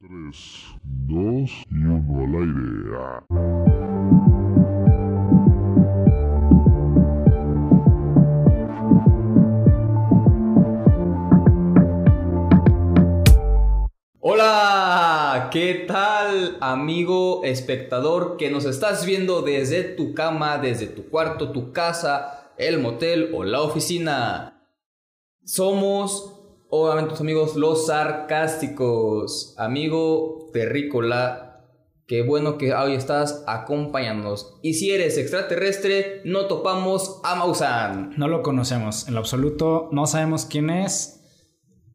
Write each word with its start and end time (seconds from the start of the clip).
3, 0.00 0.10
2 1.08 1.50
y 1.72 1.74
1 1.74 2.22
al 2.22 2.34
aire. 2.36 2.94
Ah. 2.94 3.24
Hola, 14.20 15.48
¿qué 15.50 15.84
tal 15.88 16.58
amigo 16.60 17.42
espectador 17.42 18.36
que 18.36 18.52
nos 18.52 18.66
estás 18.66 19.04
viendo 19.04 19.42
desde 19.42 19.82
tu 19.82 20.14
cama, 20.14 20.58
desde 20.58 20.86
tu 20.86 21.08
cuarto, 21.08 21.50
tu 21.50 21.72
casa, 21.72 22.52
el 22.56 22.78
motel 22.78 23.32
o 23.34 23.42
la 23.42 23.62
oficina? 23.62 24.62
Somos, 25.44 26.37
obviamente, 26.70 27.10
tus 27.10 27.20
amigos 27.20 27.56
los 27.56 27.86
sarcásticos. 27.86 29.54
Amigo 29.58 30.50
terrícola, 30.52 31.66
qué 32.06 32.22
bueno 32.22 32.58
que 32.58 32.74
hoy 32.74 32.94
estás 32.94 33.44
acompañándonos. 33.46 34.58
Y 34.62 34.74
si 34.74 34.90
eres 34.90 35.18
extraterrestre, 35.18 36.22
no 36.24 36.46
topamos 36.46 37.20
a 37.24 37.34
Mausan. 37.34 38.14
No 38.16 38.28
lo 38.28 38.42
conocemos 38.42 39.08
en 39.08 39.14
lo 39.14 39.20
absoluto, 39.20 39.88
no 39.92 40.06
sabemos 40.06 40.46
quién 40.46 40.70
es 40.70 41.20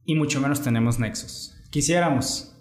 y 0.06 0.16
mucho 0.16 0.42
menos 0.42 0.62
tenemos 0.62 1.00
nexos. 1.00 1.56
Quisiéramos, 1.72 2.54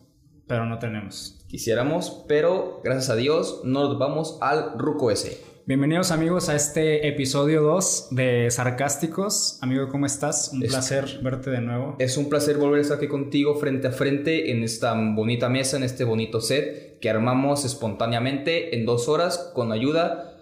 pero 0.47 0.65
no 0.65 0.79
tenemos. 0.79 1.45
Quisiéramos, 1.49 2.25
pero 2.29 2.81
gracias 2.83 3.11
a 3.11 3.17
Dios 3.17 3.61
no 3.65 3.89
nos 3.89 3.99
vamos 3.99 4.39
al 4.41 4.79
ruco 4.79 5.11
ese. 5.11 5.52
Bienvenidos 5.65 6.11
amigos 6.11 6.49
a 6.49 6.57
este 6.57 7.07
episodio 7.07 7.63
2 7.63 8.09
de 8.11 8.51
Sarcásticos. 8.51 9.59
Amigo, 9.63 9.89
¿cómo 9.89 10.07
estás? 10.07 10.51
Un 10.53 10.63
Es- 10.65 10.71
placer 10.71 11.21
verte 11.23 11.51
de 11.51 11.61
nuevo. 11.61 11.95
Es 12.01 12.17
un 12.17 12.29
placer 12.29 12.57
volver 12.57 12.79
a 12.81 12.83
estar 12.83 12.97
aquí 12.97 13.07
contigo 13.07 13.55
frente 13.55 13.87
a 13.87 13.93
frente 13.93 14.51
en 14.51 14.65
esta 14.65 14.93
bonita 14.95 15.49
mesa, 15.49 15.77
en 15.77 15.85
este 15.85 16.03
bonito 16.05 16.41
set 16.41 16.99
que 17.01 17.09
armamos 17.09 17.65
espontáneamente 17.65 18.75
en 18.77 18.85
dos 18.85 19.09
horas 19.09 19.53
con 19.55 19.71
ayuda 19.71 20.35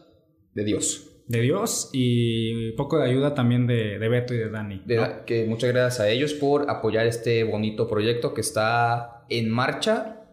de 0.55 0.65
Dios. 0.65 1.07
De 1.27 1.43
Dios 1.43 1.91
y 1.93 2.73
poco 2.73 2.99
de 2.99 3.05
ayuda 3.11 3.35
también 3.35 3.67
de, 3.67 3.99
de 3.99 4.09
Beto 4.09 4.33
y 4.35 4.39
de 4.39 4.49
Dani. 4.51 4.83
De- 4.87 4.97
¿no? 4.97 5.25
que 5.27 5.45
muchas 5.45 5.71
gracias 5.71 6.01
a 6.01 6.09
ellos 6.09 6.33
por 6.33 6.71
apoyar 6.71 7.07
este 7.07 7.45
bonito 7.45 7.87
proyecto 7.87 8.33
que 8.33 8.41
está 8.41 9.27
en 9.29 9.51
marcha 9.51 10.25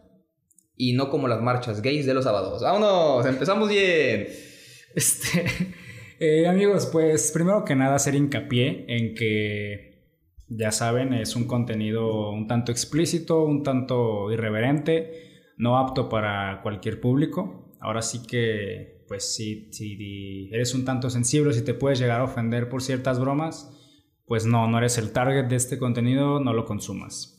y 0.76 0.94
no 0.94 1.10
como 1.10 1.28
las 1.28 1.42
marchas 1.42 1.82
gays 1.82 2.06
de 2.06 2.14
los 2.14 2.24
sábados. 2.24 2.62
¡Vámonos! 2.62 3.26
¡Empezamos 3.26 3.68
bien! 3.68 4.28
Este, 4.94 5.74
eh, 6.20 6.46
amigos, 6.46 6.86
pues 6.86 7.30
primero 7.32 7.64
que 7.64 7.76
nada 7.76 7.96
hacer 7.96 8.14
hincapié 8.14 8.84
en 8.88 9.14
que, 9.14 9.88
ya 10.48 10.72
saben, 10.72 11.12
es 11.12 11.36
un 11.36 11.46
contenido 11.46 12.30
un 12.30 12.46
tanto 12.46 12.72
explícito, 12.72 13.44
un 13.44 13.62
tanto 13.62 14.32
irreverente, 14.32 15.42
no 15.58 15.78
apto 15.78 16.08
para 16.08 16.60
cualquier 16.62 17.00
público. 17.00 17.76
Ahora 17.80 18.02
sí 18.02 18.22
que, 18.26 19.04
pues 19.06 19.34
si, 19.34 19.72
si 19.72 20.48
eres 20.52 20.74
un 20.74 20.84
tanto 20.84 21.10
sensible, 21.10 21.52
si 21.52 21.64
te 21.64 21.74
puedes 21.74 21.98
llegar 21.98 22.20
a 22.20 22.24
ofender 22.24 22.68
por 22.68 22.82
ciertas 22.82 23.20
bromas, 23.20 23.74
pues 24.26 24.46
no, 24.46 24.66
no 24.68 24.78
eres 24.78 24.98
el 24.98 25.12
target 25.12 25.46
de 25.46 25.56
este 25.56 25.78
contenido, 25.78 26.40
no 26.40 26.52
lo 26.52 26.64
consumas. 26.64 27.38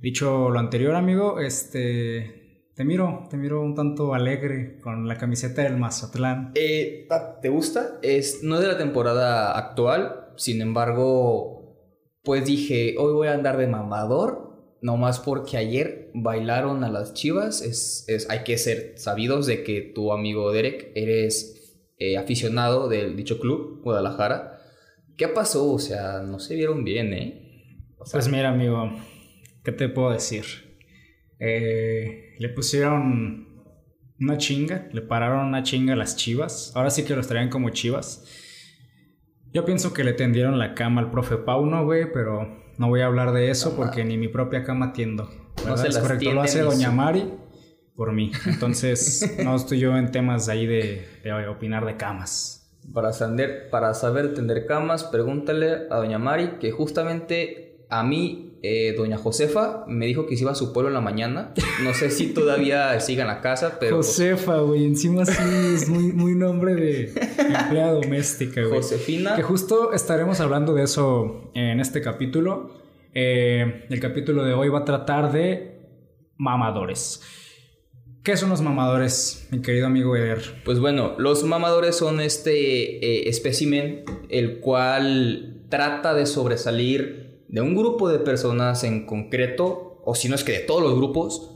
Dicho 0.00 0.48
lo 0.50 0.58
anterior, 0.58 0.94
amigo, 0.94 1.40
este, 1.40 2.39
te 2.80 2.86
miro, 2.86 3.26
te 3.28 3.36
miro 3.36 3.60
un 3.60 3.74
tanto 3.74 4.14
alegre 4.14 4.78
con 4.80 5.06
la 5.06 5.18
camiseta 5.18 5.60
del 5.60 5.76
Mazatlán. 5.76 6.52
Eh, 6.54 7.06
¿Te 7.42 7.50
gusta? 7.50 7.98
Es, 8.00 8.42
no 8.42 8.54
es 8.54 8.62
de 8.62 8.68
la 8.68 8.78
temporada 8.78 9.52
actual, 9.58 10.28
sin 10.36 10.62
embargo, 10.62 11.76
pues 12.24 12.46
dije, 12.46 12.94
hoy 12.98 13.12
voy 13.12 13.28
a 13.28 13.34
andar 13.34 13.58
de 13.58 13.66
mamador, 13.66 14.78
nomás 14.80 15.20
porque 15.20 15.58
ayer 15.58 16.10
bailaron 16.14 16.82
a 16.82 16.88
las 16.90 17.12
chivas. 17.12 17.60
Es, 17.60 18.06
es- 18.08 18.30
hay 18.30 18.44
que 18.44 18.56
ser 18.56 18.94
sabidos 18.96 19.44
de 19.44 19.62
que 19.62 19.82
tu 19.82 20.10
amigo 20.14 20.50
Derek 20.50 20.90
eres 20.94 21.76
eh, 21.98 22.16
aficionado 22.16 22.88
del 22.88 23.14
dicho 23.14 23.40
club, 23.40 23.82
Guadalajara. 23.82 24.58
¿Qué 25.18 25.28
pasó? 25.28 25.70
O 25.70 25.78
sea, 25.78 26.20
no 26.22 26.38
se 26.38 26.54
vieron 26.54 26.82
bien, 26.84 27.12
¿eh? 27.12 27.76
O 27.98 28.06
sea, 28.06 28.20
Pues 28.20 28.30
mira, 28.32 28.48
amigo, 28.48 28.90
¿qué 29.64 29.72
te 29.72 29.90
puedo 29.90 30.12
decir? 30.12 30.69
Eh, 31.40 32.36
le 32.38 32.48
pusieron 32.50 33.64
una 34.20 34.38
chinga, 34.38 34.88
le 34.92 35.02
pararon 35.02 35.46
una 35.46 35.62
chinga 35.62 35.94
a 35.94 35.96
las 35.96 36.16
chivas. 36.16 36.72
Ahora 36.74 36.90
sí 36.90 37.04
que 37.04 37.16
los 37.16 37.26
traían 37.26 37.48
como 37.48 37.70
chivas. 37.70 38.24
Yo 39.52 39.64
pienso 39.64 39.92
que 39.92 40.04
le 40.04 40.12
tendieron 40.12 40.58
la 40.58 40.74
cama 40.74 41.00
al 41.00 41.10
profe 41.10 41.36
Pauno, 41.36 41.84
güey, 41.84 42.12
pero 42.12 42.72
no 42.78 42.88
voy 42.88 43.00
a 43.00 43.06
hablar 43.06 43.32
de 43.32 43.50
eso 43.50 43.74
porque 43.74 44.04
ni 44.04 44.16
mi 44.16 44.28
propia 44.28 44.62
cama 44.62 44.92
tiendo. 44.92 45.28
No 45.66 45.74
es 45.74 45.98
correcto, 45.98 46.32
lo 46.32 46.42
hace 46.42 46.60
Doña 46.60 46.92
Mari 46.92 47.24
por 47.96 48.12
mí. 48.12 48.32
Entonces, 48.46 49.36
no 49.44 49.56
estoy 49.56 49.78
yo 49.78 49.96
en 49.96 50.10
temas 50.10 50.48
ahí 50.48 50.66
de, 50.66 51.06
de 51.22 51.48
opinar 51.48 51.84
de 51.84 51.96
camas. 51.96 52.60
Para, 52.94 53.12
saber, 53.12 53.68
para 53.70 53.92
saber 53.92 54.32
tender 54.32 54.66
camas, 54.66 55.04
pregúntale 55.04 55.86
a 55.90 55.96
doña 55.96 56.18
Mari 56.18 56.58
que 56.60 56.70
justamente 56.70 57.84
a 57.90 58.02
mí, 58.02 58.49
eh, 58.62 58.94
doña 58.96 59.16
Josefa, 59.16 59.84
me 59.86 60.06
dijo 60.06 60.26
que 60.26 60.36
se 60.36 60.42
iba 60.42 60.52
a 60.52 60.54
su 60.54 60.72
pueblo 60.72 60.88
en 60.88 60.94
la 60.94 61.00
mañana. 61.00 61.54
No 61.82 61.94
sé 61.94 62.10
si 62.10 62.28
todavía 62.28 62.98
siga 63.00 63.22
en 63.22 63.28
la 63.28 63.40
casa, 63.40 63.78
pero 63.80 63.96
Josefa, 63.96 64.58
güey, 64.58 64.84
encima 64.84 65.24
sí 65.24 65.42
es 65.74 65.88
muy, 65.88 66.12
muy 66.12 66.34
nombre 66.34 66.74
de 66.74 67.12
empleada 67.38 67.92
doméstica, 67.92 68.62
güey. 68.62 68.82
Josefina, 68.82 69.36
Que 69.36 69.42
justo 69.42 69.92
estaremos 69.92 70.40
hablando 70.40 70.74
de 70.74 70.84
eso 70.84 71.50
en 71.54 71.80
este 71.80 72.00
capítulo. 72.00 72.78
Eh, 73.14 73.86
el 73.88 74.00
capítulo 74.00 74.44
de 74.44 74.52
hoy 74.52 74.68
va 74.68 74.80
a 74.80 74.84
tratar 74.84 75.32
de 75.32 75.80
mamadores. 76.36 77.22
¿Qué 78.22 78.36
son 78.36 78.50
los 78.50 78.60
mamadores, 78.60 79.48
mi 79.50 79.62
querido 79.62 79.86
amigo 79.86 80.14
Eder? 80.14 80.42
pues 80.64 80.78
bueno, 80.78 81.14
los 81.16 81.42
mamadores 81.44 81.96
son 81.96 82.20
este 82.20 82.98
eh, 83.04 83.28
espécimen 83.30 84.04
el 84.28 84.60
cual 84.60 85.64
trata 85.70 86.12
de 86.12 86.26
sobresalir 86.26 87.29
de 87.50 87.60
un 87.60 87.74
grupo 87.74 88.08
de 88.08 88.20
personas 88.20 88.84
en 88.84 89.06
concreto, 89.06 90.00
o 90.04 90.14
si 90.14 90.28
no 90.28 90.36
es 90.36 90.44
que 90.44 90.52
de 90.52 90.60
todos 90.60 90.82
los 90.82 90.94
grupos, 90.94 91.50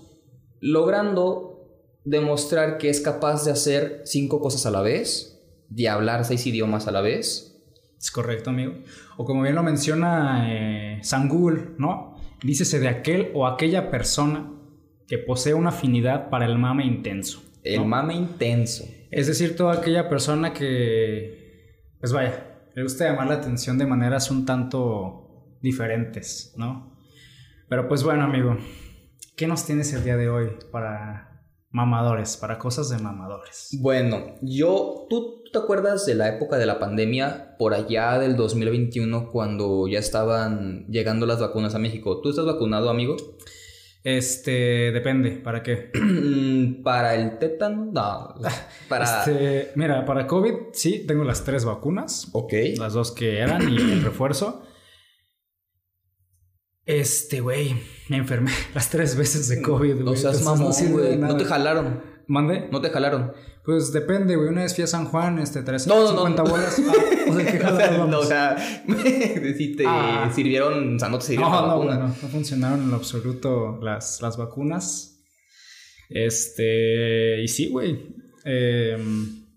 logrando 0.60 1.70
demostrar 2.04 2.78
que 2.78 2.90
es 2.90 3.00
capaz 3.00 3.44
de 3.44 3.52
hacer 3.52 4.02
cinco 4.04 4.40
cosas 4.40 4.66
a 4.66 4.72
la 4.72 4.82
vez, 4.82 5.40
de 5.68 5.88
hablar 5.88 6.24
seis 6.24 6.46
idiomas 6.46 6.88
a 6.88 6.92
la 6.92 7.00
vez, 7.00 7.50
Es 7.98 8.10
correcto, 8.10 8.50
amigo. 8.50 8.74
O 9.16 9.24
como 9.24 9.42
bien 9.42 9.54
lo 9.54 9.62
menciona 9.62 10.46
eh, 10.48 10.98
San 11.02 11.28
Google, 11.28 11.70
¿no? 11.78 12.16
Dícese 12.42 12.80
de 12.80 12.88
aquel 12.88 13.30
o 13.32 13.46
aquella 13.46 13.90
persona 13.90 14.52
que 15.06 15.16
posee 15.18 15.54
una 15.54 15.70
afinidad 15.70 16.28
para 16.28 16.44
el 16.44 16.58
mame 16.58 16.84
intenso. 16.84 17.42
el 17.62 17.84
mame 17.86 18.14
intenso. 18.14 18.84
Es 19.10 19.28
decir, 19.28 19.56
toda 19.56 19.74
aquella 19.74 20.08
persona 20.08 20.52
que, 20.52 21.94
pues 22.00 22.12
vaya, 22.12 22.68
le 22.74 22.82
gusta 22.82 23.04
llamar 23.04 23.28
la 23.28 23.34
atención 23.34 23.78
de 23.78 23.86
maneras 23.86 24.30
un 24.30 24.44
tanto 24.44 25.23
diferentes, 25.64 26.52
¿no? 26.56 26.94
Pero 27.68 27.88
pues 27.88 28.04
bueno, 28.04 28.22
amigo, 28.24 28.56
¿qué 29.36 29.46
nos 29.48 29.64
tienes 29.64 29.92
el 29.94 30.04
día 30.04 30.16
de 30.16 30.28
hoy 30.28 30.50
para 30.70 31.42
mamadores, 31.70 32.36
para 32.36 32.58
cosas 32.58 32.90
de 32.90 32.98
mamadores? 32.98 33.70
Bueno, 33.80 34.36
yo, 34.42 35.06
¿tú, 35.10 35.42
tú 35.44 35.50
te 35.50 35.58
acuerdas 35.58 36.04
de 36.06 36.14
la 36.14 36.28
época 36.28 36.58
de 36.58 36.66
la 36.66 36.78
pandemia, 36.78 37.56
por 37.58 37.74
allá 37.74 38.18
del 38.18 38.36
2021, 38.36 39.30
cuando 39.30 39.88
ya 39.88 39.98
estaban 39.98 40.86
llegando 40.88 41.26
las 41.26 41.40
vacunas 41.40 41.74
a 41.74 41.78
México? 41.78 42.20
¿Tú 42.20 42.30
estás 42.30 42.44
vacunado, 42.44 42.90
amigo? 42.90 43.16
Este, 44.04 44.92
depende, 44.92 45.30
¿para 45.30 45.62
qué? 45.62 45.90
para 46.84 47.14
el 47.14 47.38
tétano, 47.38 47.86
no. 47.90 48.34
Para. 48.88 49.04
Este, 49.24 49.72
mira, 49.76 50.04
para 50.04 50.26
COVID 50.26 50.54
sí, 50.74 51.06
tengo 51.06 51.24
las 51.24 51.42
tres 51.42 51.64
vacunas, 51.64 52.28
Ok. 52.34 52.52
las 52.76 52.92
dos 52.92 53.12
que 53.12 53.38
eran 53.38 53.66
y 53.66 53.76
el 53.76 54.02
refuerzo. 54.02 54.62
Este, 56.86 57.40
güey, 57.40 57.74
me 58.08 58.18
enfermé 58.18 58.50
las 58.74 58.90
tres 58.90 59.16
veces 59.16 59.48
de 59.48 59.62
COVID, 59.62 59.94
güey. 59.94 60.04
No 60.04 60.16
seas 60.16 60.42
mamón, 60.42 60.72
güey. 60.92 61.16
No 61.16 61.36
te 61.36 61.44
jalaron. 61.44 62.02
¿Mande? 62.26 62.68
No 62.72 62.80
te 62.80 62.88
jalaron. 62.90 63.32
Pues 63.64 63.92
depende, 63.92 64.36
güey. 64.36 64.48
Una 64.48 64.62
vez 64.62 64.74
fui 64.74 64.84
a 64.84 64.86
San 64.86 65.06
Juan, 65.06 65.38
este, 65.38 65.62
traes 65.62 65.86
No, 65.86 65.96
no, 65.96 66.12
no, 66.12 66.26
50 66.36 66.42
no. 66.42 66.50
bolas. 66.50 66.82
Ah, 66.86 66.92
o 67.30 67.34
sea, 67.34 67.52
¿qué 67.52 67.58
jaladas 67.64 67.90
vamos? 67.98 68.10
no, 68.10 68.18
o 68.20 68.24
sea, 68.24 68.56
si 69.56 69.76
te 69.76 69.84
Ah. 69.86 70.30
sirvieron, 70.34 70.96
o 70.96 70.98
sea, 70.98 71.08
no 71.08 71.18
te 71.18 71.24
sirvieron 71.26 71.52
no, 71.52 71.60
la 71.60 71.66
no, 71.66 71.78
vacuna. 71.78 71.98
no 72.22 72.28
funcionaron 72.28 72.82
en 72.82 72.90
lo 72.90 72.96
absoluto 72.96 73.78
las, 73.82 74.20
las 74.22 74.36
vacunas. 74.36 75.22
Este, 76.10 77.42
y 77.42 77.48
sí, 77.48 77.68
güey. 77.68 78.14
Eh, 78.46 78.96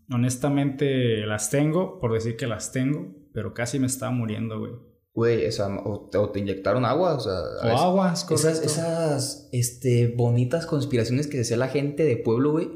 honestamente 0.09 1.25
las 1.25 1.49
tengo, 1.49 1.99
por 1.99 2.13
decir 2.13 2.37
que 2.37 2.47
las 2.47 2.71
tengo, 2.71 3.13
pero 3.33 3.53
casi 3.53 3.79
me 3.79 3.87
estaba 3.87 4.11
muriendo, 4.11 4.59
güey. 4.59 4.71
Güey, 5.17 5.47
o, 5.47 5.51
sea, 5.51 5.67
o, 5.83 6.09
te- 6.11 6.19
o 6.19 6.29
te 6.29 6.39
inyectaron 6.39 6.85
agua, 6.85 7.15
o 7.15 7.19
sea. 7.19 7.33
O 7.63 7.67
es- 7.73 7.81
agua, 7.81 8.13
es 8.13 8.23
correcto. 8.23 8.49
Esas, 8.49 8.63
esas 8.63 9.49
este, 9.51 10.13
bonitas 10.15 10.67
conspiraciones 10.67 11.25
que 11.25 11.37
decía 11.37 11.57
la 11.57 11.69
gente 11.69 12.03
de 12.03 12.17
pueblo, 12.17 12.51
güey, 12.51 12.69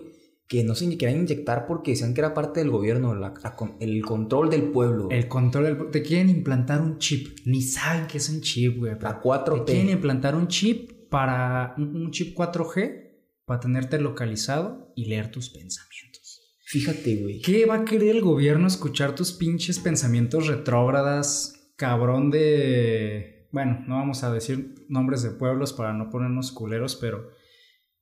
que 0.48 0.64
no 0.64 0.74
se 0.74 0.98
querían 0.98 1.20
inyectar 1.22 1.68
porque 1.68 1.92
decían 1.92 2.16
que 2.16 2.22
era 2.22 2.34
parte 2.34 2.60
del 2.62 2.72
gobierno, 2.72 3.14
la- 3.14 3.34
el 3.80 4.02
control 4.04 4.50
del 4.50 4.64
pueblo. 4.72 5.08
El 5.12 5.28
control 5.28 5.66
del... 5.66 5.92
Te 5.92 6.02
quieren 6.02 6.30
implantar 6.30 6.82
un 6.82 6.98
chip. 6.98 7.38
Ni 7.46 7.62
saben 7.62 8.08
que 8.08 8.18
es 8.18 8.28
un 8.30 8.42
chip, 8.42 8.80
güey. 8.80 8.94
la 9.00 9.22
4T. 9.22 9.66
Te 9.66 9.72
quieren 9.74 9.92
implantar 9.92 10.34
un 10.36 10.48
chip 10.48 11.10
para 11.12 11.76
un 11.78 12.10
chip 12.10 12.36
4G 12.36 13.12
para 13.46 13.60
tenerte 13.60 14.00
localizado 14.00 14.92
y 14.96 15.06
leer 15.06 15.30
tus 15.30 15.50
pensamientos. 15.52 16.42
Fíjate, 16.66 17.18
güey. 17.18 17.40
¿Qué 17.42 17.68
va 17.68 17.76
a 17.76 17.86
querer 17.86 18.16
el 18.16 18.22
gobierno 18.22 18.66
escuchar 18.66 19.14
tus 19.14 19.32
pinches 19.34 19.78
pensamientos 19.78 20.48
retrógradas, 20.48 21.54
cabrón 21.82 22.30
de... 22.30 23.48
Bueno, 23.52 23.84
no 23.88 23.96
vamos 23.96 24.24
a 24.24 24.32
decir 24.32 24.86
nombres 24.88 25.24
de 25.24 25.32
pueblos 25.32 25.74
para 25.74 25.94
no 25.94 26.12
ponernos 26.12 26.52
culeros, 26.52 26.96
pero 26.96 27.32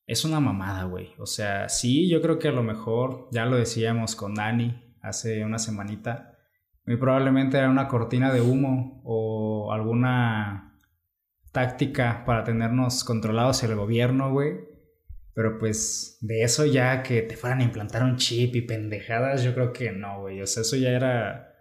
es 0.06 0.26
una 0.26 0.42
mamada, 0.42 0.84
güey. 0.84 1.14
O 1.18 1.26
sea, 1.26 1.70
sí, 1.70 2.10
yo 2.10 2.22
creo 2.22 2.40
que 2.40 2.50
a 2.50 2.52
lo 2.52 2.62
mejor, 2.62 3.30
ya 3.32 3.46
lo 3.46 3.56
decíamos 3.56 4.18
con 4.18 4.36
Dani 4.36 4.98
hace 5.02 5.46
una 5.46 5.60
semanita, 5.60 6.38
muy 6.86 6.98
probablemente 6.98 7.58
era 7.58 7.70
una 7.70 7.88
cortina 7.88 8.34
de 8.34 8.42
humo 8.42 9.02
o 9.06 9.72
alguna 9.72 10.78
táctica 11.54 12.26
para 12.26 12.44
tenernos 12.44 13.06
controlados 13.06 13.64
el 13.64 13.76
gobierno, 13.76 14.34
güey. 14.34 14.58
Pero 15.34 15.58
pues 15.58 16.18
de 16.20 16.44
eso 16.44 16.66
ya 16.66 17.02
que 17.02 17.22
te 17.22 17.38
fueran 17.38 17.62
a 17.62 17.64
implantar 17.64 18.04
un 18.04 18.18
chip 18.18 18.58
y 18.58 18.62
pendejadas, 18.62 19.42
yo 19.42 19.54
creo 19.54 19.72
que 19.72 19.94
no, 19.94 20.20
güey. 20.20 20.42
O 20.42 20.48
sea, 20.48 20.64
eso 20.64 20.76
ya 20.76 20.90
era. 20.90 21.54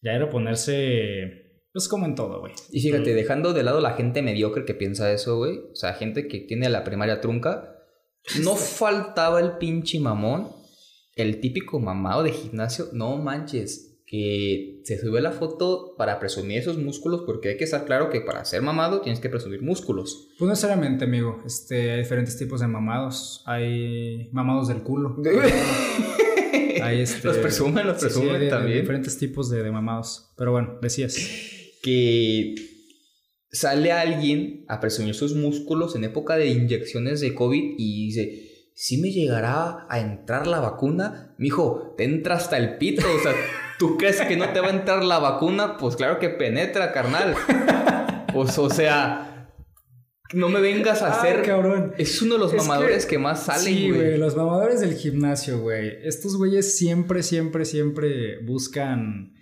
Ya 0.00 0.12
era 0.12 0.30
ponerse. 0.30 1.45
Pues 1.76 1.88
como 1.88 2.06
en 2.06 2.14
todo, 2.14 2.40
güey. 2.40 2.54
Y 2.70 2.80
fíjate, 2.80 3.12
dejando 3.12 3.52
de 3.52 3.62
lado 3.62 3.82
la 3.82 3.92
gente 3.92 4.22
mediocre 4.22 4.64
que 4.64 4.72
piensa 4.72 5.12
eso, 5.12 5.36
güey. 5.36 5.58
O 5.58 5.74
sea, 5.74 5.92
gente 5.92 6.26
que 6.26 6.40
tiene 6.40 6.70
la 6.70 6.84
primaria 6.84 7.20
trunca. 7.20 7.76
No 8.40 8.56
faltaba 8.56 9.40
el 9.40 9.58
pinche 9.58 10.00
mamón. 10.00 10.48
El 11.16 11.38
típico 11.38 11.78
mamado 11.78 12.22
de 12.22 12.32
gimnasio. 12.32 12.86
No 12.94 13.18
manches. 13.18 14.00
Que 14.06 14.80
se 14.84 14.98
sube 14.98 15.20
la 15.20 15.32
foto 15.32 15.96
para 15.98 16.18
presumir 16.18 16.60
esos 16.60 16.78
músculos. 16.78 17.24
Porque 17.26 17.50
hay 17.50 17.56
que 17.58 17.64
estar 17.64 17.84
claro 17.84 18.08
que 18.08 18.22
para 18.22 18.42
ser 18.46 18.62
mamado 18.62 19.02
tienes 19.02 19.20
que 19.20 19.28
presumir 19.28 19.60
músculos. 19.60 20.28
Pues 20.38 20.46
no 20.46 20.52
necesariamente, 20.54 21.04
amigo. 21.04 21.42
Este, 21.44 21.90
hay 21.90 21.98
diferentes 21.98 22.38
tipos 22.38 22.62
de 22.62 22.68
mamados. 22.68 23.42
Hay 23.44 24.30
mamados 24.32 24.68
del 24.68 24.82
culo. 24.82 25.14
Hay 26.82 27.00
este. 27.00 27.26
Los 27.26 27.38
presumen, 27.38 27.86
los 27.86 27.96
sí, 28.00 28.08
sí, 28.08 28.14
presumen 28.14 28.42
hay 28.42 28.48
también. 28.48 28.80
diferentes 28.80 29.18
tipos 29.18 29.50
de, 29.50 29.62
de 29.62 29.70
mamados. 29.70 30.30
Pero 30.36 30.52
bueno, 30.52 30.78
decías. 30.80 31.16
Que 31.86 32.54
sale 33.52 33.92
alguien 33.92 34.64
a 34.68 34.80
presumir 34.80 35.14
sus 35.14 35.34
músculos 35.36 35.94
en 35.94 36.02
época 36.02 36.36
de 36.36 36.48
inyecciones 36.48 37.20
de 37.20 37.32
COVID 37.34 37.74
y 37.78 38.06
dice, 38.06 38.42
si 38.74 38.98
me 39.00 39.10
llegará 39.12 39.86
a 39.88 40.00
entrar 40.00 40.48
la 40.48 40.58
vacuna, 40.60 41.34
mijo, 41.38 41.94
te 41.96 42.04
entra 42.04 42.34
hasta 42.34 42.58
el 42.58 42.76
pito, 42.76 43.02
o 43.06 43.18
sea, 43.22 43.32
¿tú 43.78 43.96
crees 43.96 44.20
que 44.22 44.36
no 44.36 44.52
te 44.52 44.60
va 44.60 44.66
a 44.66 44.70
entrar 44.78 45.04
la 45.04 45.20
vacuna? 45.20 45.76
Pues 45.76 45.94
claro 45.96 46.18
que 46.18 46.28
penetra, 46.28 46.92
carnal. 46.92 47.34
Pues, 48.34 48.58
o 48.58 48.68
sea, 48.68 49.48
no 50.34 50.50
me 50.50 50.60
vengas 50.60 51.00
a 51.00 51.06
Ay, 51.06 51.12
hacer... 51.30 51.42
cabrón. 51.46 51.94
Es 51.96 52.20
uno 52.20 52.34
de 52.34 52.40
los 52.40 52.52
Es 52.52 52.58
mamadores 52.58 53.06
que- 53.06 53.12
que, 53.12 53.18
más 53.18 53.44
salen, 53.44 53.64
Sí, 53.64 53.88
güey. 53.88 54.00
güey, 54.02 54.18
los 54.18 54.36
mamadores 54.36 54.80
del 54.80 54.92
gimnasio, 54.94 55.60
güey. 55.60 55.92
Estos 56.04 56.36
güeyes 56.36 56.76
siempre, 56.76 57.22
siempre, 57.22 57.64
siempre 57.64 58.44
buscan 58.44 59.32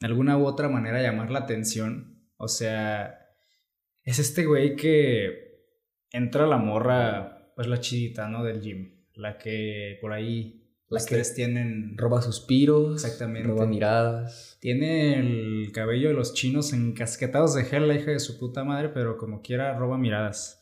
de 0.00 0.06
alguna 0.06 0.36
u 0.38 0.46
otra 0.46 0.68
manera 0.68 1.02
llamar 1.02 1.30
la 1.30 1.40
atención. 1.40 2.22
O 2.36 2.48
sea, 2.48 3.18
es 4.02 4.18
este 4.18 4.44
güey 4.44 4.76
que 4.76 5.46
entra 6.12 6.44
a 6.44 6.48
la 6.48 6.58
morra, 6.58 7.52
pues 7.56 7.66
la 7.66 7.80
chidita, 7.80 8.28
¿no? 8.28 8.44
Del 8.44 8.60
gym. 8.60 9.06
La 9.14 9.38
que 9.38 9.98
por 10.00 10.12
ahí 10.12 10.70
La 10.88 10.96
los 10.96 11.06
que 11.06 11.14
tres 11.14 11.34
tienen... 11.34 11.96
Roba 11.96 12.20
suspiros. 12.20 13.02
Exactamente. 13.02 13.48
Roba 13.48 13.66
miradas. 13.66 14.58
Tiene 14.60 15.18
el 15.18 15.72
cabello 15.72 16.08
de 16.08 16.14
los 16.14 16.34
chinos 16.34 16.72
encasquetados 16.72 17.54
de 17.54 17.64
gel, 17.64 17.88
la 17.88 17.94
hija 17.94 18.10
de 18.10 18.20
su 18.20 18.38
puta 18.38 18.64
madre, 18.64 18.90
pero 18.90 19.16
como 19.16 19.40
quiera 19.40 19.76
roba 19.78 19.96
miradas. 19.96 20.60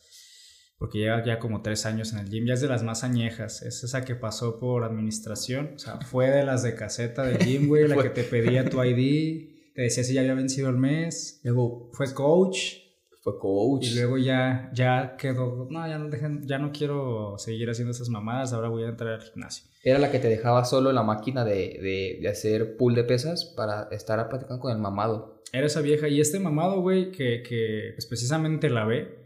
Porque 0.77 0.99
lleva 0.99 1.23
ya 1.25 1.39
como 1.39 1.61
tres 1.61 1.85
años 1.85 2.11
en 2.13 2.19
el 2.19 2.29
gym, 2.29 2.45
ya 2.45 2.53
es 2.53 2.61
de 2.61 2.67
las 2.67 2.83
más 2.83 3.03
añejas. 3.03 3.61
Es 3.61 3.83
esa 3.83 4.03
que 4.03 4.15
pasó 4.15 4.59
por 4.59 4.83
administración, 4.83 5.71
o 5.75 5.79
sea, 5.79 5.99
fue 6.05 6.29
de 6.29 6.43
las 6.43 6.63
de 6.63 6.75
caseta 6.75 7.23
del 7.23 7.37
gym, 7.39 7.67
güey, 7.67 7.87
la 7.87 8.01
que 8.01 8.09
te 8.09 8.23
pedía 8.23 8.69
tu 8.69 8.83
ID, 8.83 9.73
te 9.73 9.81
decía 9.83 10.03
si 10.03 10.13
ya 10.13 10.21
había 10.21 10.33
vencido 10.33 10.69
el 10.69 10.77
mes. 10.77 11.39
Luego 11.43 11.89
Fue 11.93 12.13
coach 12.13 12.85
fue 13.25 13.39
coach. 13.39 13.87
y 13.87 13.95
luego 13.95 14.19
ya, 14.19 14.69
ya 14.71 15.17
quedó, 15.17 15.67
no, 15.71 15.87
ya 15.87 15.97
no, 15.97 16.09
dejen, 16.09 16.45
ya 16.47 16.59
no 16.59 16.71
quiero 16.71 17.39
seguir 17.39 17.67
haciendo 17.71 17.89
esas 17.91 18.07
mamadas, 18.07 18.53
ahora 18.53 18.69
voy 18.69 18.83
a 18.83 18.89
entrar 18.89 19.13
al 19.15 19.21
gimnasio. 19.21 19.65
Era 19.83 19.97
la 19.97 20.11
que 20.11 20.19
te 20.19 20.27
dejaba 20.29 20.63
solo 20.63 20.89
en 20.89 20.95
la 20.95 21.01
máquina 21.01 21.43
de, 21.43 21.79
de, 21.81 22.19
de 22.21 22.27
hacer 22.29 22.77
pool 22.77 22.93
de 22.93 23.03
pesas 23.03 23.45
para 23.57 23.87
estar 23.89 24.19
a 24.19 24.29
platicar 24.29 24.59
con 24.59 24.71
el 24.71 24.77
mamado. 24.77 25.41
Era 25.51 25.65
esa 25.65 25.81
vieja. 25.81 26.07
Y 26.07 26.21
este 26.21 26.39
mamado, 26.39 26.81
güey, 26.81 27.11
que, 27.11 27.41
que 27.41 27.93
pues, 27.95 28.05
precisamente 28.05 28.69
la 28.69 28.85
ve, 28.85 29.24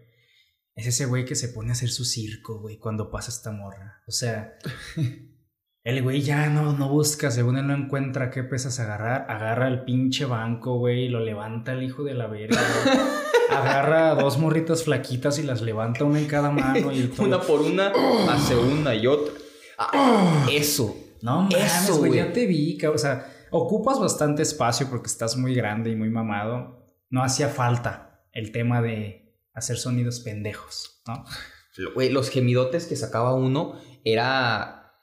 es 0.79 0.87
ese 0.87 1.05
güey 1.05 1.25
que 1.25 1.35
se 1.35 1.49
pone 1.49 1.69
a 1.69 1.73
hacer 1.73 1.89
su 1.89 2.05
circo, 2.05 2.59
güey, 2.59 2.77
cuando 2.77 3.11
pasa 3.11 3.31
esta 3.31 3.51
morra. 3.51 4.01
O 4.07 4.11
sea, 4.11 4.53
el 5.83 6.01
güey 6.01 6.21
ya 6.21 6.49
no, 6.49 6.71
no 6.73 6.89
busca, 6.89 7.31
según 7.31 7.57
él 7.57 7.67
no 7.67 7.75
encuentra 7.75 8.31
qué 8.31 8.43
pesas 8.43 8.79
agarrar, 8.79 9.25
agarra 9.29 9.67
el 9.67 9.83
pinche 9.83 10.23
banco, 10.23 10.77
güey, 10.77 11.05
y 11.05 11.09
lo 11.09 11.19
levanta 11.19 11.73
el 11.73 11.83
hijo 11.83 12.03
de 12.03 12.13
la 12.13 12.27
verga. 12.27 12.61
güey. 12.85 12.97
Agarra 13.51 14.15
dos 14.15 14.37
morritas 14.37 14.83
flaquitas 14.83 15.37
y 15.39 15.43
las 15.43 15.61
levanta 15.61 16.05
una 16.05 16.19
en 16.19 16.27
cada 16.27 16.49
mano 16.49 16.93
y 16.93 17.07
todo. 17.07 17.25
Una 17.27 17.41
por 17.41 17.61
una, 17.61 17.91
hace 18.29 18.55
una 18.55 18.95
y 18.95 19.05
otra. 19.07 19.33
Ah, 19.77 20.47
eso. 20.51 20.95
No 21.21 21.41
mames, 21.41 21.83
Eso, 21.83 21.97
güey, 21.97 22.13
ya 22.15 22.31
te 22.31 22.45
vi, 22.45 22.77
o 22.85 22.97
sea, 22.97 23.29
ocupas 23.51 23.99
bastante 23.99 24.43
espacio 24.43 24.87
porque 24.89 25.07
estás 25.07 25.35
muy 25.35 25.53
grande 25.53 25.89
y 25.89 25.95
muy 25.95 26.09
mamado. 26.09 26.85
No 27.09 27.21
hacía 27.23 27.49
falta 27.49 28.21
el 28.31 28.53
tema 28.53 28.81
de 28.81 29.28
hacer 29.59 29.77
sonidos 29.77 30.19
pendejos, 30.21 31.01
¿no? 31.07 31.23
Los 31.77 32.29
gemidotes 32.29 32.85
que 32.87 32.95
sacaba 32.95 33.33
uno 33.35 33.79
era 34.03 34.93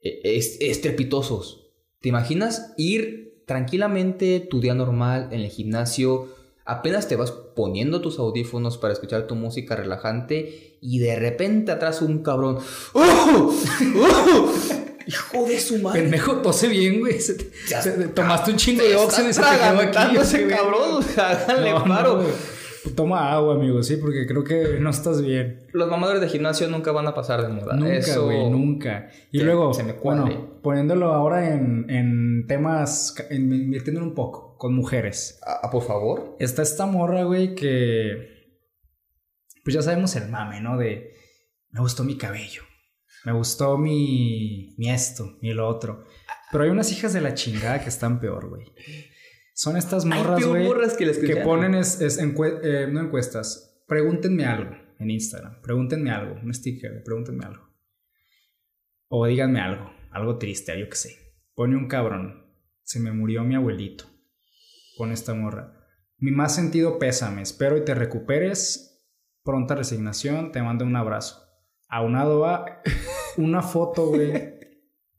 es- 0.00 0.58
estrepitosos. 0.60 1.70
¿Te 2.00 2.08
imaginas 2.10 2.72
ir 2.76 3.42
tranquilamente 3.46 4.40
tu 4.40 4.60
día 4.60 4.74
normal 4.74 5.28
en 5.32 5.40
el 5.40 5.48
gimnasio? 5.50 6.28
Apenas 6.66 7.08
te 7.08 7.16
vas 7.16 7.30
poniendo 7.30 8.00
tus 8.00 8.18
audífonos 8.18 8.78
para 8.78 8.92
escuchar 8.92 9.26
tu 9.26 9.34
música 9.34 9.76
relajante 9.76 10.78
y 10.80 10.98
de 10.98 11.16
repente 11.16 11.72
atrás 11.72 12.00
un 12.02 12.22
cabrón. 12.22 12.58
¡Oh! 12.92 13.54
¡Oh! 13.96 14.52
¡Hijo 15.06 15.44
de 15.46 15.60
su 15.60 15.78
madre! 15.80 16.02
Pendejo, 16.02 16.36
tose 16.36 16.68
bien, 16.68 17.00
güey. 17.00 17.20
Se 17.20 17.34
te- 17.34 17.50
Ya 17.68 17.82
se- 17.82 17.90
está- 17.90 18.14
tomaste 18.14 18.50
un 18.52 18.56
chingo 18.56 18.82
de 18.82 18.96
óxido 18.96 19.28
y 19.28 19.34
se 19.34 19.40
te 19.42 19.46
quedó 19.46 20.00
aquí. 20.00 20.16
ese 20.16 20.46
cabrón, 20.48 20.90
o 20.94 21.02
sea, 21.02 21.30
háganle 21.30 21.70
No, 21.72 21.84
paro. 21.84 22.24
Toma 22.96 23.32
agua, 23.32 23.54
amigo, 23.54 23.82
sí, 23.82 23.96
porque 23.96 24.26
creo 24.26 24.44
que 24.44 24.78
no 24.80 24.90
estás 24.90 25.22
bien. 25.22 25.66
Los 25.72 25.88
mamadores 25.88 26.20
de 26.20 26.28
gimnasio 26.28 26.68
nunca 26.68 26.92
van 26.92 27.06
a 27.06 27.14
pasar 27.14 27.42
de 27.42 27.48
moda. 27.48 27.74
Nunca, 27.76 27.94
Eso- 27.96 28.24
güey, 28.26 28.50
nunca. 28.50 29.08
Y 29.32 29.40
luego, 29.40 29.72
se 29.72 29.82
me 29.84 29.94
cuadre. 29.94 30.34
bueno, 30.36 30.60
poniéndolo 30.62 31.12
ahora 31.12 31.54
en, 31.54 31.88
en 31.88 32.46
temas, 32.46 33.14
en- 33.30 33.52
invirtiéndolo 33.52 34.06
un 34.06 34.14
poco 34.14 34.56
con 34.58 34.74
mujeres. 34.74 35.40
Ah, 35.46 35.60
ah, 35.62 35.70
por 35.70 35.82
favor. 35.82 36.36
Está 36.38 36.62
esta 36.62 36.86
morra, 36.86 37.24
güey, 37.24 37.54
que. 37.54 38.32
Pues 39.64 39.74
ya 39.74 39.82
sabemos 39.82 40.14
el 40.16 40.28
mame, 40.28 40.60
¿no? 40.60 40.76
De. 40.76 41.10
Me 41.70 41.80
gustó 41.80 42.04
mi 42.04 42.16
cabello. 42.18 42.62
Me 43.24 43.32
gustó 43.32 43.78
mi. 43.78 44.74
Mi 44.76 44.90
esto, 44.90 45.38
mi 45.40 45.54
lo 45.54 45.66
otro. 45.68 46.04
Pero 46.52 46.64
hay 46.64 46.70
unas 46.70 46.92
hijas 46.92 47.12
de 47.14 47.20
la 47.22 47.34
chingada 47.34 47.80
que 47.80 47.88
están 47.88 48.20
peor, 48.20 48.48
güey. 48.50 48.66
Son 49.54 49.76
estas 49.76 50.04
morras, 50.04 50.40
güey. 50.50 50.64
que 51.20 51.26
que 51.28 51.34
ponen 51.44 51.74
es, 51.76 52.00
es 52.00 52.20
encue- 52.20 52.60
eh, 52.62 52.88
no 52.90 53.00
encuestas. 53.00 53.82
Pregúntenme 53.86 54.44
algo 54.44 54.76
en 54.98 55.10
Instagram. 55.10 55.60
Pregúntenme 55.62 56.10
algo. 56.10 56.34
Un 56.42 56.52
sticker 56.52 57.02
pregúntenme 57.04 57.44
algo. 57.46 57.62
O 59.08 59.26
díganme 59.26 59.60
algo. 59.60 59.90
Algo 60.10 60.38
triste, 60.38 60.78
yo 60.78 60.88
qué 60.88 60.96
sé. 60.96 61.16
Pone 61.54 61.76
un 61.76 61.86
cabrón. 61.88 62.44
Se 62.82 62.98
me 63.00 63.12
murió 63.12 63.44
mi 63.44 63.54
abuelito. 63.54 64.04
Pone 64.98 65.14
esta 65.14 65.34
morra. 65.34 65.72
Mi 66.18 66.30
más 66.30 66.54
sentido 66.54 66.98
pésame. 66.98 67.42
Espero 67.42 67.76
y 67.76 67.84
te 67.84 67.94
recuperes. 67.94 69.04
Pronta 69.44 69.74
resignación. 69.74 70.52
Te 70.52 70.62
mando 70.62 70.84
un 70.84 70.96
abrazo. 70.96 71.42
Aunado 71.88 72.40
va 72.40 72.82
una 73.36 73.62
foto, 73.62 74.06
güey. 74.08 74.53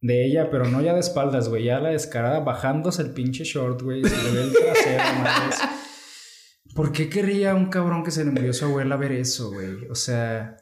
De 0.06 0.26
ella, 0.26 0.50
pero 0.52 0.66
no 0.68 0.82
ya 0.82 0.94
de 0.94 1.00
espaldas, 1.00 1.50
güey. 1.50 1.64
Ya 1.66 1.80
la 1.80 1.90
descarada 1.90 2.42
bajándose 2.42 3.02
el 3.02 3.12
pinche 3.12 3.44
short, 3.44 3.82
güey. 3.82 4.04
Se 4.04 4.24
le 4.24 4.32
ve 4.32 4.42
el 4.44 4.52
trasero, 4.54 5.04
madres. 5.24 5.60
¿Por 6.76 6.92
qué 6.92 7.10
querría 7.10 7.56
un 7.56 7.70
cabrón 7.70 8.04
que 8.04 8.12
se 8.12 8.24
le 8.26 8.32
murió 8.32 8.54
su 8.54 8.66
abuela 8.66 8.98
ver 8.98 9.14
eso, 9.14 9.52
güey? 9.52 9.88
O 9.90 9.96
sea, 9.96 10.58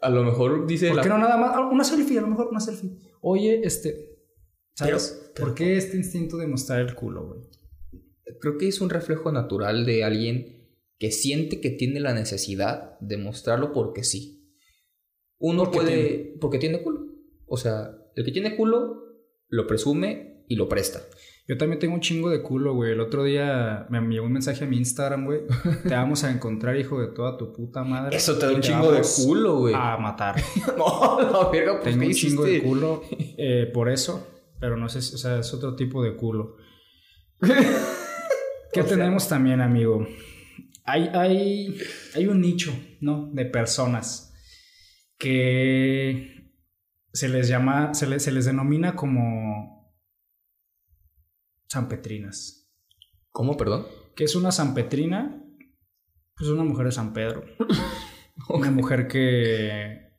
A 0.00 0.08
lo 0.10 0.22
mejor 0.24 0.66
dice 0.66 0.88
¿por 0.88 0.96
la- 0.96 1.02
qué 1.02 1.08
no 1.08 1.18
nada 1.18 1.36
más? 1.36 1.50
Ah, 1.54 1.68
Una 1.70 1.84
selfie, 1.84 2.18
a 2.18 2.22
lo 2.22 2.28
mejor 2.28 2.48
una 2.48 2.60
selfie. 2.60 2.96
Oye, 3.20 3.60
este. 3.64 3.94
¿Sabes? 4.74 5.18
Pero- 5.18 5.32
pero- 5.34 5.46
¿Por 5.48 5.54
qué 5.56 5.76
este 5.76 5.96
instinto 5.96 6.36
de 6.38 6.46
mostrar 6.46 6.80
el 6.80 6.94
culo, 6.94 7.26
güey? 7.26 7.40
Creo 8.40 8.56
que 8.58 8.68
es 8.68 8.80
un 8.80 8.88
reflejo 8.90 9.32
natural 9.32 9.84
de 9.84 10.04
alguien 10.04 10.68
que 10.98 11.10
siente 11.10 11.60
que 11.60 11.70
tiene 11.70 12.00
la 12.00 12.14
necesidad 12.14 12.98
de 13.00 13.16
mostrarlo 13.18 13.72
porque 13.72 14.02
sí. 14.04 14.56
Uno 15.38 15.70
puede. 15.70 15.88
tiene. 16.06 16.34
Porque 16.40 16.58
tiene 16.58 16.82
culo. 16.82 17.00
O 17.46 17.56
sea, 17.56 17.90
el 18.16 18.24
que 18.24 18.32
tiene 18.32 18.56
culo 18.56 19.04
lo 19.48 19.66
presume 19.66 20.44
y 20.48 20.56
lo 20.56 20.68
presta. 20.68 21.00
Yo 21.48 21.58
también 21.58 21.80
tengo 21.80 21.94
un 21.94 22.00
chingo 22.00 22.30
de 22.30 22.40
culo, 22.40 22.74
güey. 22.74 22.92
El 22.92 23.00
otro 23.00 23.24
día 23.24 23.86
me 23.90 24.00
llegó 24.08 24.26
un 24.26 24.32
mensaje 24.32 24.64
a 24.64 24.66
mi 24.68 24.76
Instagram, 24.76 25.24
güey. 25.24 25.40
Te 25.82 25.90
vamos 25.94 26.22
a 26.24 26.30
encontrar, 26.30 26.76
hijo 26.76 27.00
de 27.00 27.08
toda 27.08 27.36
tu 27.36 27.52
puta 27.52 27.82
madre. 27.82 28.16
Eso 28.16 28.38
te 28.38 28.46
da 28.46 28.52
un 28.52 28.60
chingo 28.60 28.92
de 28.92 29.02
culo, 29.24 29.58
güey. 29.58 29.74
A 29.76 29.96
matar. 29.96 30.36
no, 30.78 31.18
la 31.20 31.48
verga, 31.50 31.80
pues 31.80 31.84
Tengo 31.90 32.00
¿qué 32.02 32.06
un 32.06 32.12
chingo 32.14 32.44
de 32.44 32.62
culo 32.62 33.02
eh, 33.38 33.68
por 33.74 33.90
eso, 33.90 34.26
pero 34.60 34.76
no 34.76 34.88
sé, 34.88 35.02
si- 35.02 35.16
o 35.16 35.18
sea, 35.18 35.40
es 35.40 35.52
otro 35.52 35.74
tipo 35.74 36.02
de 36.02 36.14
culo. 36.16 36.56
¿Qué 37.40 38.80
O 38.80 38.86
sea- 38.86 38.96
tenemos 38.96 39.28
también, 39.28 39.60
amigo? 39.60 40.06
Hay, 40.84 41.10
hay, 41.12 41.76
hay 42.14 42.26
un 42.26 42.40
nicho, 42.40 42.72
¿no? 43.00 43.30
De 43.32 43.44
personas 43.46 44.32
que 45.18 46.41
se 47.12 47.28
les 47.28 47.48
llama, 47.48 47.94
se 47.94 48.06
les, 48.06 48.22
se 48.22 48.32
les 48.32 48.44
denomina 48.44 48.96
como 48.96 49.94
sanpetrinas. 51.68 52.70
¿Cómo, 53.30 53.56
perdón? 53.56 53.86
¿Qué 54.14 54.24
es 54.24 54.36
una 54.36 54.52
sanpetrina? 54.52 55.42
Pues 56.36 56.50
una 56.50 56.64
mujer 56.64 56.86
de 56.86 56.92
San 56.92 57.12
Pedro. 57.12 57.44
Una 58.48 58.70
mujer 58.70 59.08
que, 59.08 60.10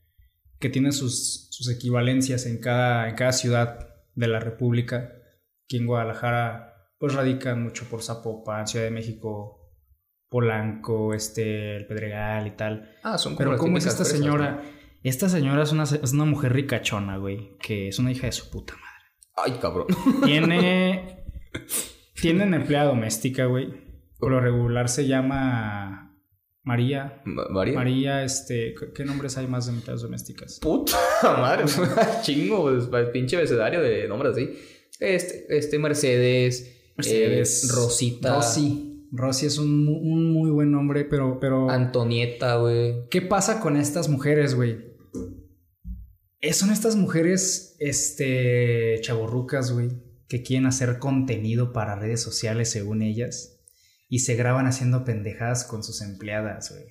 que 0.59 0.69
tiene 0.69 0.91
sus, 0.91 1.47
sus 1.49 1.67
equivalencias 1.69 2.45
en 2.45 2.59
cada, 2.59 3.09
en 3.09 3.15
cada 3.15 3.33
ciudad 3.33 3.89
de 4.13 4.27
la 4.27 4.39
República. 4.39 5.11
Aquí 5.65 5.77
en 5.77 5.87
Guadalajara, 5.87 6.91
pues 6.99 7.15
radican 7.15 7.61
mucho 7.63 7.85
por 7.89 8.03
Zapopan, 8.03 8.67
Ciudad 8.67 8.85
de 8.85 8.91
México, 8.91 9.75
Polanco, 10.29 11.13
este, 11.13 11.75
el 11.75 11.87
Pedregal 11.87 12.47
y 12.47 12.51
tal. 12.51 12.95
Ah, 13.03 13.17
son 13.17 13.35
como 13.35 13.49
Pero 13.49 13.57
¿cómo 13.57 13.77
es 13.77 13.87
esta 13.87 14.05
fresas, 14.05 14.19
señora? 14.19 14.51
¿no? 14.51 14.82
Esta 15.03 15.27
señora 15.29 15.63
es 15.63 15.71
una, 15.71 15.83
es 15.83 16.13
una 16.13 16.25
mujer 16.25 16.53
ricachona, 16.53 17.17
güey, 17.17 17.57
que 17.59 17.89
es 17.89 17.99
una 17.99 18.11
hija 18.11 18.27
de 18.27 18.31
su 18.31 18.49
puta 18.49 18.73
madre. 18.73 18.83
Ay, 19.35 19.59
cabrón. 19.61 19.87
Tiene. 20.23 21.25
tiene 22.21 22.45
una 22.45 22.57
empleada 22.57 22.85
doméstica, 22.89 23.45
güey. 23.45 23.73
Por 24.17 24.31
lo 24.31 24.39
regular 24.39 24.87
se 24.87 25.07
llama 25.07 26.15
María. 26.63 27.21
Ma- 27.25 27.47
¿María? 27.49 27.75
María, 27.75 28.23
este. 28.23 28.73
¿qué- 28.79 28.93
¿Qué 28.93 29.03
nombres 29.05 29.37
hay 29.37 29.47
más 29.47 29.65
de 29.65 29.73
empleadas 29.73 30.01
domésticas? 30.03 30.59
Puta 30.61 30.97
madre, 31.23 31.65
chingo, 32.21 32.63
pues, 32.89 33.07
pinche 33.09 33.35
abecedario 33.35 33.81
de 33.81 34.07
nombres 34.07 34.33
así. 34.33 34.49
Este, 34.99 35.45
este 35.57 35.79
Mercedes, 35.79 36.93
Mercedes. 36.95 37.63
eh, 37.65 37.67
Rosita, 37.75 38.35
Rosy. 38.35 38.89
Rosy 39.11 39.45
es 39.47 39.57
un, 39.57 39.87
un 39.87 40.31
muy 40.31 40.49
buen 40.49 40.71
nombre, 40.71 41.03
pero. 41.05 41.39
pero 41.39 41.69
Antonieta, 41.69 42.55
güey. 42.55 43.07
¿Qué 43.09 43.21
pasa 43.21 43.59
con 43.59 43.75
estas 43.75 44.07
mujeres, 44.07 44.55
güey? 44.55 44.92
Eh, 46.43 46.51
Son 46.51 46.71
estas 46.71 46.97
mujeres, 46.97 47.77
este, 47.79 48.99
chaborrucas, 48.99 49.71
güey, 49.71 49.91
que 50.27 50.43
quieren 50.43 50.65
hacer 50.65 50.99
contenido 50.99 51.71
para 51.71 51.95
redes 51.95 52.21
sociales 52.21 52.69
según 52.69 53.01
ellas 53.01 53.61
y 54.09 54.19
se 54.19 54.35
graban 54.35 54.67
haciendo 54.67 55.05
pendejadas 55.05 55.63
con 55.63 55.83
sus 55.83 56.01
empleadas, 56.01 56.71
güey. 56.71 56.83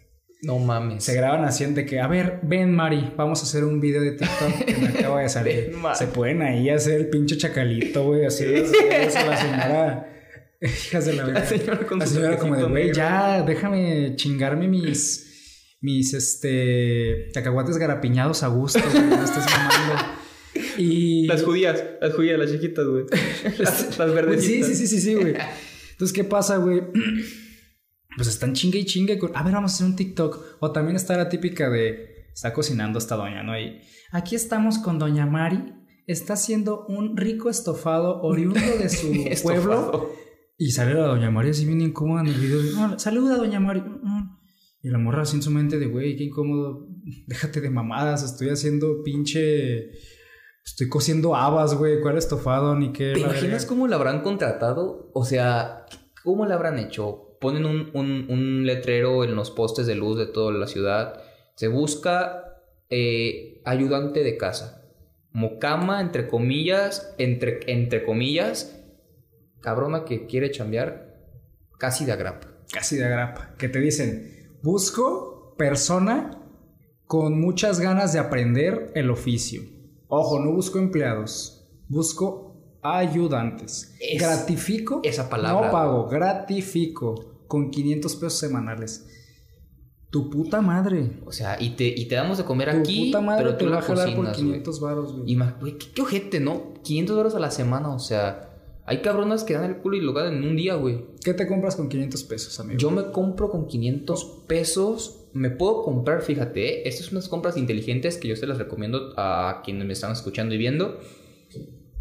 No 0.44 0.58
mames. 0.58 1.04
Se 1.04 1.14
graban 1.14 1.44
haciendo 1.44 1.82
de 1.82 1.86
que, 1.86 2.00
a 2.00 2.08
ver, 2.08 2.40
ven 2.42 2.74
Mari, 2.74 3.12
vamos 3.14 3.40
a 3.40 3.42
hacer 3.44 3.62
un 3.64 3.78
video 3.78 4.00
de 4.00 4.12
TikTok 4.12 4.64
que 4.64 4.76
me 4.78 4.88
acaba 4.88 5.20
de 5.20 5.28
salir. 5.28 5.72
Se 5.94 6.06
pueden 6.06 6.40
ahí 6.40 6.70
hacer 6.70 6.94
el 6.94 7.10
pinche 7.10 7.36
chacalito, 7.36 8.04
güey, 8.06 8.24
así 8.24 8.44
es 8.46 8.72
la 8.72 9.36
señora. 9.36 10.08
Hijas 10.62 11.04
de 11.04 11.12
la 11.12 11.26
La 11.26 11.44
señora 11.44 11.86
con 11.86 11.98
La 11.98 12.06
señora 12.06 12.38
como 12.38 12.56
de, 12.56 12.62
güey, 12.62 12.84
negro". 12.84 12.96
ya, 12.96 13.42
déjame 13.42 14.16
chingarme 14.16 14.66
mis, 14.66 15.31
mis, 15.82 16.14
este, 16.14 17.28
cacahuates 17.34 17.76
garapiñados 17.76 18.42
a 18.42 18.48
gusto, 18.48 18.80
güey, 18.90 19.04
no 19.04 19.22
estés 19.22 19.44
mamando. 19.44 20.04
Y... 20.78 21.26
Las 21.26 21.42
judías, 21.42 21.82
las 22.00 22.14
judías, 22.14 22.38
las 22.38 22.50
chiquitas, 22.50 22.86
güey. 22.86 23.04
las, 23.58 23.98
las 23.98 24.14
verdecitas. 24.14 24.68
Sí, 24.68 24.74
sí, 24.74 24.86
sí, 24.86 24.96
sí, 24.96 25.00
sí, 25.02 25.14
güey. 25.14 25.34
Entonces, 25.92 26.14
¿qué 26.14 26.24
pasa, 26.24 26.56
güey? 26.56 26.82
Pues 28.14 28.28
están 28.28 28.52
chingue 28.52 28.78
y 28.78 28.84
chingue 28.84 29.18
con, 29.18 29.34
a 29.34 29.42
ver, 29.42 29.54
vamos 29.54 29.72
a 29.72 29.74
hacer 29.74 29.86
un 29.86 29.96
TikTok. 29.96 30.56
O 30.60 30.70
también 30.70 30.96
está 30.96 31.16
la 31.16 31.30
típica 31.30 31.70
de, 31.70 32.26
está 32.34 32.52
cocinando 32.52 32.98
esta 32.98 33.16
doña, 33.16 33.42
¿no? 33.42 33.58
Y 33.58 33.80
aquí 34.10 34.34
estamos 34.36 34.76
con 34.76 34.98
doña 34.98 35.24
Mari, 35.24 35.72
está 36.06 36.34
haciendo 36.34 36.84
un 36.88 37.16
rico 37.16 37.48
estofado 37.48 38.20
oriundo 38.20 38.60
de 38.60 38.88
su 38.90 39.08
pueblo. 39.42 40.10
Y 40.58 40.72
sale 40.72 40.92
la 40.92 41.06
doña 41.06 41.30
Mari 41.30 41.50
así 41.50 41.64
bien 41.64 41.80
incómoda 41.80 42.20
en 42.20 42.26
el 42.26 42.34
video. 42.38 42.62
de, 42.62 42.70
"Ah, 42.76 42.94
saluda, 42.98 43.36
doña 43.38 43.60
Mari. 43.60 43.82
Y 44.82 44.90
la 44.90 44.98
morra 44.98 45.22
así 45.22 45.36
en 45.36 45.42
su 45.42 45.50
mente 45.50 45.78
de, 45.78 45.86
güey, 45.86 46.16
qué 46.16 46.24
incómodo. 46.24 46.88
Déjate 47.26 47.60
de 47.60 47.70
mamadas, 47.70 48.22
estoy 48.22 48.48
haciendo 48.50 49.02
pinche... 49.02 49.90
Estoy 50.64 50.88
cociendo 50.88 51.34
habas, 51.34 51.74
güey. 51.74 52.00
¿Cuál 52.00 52.18
estofado? 52.18 52.76
Ni 52.76 52.92
qué. 52.92 53.12
¿Te 53.14 53.20
imaginas 53.20 53.50
verga. 53.62 53.66
cómo 53.66 53.88
la 53.88 53.96
habrán 53.96 54.20
contratado? 54.22 55.10
O 55.12 55.24
sea, 55.24 55.86
¿cómo 56.22 56.46
la 56.46 56.54
habrán 56.54 56.78
hecho? 56.78 57.36
Ponen 57.40 57.64
un, 57.64 57.90
un- 57.94 58.26
un 58.28 58.64
letrero 58.64 59.24
en 59.24 59.34
los 59.34 59.50
postes 59.50 59.88
de 59.88 59.96
luz 59.96 60.16
de 60.18 60.26
toda 60.26 60.52
la 60.52 60.68
ciudad. 60.68 61.20
Se 61.56 61.66
busca 61.66 62.44
eh, 62.90 63.60
ayudante 63.64 64.22
de 64.22 64.36
casa. 64.36 64.84
Mocama, 65.32 66.00
entre 66.00 66.28
comillas, 66.28 67.12
entre, 67.18 67.58
entre 67.66 68.04
comillas, 68.04 68.80
cabrona 69.60 70.04
que 70.04 70.26
quiere 70.26 70.52
chambear 70.52 71.16
casi 71.78 72.04
de 72.04 72.12
agrapa. 72.12 72.46
Casi 72.72 72.96
de 72.96 73.04
agrapa. 73.04 73.54
Que 73.58 73.68
te 73.68 73.80
dicen, 73.80 74.41
busco 74.62 75.54
persona 75.58 76.38
con 77.06 77.40
muchas 77.40 77.80
ganas 77.80 78.12
de 78.12 78.18
aprender 78.18 78.90
el 78.94 79.10
oficio. 79.10 79.62
Ojo, 80.08 80.38
no 80.40 80.52
busco 80.52 80.78
empleados. 80.78 81.66
Busco 81.88 82.78
ayudantes. 82.82 83.94
Es- 84.00 84.20
gratifico. 84.20 85.00
esa 85.04 85.28
palabra. 85.28 85.66
No 85.66 85.72
pago, 85.72 86.08
gratifico. 86.08 87.44
Con 87.48 87.70
500 87.70 88.16
pesos 88.16 88.38
semanales. 88.38 89.06
Tu 90.10 90.28
puta 90.30 90.60
madre. 90.60 91.20
O 91.26 91.32
sea, 91.32 91.60
y 91.60 91.70
te, 91.70 91.84
y 91.86 92.06
te 92.06 92.14
damos 92.14 92.38
de 92.38 92.44
comer 92.44 92.70
Tu 92.70 92.78
aquí, 92.78 93.06
puta 93.06 93.20
madre 93.20 93.44
pero 93.44 93.56
te 93.56 93.64
tú 93.64 93.70
va 93.70 93.76
la 93.76 93.78
a 93.78 93.82
jalar 93.82 94.06
por 94.14 94.26
cocinas, 94.26 94.36
güey. 94.36 94.46
500 94.46 94.80
varos, 94.80 95.12
güey. 95.16 95.78
¿qué, 95.78 95.86
qué 95.94 96.02
ojete, 96.02 96.40
¿no? 96.40 96.74
500 96.82 97.16
dólares 97.16 97.36
a 97.36 97.40
la 97.40 97.50
semana, 97.50 97.90
o 97.94 97.98
sea, 97.98 98.51
hay 98.84 99.00
cabronas 99.00 99.44
que 99.44 99.54
dan 99.54 99.64
el 99.64 99.76
culo 99.78 99.96
y 99.96 100.00
lo 100.00 100.12
ganan 100.12 100.34
en 100.34 100.44
un 100.44 100.56
día, 100.56 100.74
güey. 100.74 101.04
¿Qué 101.24 101.34
te 101.34 101.46
compras 101.46 101.76
con 101.76 101.88
500 101.88 102.24
pesos, 102.24 102.58
amigo? 102.58 102.78
Yo 102.78 102.90
me 102.90 103.12
compro 103.12 103.50
con 103.50 103.68
500 103.68 104.44
pesos, 104.48 105.28
me 105.32 105.50
puedo 105.50 105.82
comprar, 105.82 106.22
fíjate, 106.22 106.80
¿eh? 106.80 106.88
estas 106.88 107.06
son 107.06 107.16
unas 107.16 107.28
compras 107.28 107.56
inteligentes 107.56 108.16
que 108.16 108.28
yo 108.28 108.36
se 108.36 108.46
las 108.46 108.58
recomiendo 108.58 109.14
a 109.16 109.62
quienes 109.64 109.86
me 109.86 109.92
están 109.92 110.12
escuchando 110.12 110.54
y 110.54 110.58
viendo. 110.58 110.98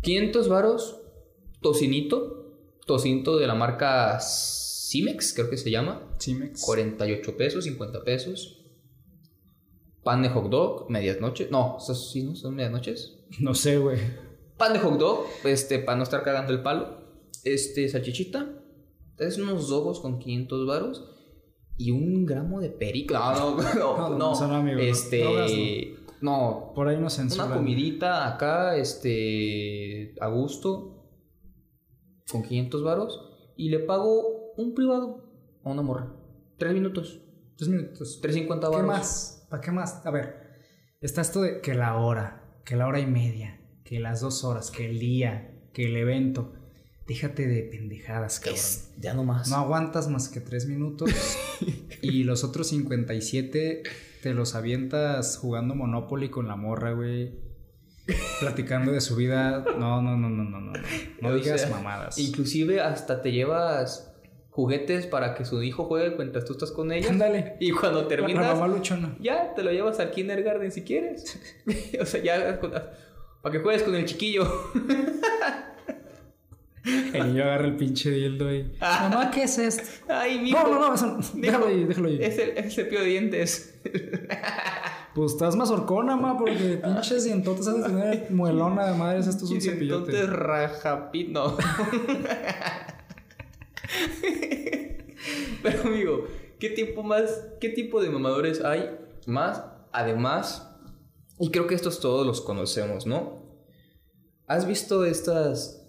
500 0.02 0.50
varos, 0.50 1.02
tocinito, 1.62 2.58
tocinto 2.88 3.38
de 3.38 3.46
la 3.46 3.54
marca 3.54 4.20
Cimex, 4.20 5.34
creo 5.34 5.52
que 5.52 5.58
se 5.58 5.70
llama. 5.70 6.16
Cimex. 6.20 6.64
48 6.64 7.38
pesos, 7.38 7.64
50 7.66 8.04
pesos. 8.04 8.58
Pan 10.04 10.24
de 10.24 10.30
hot 10.30 10.50
dog, 10.50 10.90
medias 10.90 11.22
noches. 11.22 11.52
No, 11.52 11.78
¿esos 11.80 12.12
sí 12.12 12.24
no 12.24 12.36
son 12.36 12.56
medias 12.56 12.72
noches? 12.72 13.20
No 13.40 13.54
sé, 13.54 13.78
güey. 13.78 14.00
Pan 14.62 14.74
de 14.74 14.80
hot 14.80 15.00
dog, 15.00 15.26
este, 15.44 15.80
para 15.80 15.98
no 15.98 16.04
estar 16.04 16.22
cagando 16.22 16.54
el 16.54 16.62
palo. 16.62 17.00
Este, 17.44 17.90
salchichita. 17.90 18.48
Es 19.18 19.40
unos 19.40 19.70
dogos 19.70 20.00
con 20.00 20.20
500 20.20 20.68
varos. 20.68 21.10
Y 21.78 21.90
un 21.90 22.28
gramo 22.28 22.62
de 22.62 22.70
perico. 22.70 23.16
No, 23.16 23.34
no, 23.34 23.56
no. 23.56 23.74
No, 23.76 24.10
no, 24.10 24.48
no 24.48 24.64
¿no? 24.64 24.80
Este. 24.80 25.96
No. 26.22 26.74
Por 26.76 26.90
ahí 26.90 26.98
nos 26.98 27.16
censuran. 27.16 27.48
Una 27.48 27.56
comidita 27.56 28.28
acá, 28.28 28.76
este. 28.76 30.14
A 30.22 30.28
gusto. 30.28 31.08
Con 32.32 32.44
500 32.44 32.84
varos. 32.84 33.20
Y 33.58 33.70
le 33.70 33.80
pago 33.80 34.54
un 34.58 34.76
privado 34.76 35.24
a 35.64 35.72
una 35.72 35.82
morra. 35.82 36.14
Tres 36.60 36.72
minutos. 36.74 37.20
Tres 37.58 37.68
minutos. 37.68 38.20
350 38.22 38.68
¿Qué 38.68 38.76
varos. 38.76 38.88
más? 38.88 39.48
¿Para 39.50 39.62
qué 39.62 39.72
más? 39.72 40.06
A 40.06 40.12
ver, 40.12 40.36
está 41.02 41.22
esto 41.22 41.42
de 41.42 41.62
que 41.62 41.74
la 41.74 41.98
hora, 41.98 42.62
que 42.64 42.76
la 42.76 42.86
hora 42.86 43.00
y 43.00 43.08
media, 43.08 43.58
que 43.92 44.00
las 44.00 44.22
dos 44.22 44.46
horas, 44.46 44.72
que 44.72 44.90
el 44.90 45.00
día, 45.00 45.52
que 45.74 45.88
el 45.88 45.98
evento. 45.98 46.54
Déjate 47.08 47.46
de 47.46 47.64
pendejadas, 47.64 48.40
cabrón. 48.40 48.56
Es, 48.56 48.94
ya 48.98 49.14
no 49.14 49.26
más. 49.26 49.50
No 49.50 49.58
aguantas 49.58 50.08
más 50.08 50.30
que 50.30 50.40
tres 50.40 50.66
minutos 50.66 51.12
y 52.02 52.24
los 52.24 52.46
otros 52.46 52.68
57 52.68 53.84
te 54.24 54.34
los 54.34 54.56
avientas 54.56 55.36
jugando 55.36 55.76
Monopoly 55.76 56.30
con 56.30 56.48
la 56.48 56.56
morra, 56.56 56.94
güey. 56.94 57.34
Platicando 58.40 58.94
de 58.94 59.02
su 59.02 59.18
vida. 59.18 59.66
No, 59.78 60.02
no, 60.02 60.16
no, 60.16 60.30
no, 60.30 60.46
no, 60.46 60.62
no. 60.62 60.72
No 61.22 61.28
O 61.28 61.36
digas 61.36 61.60
sea, 61.60 61.70
mamadas. 61.72 62.18
Inclusive 62.18 62.80
hasta 62.80 63.22
te 63.22 63.34
llevas 63.34 64.16
juguetes 64.52 65.06
para 65.06 65.36
que 65.36 65.44
su 65.44 65.62
hijo 65.64 65.84
juegue 65.84 66.16
mientras 66.16 66.46
tú 66.46 66.54
estás 66.54 66.72
con 66.72 66.94
ella. 66.94 67.10
Ándale. 67.10 67.58
Y 67.60 67.72
cuando 67.72 68.04
La 68.04 68.08
terminas, 68.08 68.58
mamá 68.58 68.74
luchona. 68.74 69.18
ya 69.20 69.54
te 69.54 69.64
lo 69.64 69.72
llevas 69.74 70.00
al 70.00 70.12
kindergarten 70.12 70.72
si 70.72 70.84
quieres. 70.84 71.38
o 72.02 72.06
sea, 72.06 72.24
ya 72.24 72.58
para 73.42 73.54
que 73.54 73.60
juegues 73.60 73.84
con 73.84 73.96
el 73.96 74.06
chiquillo. 74.06 74.72
El 76.84 77.28
niño 77.28 77.44
agarra 77.44 77.68
el 77.68 77.76
pinche 77.76 78.10
dildo 78.10 78.52
y. 78.52 78.72
Mamá, 78.80 79.30
¿qué 79.30 79.44
es 79.44 79.56
esto? 79.60 79.84
Ay, 80.12 80.40
mijo. 80.40 80.64
No, 80.64 80.80
no, 80.80 80.88
no, 80.88 80.96
eso- 80.96 81.20
déjalo 81.36 81.68
ahí, 81.68 81.84
déjalo 81.84 82.08
ahí. 82.08 82.18
Es 82.20 82.40
el, 82.40 82.72
cepillo 82.72 83.02
de 83.02 83.08
dientes. 83.08 83.80
Pues 85.14 85.34
estás 85.34 85.58
más 85.58 85.70
horcona, 85.70 86.16
ma, 86.16 86.38
porque 86.38 86.80
pinches 86.82 87.26
dientotes 87.26 87.68
has 87.68 87.76
de 87.76 87.84
tener 87.84 88.32
muelona 88.32 88.86
de 88.86 88.98
madres. 88.98 89.28
Esto 89.28 89.44
es 89.44 89.52
un 89.52 89.60
cepillote. 89.60 90.12
Entonces, 90.12 90.30
rajapino. 90.30 91.58
Pero 95.62 95.82
amigo, 95.82 96.28
¿qué 96.60 96.70
tipo 96.70 97.04
más, 97.04 97.46
qué 97.60 97.68
tipo 97.70 98.02
de 98.02 98.10
mamadores 98.10 98.64
hay 98.64 98.90
más? 99.26 99.64
Además, 99.92 100.71
y 101.42 101.50
creo 101.50 101.68
que 101.68 101.76
estos 101.76 102.00
todos 102.00 102.26
los 102.26 102.40
conocemos, 102.42 103.06
¿no? 103.06 103.42
¿Has 104.48 104.68
visto 104.68 105.06
estas 105.06 105.88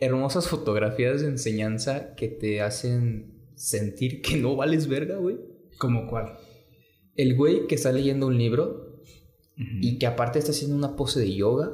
hermosas 0.00 0.48
fotografías 0.48 1.20
de 1.20 1.28
enseñanza 1.28 2.14
que 2.14 2.28
te 2.28 2.60
hacen 2.60 3.50
sentir 3.54 4.22
que 4.22 4.36
no 4.36 4.56
vales 4.56 4.88
verga, 4.88 5.16
güey? 5.16 5.38
¿Como 5.78 6.08
cuál? 6.08 6.38
El 7.16 7.36
güey 7.36 7.66
que 7.66 7.74
está 7.74 7.92
leyendo 7.92 8.26
un 8.26 8.38
libro 8.38 9.02
y 9.56 9.98
que 9.98 10.06
aparte 10.06 10.38
está 10.38 10.50
haciendo 10.50 10.76
una 10.76 10.96
pose 10.96 11.20
de 11.20 11.34
yoga, 11.34 11.70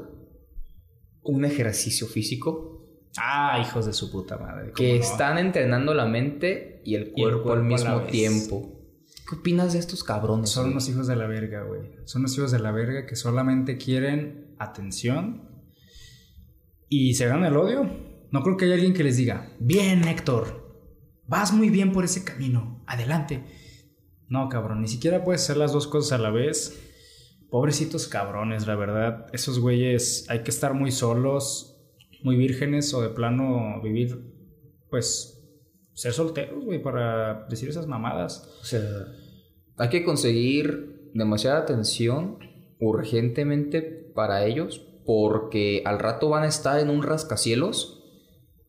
un 1.22 1.44
ejercicio 1.44 2.06
físico, 2.06 2.76
Ah, 3.16 3.60
hijos 3.60 3.87
de 3.87 3.92
su 3.92 4.10
puta 4.10 4.38
madre. 4.38 4.72
que 4.72 4.96
están 4.96 5.37
entrenando 5.38 5.94
la 5.94 6.06
mente 6.06 6.80
y 6.84 6.94
el 6.94 7.02
Y 7.02 7.06
el 7.06 7.12
cuerpo, 7.12 7.52
al 7.52 7.64
mismo 7.64 8.02
tiempo. 8.02 8.79
¿Qué 9.30 9.37
opinas 9.37 9.75
de 9.75 9.78
estos 9.78 10.02
cabrones? 10.02 10.50
Son 10.50 10.64
güey? 10.64 10.72
unos 10.72 10.88
hijos 10.88 11.06
de 11.06 11.14
la 11.14 11.28
verga, 11.28 11.62
güey. 11.62 11.82
Son 12.04 12.22
unos 12.22 12.37
hijos 12.37 12.50
de 12.50 12.58
la 12.58 12.72
verga 12.72 13.06
que 13.06 13.14
solamente 13.14 13.78
quieren 13.78 14.56
atención 14.58 15.49
y 16.88 17.14
se 17.14 17.26
ganan 17.26 17.44
el 17.44 17.56
odio. 17.56 17.88
No 18.32 18.42
creo 18.42 18.56
que 18.56 18.64
haya 18.64 18.75
alguien 18.75 18.92
que 18.92 19.04
les 19.04 19.16
diga, 19.16 19.52
bien, 19.60 20.08
Héctor, 20.08 21.22
vas 21.28 21.52
muy 21.52 21.70
bien 21.70 21.92
por 21.92 22.04
ese 22.04 22.25
camino, 22.25 22.82
adelante. 22.88 23.44
No, 24.28 24.49
cabrón, 24.49 24.80
ni 24.80 24.88
siquiera 24.88 25.22
puedes 25.22 25.42
hacer 25.42 25.58
las 25.58 25.72
dos 25.72 25.87
cosas 25.87 26.18
a 26.18 26.22
la 26.22 26.30
vez. 26.30 26.76
Pobrecitos 27.50 28.08
cabrones, 28.08 28.66
la 28.66 28.75
verdad. 28.75 29.26
Esos 29.32 29.60
güeyes 29.60 30.26
hay 30.28 30.42
que 30.42 30.50
estar 30.50 30.75
muy 30.75 30.90
solos, 30.90 31.80
muy 32.25 32.34
vírgenes 32.34 32.92
o 32.94 33.00
de 33.00 33.10
plano 33.10 33.80
vivir, 33.80 34.25
pues, 34.90 35.39
ser 36.00 36.14
solteros, 36.14 36.64
güey, 36.64 36.83
para 36.83 37.45
decir 37.50 37.69
esas 37.69 37.87
mamadas. 37.87 38.49
O 38.62 38.64
sea, 38.64 38.80
hay 39.76 39.90
que 39.90 40.02
conseguir 40.02 41.11
demasiada 41.12 41.59
atención 41.59 42.38
urgentemente 42.80 43.83
para 44.14 44.47
ellos 44.47 44.80
porque 45.04 45.83
al 45.85 45.99
rato 45.99 46.30
van 46.30 46.45
a 46.45 46.47
estar 46.47 46.80
en 46.80 46.88
un 46.88 47.02
rascacielos 47.02 48.02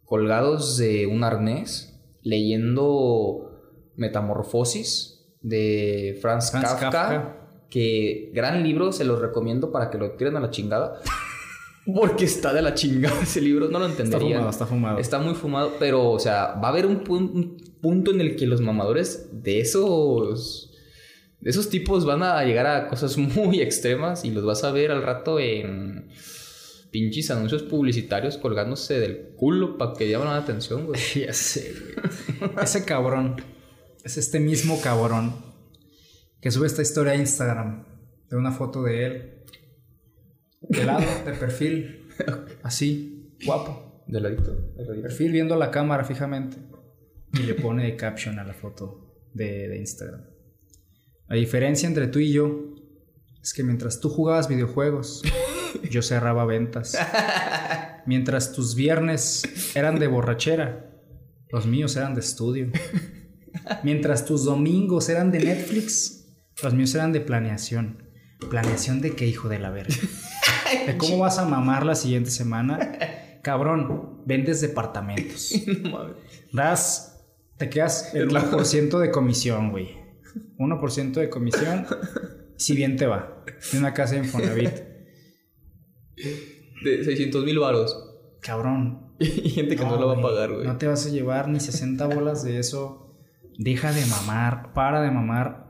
colgados 0.04 0.76
de 0.76 1.08
un 1.08 1.24
arnés 1.24 2.04
leyendo 2.22 3.50
Metamorfosis 3.96 5.34
de 5.40 6.20
Franz, 6.22 6.52
Franz 6.52 6.66
Kafka, 6.68 6.92
Kafka. 6.92 7.66
que 7.70 8.30
gran 8.34 8.62
libro, 8.62 8.92
se 8.92 9.06
los 9.06 9.22
recomiendo 9.22 9.72
para 9.72 9.90
que 9.90 9.98
lo 9.98 10.18
tiren 10.18 10.36
a 10.36 10.42
la 10.42 10.50
chingada. 10.50 11.00
Porque 11.86 12.26
está 12.26 12.54
de 12.54 12.62
la 12.62 12.74
chingada 12.76 13.22
ese 13.24 13.42
libro, 13.42 13.68
no 13.70 13.80
lo 13.80 13.88
Está 13.88 14.04
entendería. 14.04 14.36
fumado, 14.36 14.50
está 14.52 14.66
fumado. 14.68 14.98
Está 15.00 15.20
muy 15.20 15.34
fumado, 15.34 15.74
pero, 15.80 16.12
o 16.12 16.20
sea, 16.20 16.54
va 16.64 16.68
a 16.68 16.72
haber 16.72 16.86
un, 16.86 17.04
pun- 17.04 17.32
un 17.34 17.58
punto 17.82 18.12
en 18.12 18.22
el 18.22 18.36
que 18.36 18.46
los 18.48 18.62
mamadores 18.62 19.30
de 19.32 19.60
esos. 19.62 20.68
De 21.40 21.50
esos 21.50 21.70
tipos 21.70 22.06
van 22.06 22.22
a 22.22 22.44
llegar 22.44 22.68
a 22.68 22.88
cosas 22.88 23.18
muy 23.18 23.62
extremas 23.62 24.24
y 24.26 24.30
los 24.32 24.46
vas 24.46 24.64
a 24.64 24.72
ver 24.72 24.92
al 24.92 25.02
rato 25.02 25.40
en 25.40 26.10
pinches 26.92 27.32
anuncios 27.32 27.64
publicitarios 27.64 28.38
colgándose 28.38 29.00
del 29.00 29.30
culo 29.38 29.78
para 29.78 29.94
que 29.94 30.08
llamen 30.10 30.28
la 30.28 30.38
atención, 30.38 30.86
güey. 30.86 31.00
Ya 31.16 31.34
sé, 31.34 31.74
güey. 32.40 32.52
Ese 32.62 32.86
cabrón. 32.86 33.38
Es 34.04 34.18
este 34.18 34.40
mismo 34.40 34.80
cabrón 34.82 35.34
que 36.42 36.52
sube 36.52 36.68
esta 36.68 36.82
historia 36.84 37.14
a 37.14 37.16
Instagram 37.16 37.86
de 38.30 38.36
una 38.38 38.52
foto 38.52 38.84
de 38.84 39.06
él. 39.06 39.41
De 40.62 40.86
lado, 40.86 41.06
de 41.25 41.34
perfil. 41.34 42.08
Así, 42.63 43.36
guapo. 43.46 44.03
De 44.08 44.20
ladito, 44.20 44.53
de 44.53 44.86
ladito. 44.86 45.03
Perfil 45.03 45.32
viendo 45.32 45.56
la 45.56 45.72
cámara 45.72 46.03
fijamente. 46.03 46.58
Y 47.34 47.44
le 47.44 47.53
pone 47.53 47.86
de 47.86 47.96
caption 47.96 48.39
a 48.39 48.44
la 48.44 48.53
foto 48.53 49.30
de, 49.34 49.70
de 49.70 49.77
Instagram. 49.77 50.22
La 51.27 51.38
diferencia 51.38 51.88
entre 51.88 52.08
tú 52.08 52.20
y 52.20 52.34
yo 52.34 52.75
es 53.41 53.53
que 53.53 53.63
mientras 53.63 54.00
tú 54.00 54.10
jugabas 54.10 54.48
videojuegos, 54.48 55.24
yo 55.90 56.01
cerraba 56.01 56.46
ventas. 56.46 56.98
Mientras 58.05 58.51
tus 58.53 58.75
viernes 58.75 59.75
eran 59.75 60.00
de 60.00 60.07
borrachera, 60.07 60.92
los 61.50 61.66
míos 61.68 61.96
eran 61.96 62.14
de 62.16 62.22
estudio. 62.22 62.72
Mientras 63.83 64.25
tus 64.25 64.46
domingos 64.46 65.09
eran 65.09 65.31
de 65.31 65.40
Netflix, 65.40 66.27
los 66.64 66.74
míos 66.74 66.94
eran 66.96 67.12
de 67.12 67.22
planeación. 67.22 68.03
¿Planeación 68.50 69.01
de 69.01 69.16
qué, 69.16 69.27
hijo 69.27 69.50
de 69.50 69.59
la 69.59 69.70
verga? 69.70 69.96
¿De 70.88 70.98
cómo 70.98 71.20
vas 71.20 71.38
a 71.38 71.46
mamar 71.46 71.86
la 71.86 71.96
siguiente 71.96 72.31
semana? 72.31 72.98
Cabrón, 73.42 74.22
vendes 74.25 74.62
departamentos. 74.62 75.53
No 75.81 75.90
mames. 75.90 76.16
Das, 76.53 77.25
te 77.57 77.70
quedas 77.70 78.14
el 78.14 78.29
1% 78.29 79.00
de 79.00 79.12
comisión, 79.12 79.72
güey. 79.72 79.98
1% 80.57 81.12
de 81.14 81.29
comisión, 81.29 81.86
si 82.57 82.75
bien 82.75 82.96
te 82.98 83.07
va. 83.07 83.44
De 83.72 83.77
una 83.77 83.94
casa 83.94 84.16
de 84.16 84.20
Infonavit. 84.20 84.72
De 86.84 87.03
600 87.03 87.46
mil 87.46 87.60
varos. 87.60 87.96
Cabrón. 88.42 89.12
Y 89.20 89.50
gente 89.51 89.75
que 89.75 89.84
no, 89.84 89.98
lo 89.98 90.07
va 90.07 90.18
a 90.18 90.22
pagar, 90.22 90.51
güey. 90.51 90.66
No 90.66 90.77
te 90.77 90.88
vas 90.88 91.05
a 91.05 91.10
llevar 91.10 91.48
ni 91.48 91.60
60 91.60 92.07
bolas 92.07 92.44
de 92.44 92.57
eso. 92.57 93.20
Deja 93.57 93.94
de 93.94 94.03
mamar, 94.07 94.74
para 94.74 95.01
de 95.01 95.12
mamar. 95.12 95.68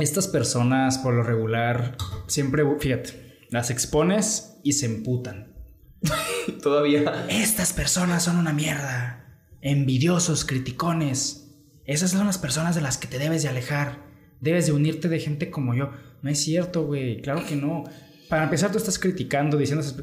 Estas 0.00 0.28
personas, 0.28 0.98
por 0.98 1.14
lo 1.14 1.22
regular, 1.22 1.96
siempre, 2.26 2.64
fíjate, 2.78 3.46
las 3.50 3.70
expones 3.70 4.58
y 4.62 4.72
se 4.72 4.86
emputan. 4.86 5.54
Todavía. 6.62 7.26
Estas 7.28 7.72
personas 7.72 8.22
son 8.24 8.36
una 8.36 8.52
mierda. 8.52 9.24
Envidiosos, 9.60 10.44
criticones. 10.44 11.54
Esas 11.84 12.10
son 12.12 12.26
las 12.26 12.38
personas 12.38 12.74
de 12.74 12.80
las 12.82 12.98
que 12.98 13.08
te 13.08 13.18
debes 13.18 13.42
de 13.42 13.48
alejar. 13.48 14.06
Debes 14.40 14.66
de 14.66 14.72
unirte 14.72 15.08
de 15.08 15.18
gente 15.20 15.50
como 15.50 15.74
yo. 15.74 15.90
No 16.22 16.30
es 16.30 16.38
cierto, 16.40 16.86
güey. 16.86 17.20
Claro 17.22 17.44
que 17.46 17.56
no. 17.56 17.84
Para 18.28 18.44
empezar, 18.44 18.70
tú 18.70 18.78
estás 18.78 18.98
criticando, 18.98 19.56
diciendo... 19.56 19.84
esas- 19.84 19.96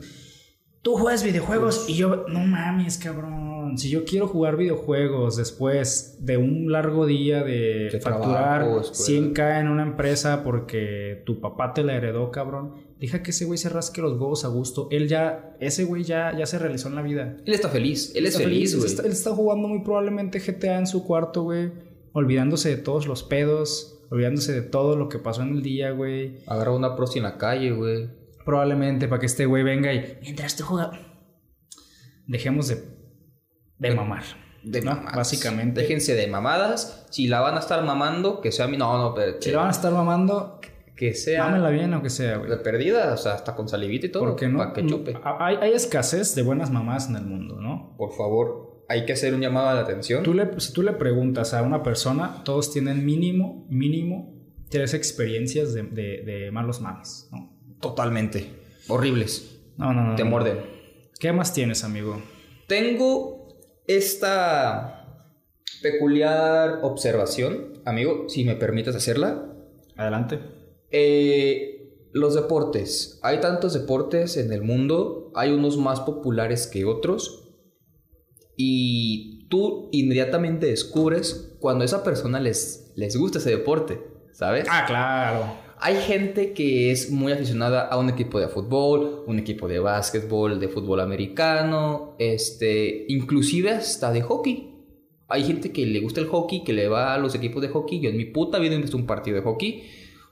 Tú 0.86 0.93
juegas 0.98 1.24
videojuegos 1.24 1.89
y 1.89 1.95
yo... 1.95 2.28
No 2.28 2.41
mames, 2.41 3.00
cabrón. 3.00 3.76
Si 3.76 3.89
yo 3.89 4.06
quiero 4.06 4.28
jugar 4.28 4.56
videojuegos 4.56 5.36
después 5.36 6.17
de 6.19 6.38
un 6.38 6.71
largo 6.71 7.08
día 7.08 7.43
de, 7.43 7.89
De 7.91 8.00
facturar 8.00 8.62
trabajo, 8.62 8.82
escuela. 8.82 9.34
100k 9.34 9.62
en 9.62 9.69
una 9.69 9.82
empresa 9.82 10.43
porque 10.43 11.24
tu 11.26 11.41
papá 11.41 11.74
te 11.74 11.84
la 11.84 11.95
heredó, 11.95 12.30
cabrón. 12.30 12.76
Deja 13.00 13.24
que 13.24 13.32
ese 13.32 13.45
güey 13.45 13.58
se 13.58 13.69
rasque 13.69 14.00
los 14.00 14.12
huevos 14.12 14.45
a 14.45 14.50
gusto. 14.50 14.88
Él 14.91 15.08
ya... 15.08 15.56
Ese 15.60 15.86
güey 15.86 16.04
ya, 16.04 16.38
ya 16.38 16.45
se 16.45 16.60
realizó 16.60 16.88
en 16.89 16.95
la 16.95 17.02
vida. 17.02 17.36
Él 17.43 17.54
está 17.56 17.69
feliz. 17.69 18.12
Él 18.13 18.28
es 18.28 18.36
Está 18.36 18.48
feliz, 18.48 18.74
Él 18.74 18.80
güey. 18.82 18.91
está, 18.91 19.04
él 19.08 19.12
está 19.12 19.32
jugando 19.32 19.67
muy 19.67 19.80
probablemente 19.82 20.38
GTA 20.38 20.78
en 20.78 20.86
su 20.86 21.04
cuarto, 21.04 21.41
güey. 21.41 21.71
Olvidándose 22.13 22.69
de 22.69 22.78
todos 22.78 23.08
los 23.08 23.24
pedos. 23.24 24.04
Olvidándose 24.12 24.54
de 24.54 24.62
todo 24.62 24.95
lo 24.98 25.10
que 25.10 25.17
pasó 25.17 25.41
en 25.41 25.50
el 25.50 25.63
día, 25.63 25.89
güey. 25.89 26.38
Agarra 26.45 26.74
una 26.74 26.95
prosti 26.95 27.17
en 27.17 27.24
la 27.24 27.39
calle, 27.39 27.71
güey. 27.71 28.08
Probablemente 28.45 29.08
para 29.08 29.19
que 29.19 29.25
este 29.25 29.45
güey 29.45 29.63
venga 29.63 29.91
y... 29.93 30.19
Mientras 30.21 30.55
tú 30.55 30.63
juegas... 30.63 30.97
Dejemos 32.27 32.67
de... 32.67 32.84
De 33.77 33.93
mamar. 33.93 34.23
De 34.63 34.81
¿no? 34.81 34.91
mamadas. 34.95 35.15
Básicamente. 35.15 35.81
Déjense 35.81 36.15
de 36.15 36.27
mamadas. 36.27 37.05
Si 37.12 37.27
la 37.27 37.39
van 37.41 37.55
a 37.55 37.60
estar 37.60 37.84
mamando, 37.84 38.39
que 38.41 38.51
sea 38.51 38.67
mi. 38.67 38.77
No, 38.77 38.97
no, 38.97 39.13
pero. 39.13 39.36
Si 39.41 39.51
la 39.51 39.58
van 39.60 39.67
a 39.67 39.71
estar 39.71 39.91
mamando, 39.91 40.60
Que 40.95 41.13
sea. 41.13 41.43
mámela 41.43 41.69
bien 41.69 41.93
aunque 41.93 42.10
sea, 42.10 42.38
güey. 42.38 42.49
De 42.49 42.58
perdida, 42.58 43.13
o 43.13 43.17
sea, 43.17 43.34
hasta 43.34 43.53
con 43.53 43.67
salivita 43.67 44.08
y 44.08 44.10
todo. 44.12 44.23
Porque 44.23 44.47
no... 44.47 44.60
Para 44.60 44.73
que 44.73 44.86
chupe. 44.88 45.13
Hay, 45.23 45.58
hay 45.58 45.73
escasez 45.73 46.34
de 46.36 46.41
buenas 46.41 46.71
mamás 46.71 47.10
en 47.10 47.17
el 47.17 47.25
mundo, 47.25 47.60
¿no? 47.60 47.95
Por 47.97 48.13
favor, 48.13 48.86
hay 48.88 49.05
que 49.05 49.13
hacer 49.13 49.34
un 49.36 49.41
llamado 49.41 49.75
de 49.75 49.81
atención. 49.81 50.23
Tú 50.23 50.34
le, 50.34 50.60
si 50.60 50.71
tú 50.73 50.81
le 50.81 50.93
preguntas 50.93 51.53
a 51.53 51.62
una 51.62 51.84
persona, 51.84 52.41
todos 52.45 52.71
tienen 52.71 53.05
mínimo, 53.05 53.67
mínimo 53.69 54.34
tres 54.69 54.93
experiencias 54.95 55.73
de, 55.73 55.84
de- 55.84 56.23
de 56.25 56.49
malos 56.51 56.79
mames, 56.81 57.27
¿no? 57.31 57.55
Totalmente. 57.86 58.50
Horribles. 58.88 59.62
No, 59.78 59.93
no, 59.93 60.02
no. 60.02 60.15
Te 60.15 60.24
muerden. 60.24 60.60
¿Qué 61.19 61.32
más 61.32 61.54
tienes, 61.54 61.84
amigo? 61.84 62.19
Tengo 62.67 63.48
esta 63.86 65.21
peculiar 65.84 66.80
observación, 66.82 67.82
amigo, 67.86 68.28
si 68.28 68.43
me 68.43 68.56
permites 68.56 68.95
hacerla. 68.95 69.54
Adelante. 69.95 70.39
Eh, 70.89 72.10
los 72.12 72.34
deportes. 72.34 73.19
Hay 73.21 73.39
tantos 73.39 73.74
deportes 73.74 74.36
en 74.38 74.52
el 74.52 74.63
mundo, 74.63 75.32
hay 75.36 75.52
unos 75.52 75.78
más 75.78 76.00
populares 76.00 76.65
que 76.65 76.86
otros. 76.86 77.54
Y 78.58 79.48
tú 79.50 79.89
inmediatamente 79.91 80.65
descubres 80.65 81.56
cuando 81.60 81.84
a 81.84 81.86
esa 81.86 82.04
persona 82.04 82.39
les, 82.39 82.93
les 82.95 83.15
gusta 83.15 83.38
ese 83.38 83.52
deporte, 83.52 84.02
¿sabes? 84.32 84.65
Ah, 84.71 84.86
claro. 84.88 85.64
Hay 85.80 85.96
gente 85.98 86.54
que 86.54 86.92
es 86.92 87.12
muy 87.12 87.32
aficionada 87.32 87.88
a 87.88 87.98
un 87.98 88.10
equipo 88.10 88.40
de 88.40 88.48
fútbol, 88.48 89.24
un 89.28 89.40
equipo 89.40 89.68
de 89.68 89.80
básquetbol, 89.80 90.60
de 90.60 90.68
fútbol 90.70 91.00
americano, 91.02 92.16
este, 92.18 93.06
inclusive 93.10 93.72
hasta 93.72 94.12
de 94.12 94.22
hockey. 94.22 94.72
Hay 95.28 95.44
gente 95.44 95.72
que 95.72 95.86
le 95.86 96.00
gusta 96.00 96.22
el 96.22 96.28
hockey, 96.28 96.64
que 96.64 96.74
le 96.74 96.88
va 96.88 97.14
a 97.14 97.18
los 97.18 97.36
equipos 97.36 97.62
de 97.62 97.70
hockey. 97.70 98.00
Yo 98.00 98.10
en 98.10 98.18
mi 98.18 98.26
puta 98.26 98.60
vida 98.60 98.76
he 98.76 98.78
visto 98.78 98.98
un 98.98 99.06
partido 99.06 99.36
de 99.36 99.44
hockey. 99.44 99.84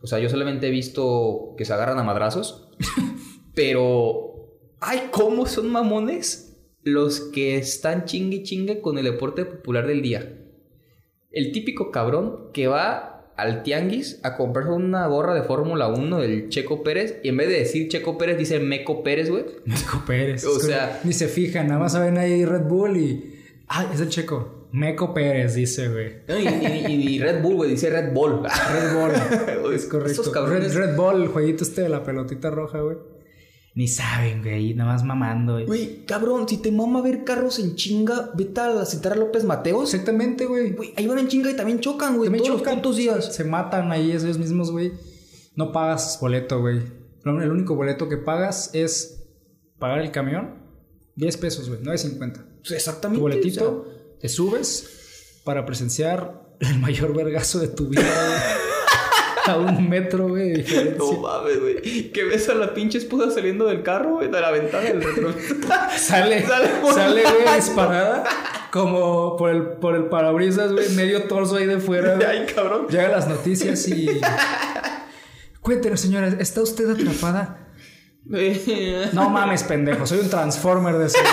O 0.01 0.07
sea, 0.07 0.19
yo 0.19 0.29
solamente 0.29 0.67
he 0.67 0.71
visto 0.71 1.55
que 1.57 1.65
se 1.65 1.73
agarran 1.73 1.99
a 1.99 2.03
madrazos. 2.03 2.69
Pero, 3.55 4.57
ay, 4.79 5.09
¿cómo 5.11 5.45
son 5.45 5.71
mamones 5.71 6.57
los 6.83 7.19
que 7.19 7.57
están 7.57 8.05
chingue 8.05 8.43
chingue 8.43 8.81
con 8.81 8.97
el 8.97 9.05
deporte 9.05 9.45
popular 9.45 9.87
del 9.87 10.01
día? 10.01 10.39
El 11.31 11.51
típico 11.51 11.89
cabrón 11.89 12.51
que 12.53 12.67
va 12.67 13.12
al 13.35 13.63
tianguis 13.63 14.19
a 14.23 14.35
comprarse 14.37 14.71
una 14.71 15.07
gorra 15.07 15.33
de 15.33 15.41
Fórmula 15.43 15.87
1 15.87 16.19
del 16.19 16.49
Checo 16.49 16.83
Pérez 16.83 17.19
y 17.23 17.29
en 17.29 17.37
vez 17.37 17.47
de 17.49 17.59
decir 17.59 17.87
Checo 17.87 18.17
Pérez 18.17 18.37
dice 18.37 18.59
Meco 18.59 19.03
Pérez, 19.03 19.29
güey. 19.29 19.45
Meco 19.65 20.03
Pérez. 20.05 20.45
O 20.45 20.59
sea- 20.59 20.99
Ni 21.03 21.13
se 21.13 21.27
fijan, 21.27 21.67
nada 21.67 21.79
más 21.79 21.93
saben 21.93 22.17
ahí 22.17 22.45
Red 22.45 22.63
Bull 22.63 22.97
y. 22.97 23.29
Ah, 23.67 23.89
es 23.93 23.99
el 24.01 24.09
checo. 24.09 24.67
Meco 24.71 25.13
Pérez, 25.13 25.53
dice, 25.55 25.87
güey. 25.89 26.13
No, 26.27 26.37
y, 26.39 26.47
y- 26.91 27.07
y 27.15 27.19
Red 27.19 27.41
Bull, 27.43 27.55
güey, 27.55 27.69
dice 27.71 27.89
Red 27.89 28.11
Bull. 28.11 28.41
Red 28.43 28.93
Bull. 29.61 29.73
es 29.75 29.85
correcto. 29.85 30.11
Estos 30.11 30.29
cabrones. 30.29 30.73
Red, 30.73 30.87
Red 30.87 30.95
Bull, 30.95 31.21
el 31.21 31.27
jueguito 31.27 31.63
este 31.63 31.81
de 31.83 31.89
la 31.89 32.03
pelotita 32.03 32.49
roja, 32.49 32.79
güey. 32.81 32.97
Ni 33.75 33.87
saben, 33.87 34.43
güey. 34.43 34.73
Nada 34.75 34.93
más 34.93 35.03
mamando, 35.03 35.53
güey. 35.53 35.65
Güey, 35.65 36.05
cabrón, 36.05 36.47
si 36.47 36.57
te 36.57 36.71
mama 36.71 37.01
ver 37.01 37.23
carros 37.23 37.57
en 37.57 37.75
chinga, 37.75 38.31
vete 38.35 38.61
a 38.61 38.69
la 38.69 38.85
Central 38.85 39.19
López 39.19 39.43
Mateos. 39.43 39.91
Exactamente, 39.93 40.45
güey. 40.45 40.73
Güey, 40.73 40.93
ahí 40.95 41.07
van 41.07 41.17
en 41.19 41.27
chinga 41.27 41.49
y 41.49 41.55
también 41.55 41.79
chocan, 41.79 42.17
güey. 42.17 42.27
También 42.27 42.45
Todos 42.45 42.59
chocan. 42.59 42.81
los 42.83 42.95
días. 42.95 43.35
Se 43.35 43.43
matan 43.43 43.91
ahí 43.91 44.11
ellos 44.11 44.37
mismos, 44.37 44.71
güey. 44.71 44.93
No 45.55 45.71
pagas 45.71 46.19
boleto, 46.21 46.59
güey. 46.61 46.81
El 47.25 47.51
único 47.51 47.75
boleto 47.75 48.09
que 48.09 48.17
pagas 48.17 48.69
es 48.73 49.23
pagar 49.79 50.01
el 50.01 50.11
camión. 50.11 50.61
10 51.15 51.37
pesos, 51.37 51.69
güey. 51.69 51.81
9.50. 51.81 52.45
Pues 52.59 52.71
exactamente. 52.71 53.17
Tu 53.19 53.21
boletito, 53.21 53.81
o 53.81 53.85
sea, 53.85 54.19
te 54.19 54.29
subes 54.29 55.41
para 55.43 55.65
presenciar 55.65 56.55
el 56.59 56.79
mayor 56.79 57.15
vergazo 57.15 57.59
de 57.59 57.69
tu 57.69 57.87
vida, 57.87 58.01
güey. 58.03 58.63
A 59.47 59.57
un 59.57 59.89
metro, 59.89 60.27
güey, 60.29 60.49
de 60.51 60.55
diferencia. 60.59 60.97
No 60.97 61.19
mames, 61.19 61.59
güey. 61.59 62.11
Que 62.11 62.23
ves 62.23 62.47
a 62.49 62.55
la 62.55 62.73
pinche 62.73 62.97
esposa 62.97 63.29
saliendo 63.29 63.65
del 63.65 63.83
carro, 63.83 64.11
güey, 64.15 64.29
de 64.29 64.39
la 64.39 64.51
ventana 64.51 64.83
del 64.83 65.03
retrovisor. 65.03 65.57
Sale, 65.97 66.41
Sale 66.47 66.69
sale, 66.93 67.21
güey, 67.23 67.55
disparada. 67.55 68.23
Como 68.71 69.35
por 69.37 69.49
el, 69.51 69.61
por 69.63 69.95
el 69.95 70.05
parabrisas, 70.05 70.71
güey, 70.71 70.89
medio 70.89 71.23
torso 71.23 71.57
ahí 71.57 71.65
de 71.65 71.79
fuera. 71.79 72.15
güey. 72.15 72.25
Ay, 72.27 72.45
cabrón. 72.55 72.87
Llega 72.89 73.09
las 73.09 73.27
noticias 73.27 73.87
y. 73.89 74.21
Cuéntenos, 75.61 75.99
señora, 76.01 76.27
¿está 76.39 76.61
usted 76.61 76.89
atrapada? 76.89 77.62
No 79.13 79.29
mames, 79.29 79.63
pendejo, 79.63 80.05
soy 80.07 80.19
un 80.19 80.29
transformer 80.29 80.97
de 80.97 81.07
ese. 81.07 81.17
güey. 81.19 81.31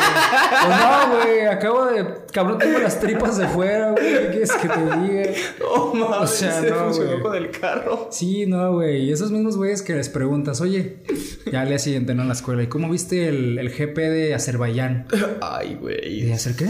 Pues 0.66 0.81
no, 0.81 1.16
güey, 1.16 1.46
acabo 1.46 1.87
de. 1.87 2.05
Cabrón, 2.33 2.59
tengo 2.59 2.79
las 2.81 2.98
tripas 2.98 3.38
de 3.38 3.46
fuera, 3.46 3.92
güey. 3.92 4.05
¿Qué 4.12 4.29
quieres 4.31 4.53
que 4.53 4.68
te 4.68 4.81
diga? 4.81 5.31
No 5.61 5.94
mames, 5.94 6.18
O 6.20 6.26
sea, 6.26 6.61
se 6.61 6.70
no, 6.70 6.76
funcionó 6.85 7.11
güey. 7.12 7.22
con 7.22 7.35
el 7.37 7.50
carro. 7.53 8.09
Sí, 8.11 8.44
no, 8.46 8.72
güey. 8.72 9.05
Y 9.05 9.12
esos 9.12 9.31
mismos 9.31 9.57
güeyes 9.57 9.83
que 9.83 9.94
les 9.94 10.09
preguntas, 10.09 10.61
oye, 10.61 11.05
ya 11.50 11.61
al 11.62 11.68
día 11.68 11.79
siguiente, 11.79 12.14
¿no? 12.14 12.22
En 12.22 12.29
la 12.29 12.35
escuela, 12.35 12.62
¿y 12.62 12.66
cómo 12.66 12.90
viste 12.90 13.29
el, 13.29 13.59
el 13.59 13.70
GP 13.70 13.96
de 13.96 14.35
Azerbaiyán? 14.35 15.07
Ay, 15.40 15.74
¿De 15.74 15.81
güey. 15.81 16.33
hacer 16.33 16.57
qué? 16.57 16.68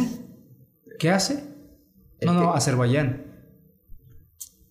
¿Qué 0.98 1.11
hace? 1.11 1.44
No, 2.22 2.33
¿El 2.33 2.40
no? 2.40 2.52
Azerbaiyán. 2.54 3.24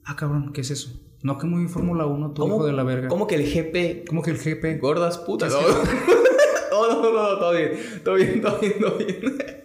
Ah, 0.06 0.16
cabrón, 0.16 0.54
¿qué 0.54 0.62
es 0.62 0.70
eso? 0.70 0.92
No, 1.22 1.38
que 1.38 1.48
muy 1.48 1.68
Fórmula 1.68 2.06
1, 2.06 2.32
tu 2.32 2.48
hijo 2.48 2.66
de 2.66 2.72
la 2.72 2.84
verga. 2.84 3.10
¿Cómo 3.10 3.28
que 3.28 3.36
el 3.36 3.44
GP? 3.44 4.08
¿Cómo 4.08 4.22
que 4.22 4.32
el 4.32 4.38
GP? 4.38 4.80
Gordas 4.80 5.18
putas. 5.18 5.54
¿Qué 5.54 5.66
No, 6.72 6.88
no, 6.88 7.02
no, 7.02 7.12
no, 7.12 7.40
todo 7.40 7.52
bien. 7.52 8.02
Todo 8.06 8.16
bien, 8.16 8.42
todo 8.42 8.58
bien, 8.60 8.74
todo 8.80 8.98
bien. 8.98 9.38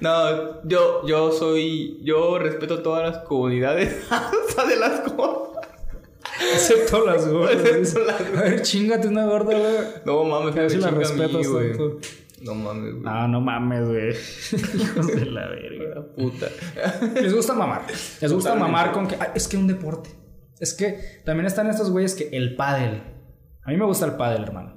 No, 0.00 0.62
yo, 0.64 1.06
yo 1.06 1.32
soy. 1.32 1.98
Yo 2.02 2.38
respeto 2.38 2.82
todas 2.82 3.10
las 3.10 3.24
comunidades. 3.24 4.04
Hasta 4.10 4.66
de 4.68 4.76
las 4.76 5.16
gordas. 5.16 5.66
Excepto 6.52 7.06
las 7.06 7.26
gordas. 7.26 7.64
Excepto 7.64 8.04
las 8.04 8.20
A 8.20 8.42
ver, 8.42 8.60
chingate 8.60 9.08
una 9.08 9.24
gorda, 9.24 9.58
güey. 9.58 9.74
No 10.04 10.24
mames, 10.24 10.54
me 10.54 10.68
la 10.78 10.90
respetas 10.90 11.36
mí, 11.36 11.46
güey. 11.46 11.72
No 12.44 12.54
mames, 12.54 12.92
güey. 12.92 13.02
No, 13.04 13.28
no 13.28 13.40
mames, 13.40 13.86
güey. 13.88 14.10
Hijos 14.82 15.06
de 15.08 15.24
la 15.26 15.48
verga. 15.48 15.94
La 15.96 16.06
puta. 16.14 16.46
Les 17.14 17.34
gusta 17.34 17.54
mamar. 17.54 17.82
Les 17.88 18.32
gusta 18.32 18.50
Totalmente. 18.50 18.60
mamar 18.72 18.92
con 18.92 19.06
que. 19.08 19.16
"Ay, 19.18 19.28
es 19.34 19.48
que 19.48 19.56
un 19.56 19.66
deporte. 19.66 20.10
Es 20.60 20.74
que 20.74 21.22
también 21.24 21.46
están 21.46 21.68
estos 21.68 21.90
güeyes 21.90 22.14
que 22.14 22.28
el 22.36 22.54
pádel. 22.56 23.02
A 23.64 23.70
mí 23.70 23.76
me 23.76 23.84
gusta 23.86 24.06
el 24.06 24.12
pádel, 24.12 24.42
hermano. 24.44 24.76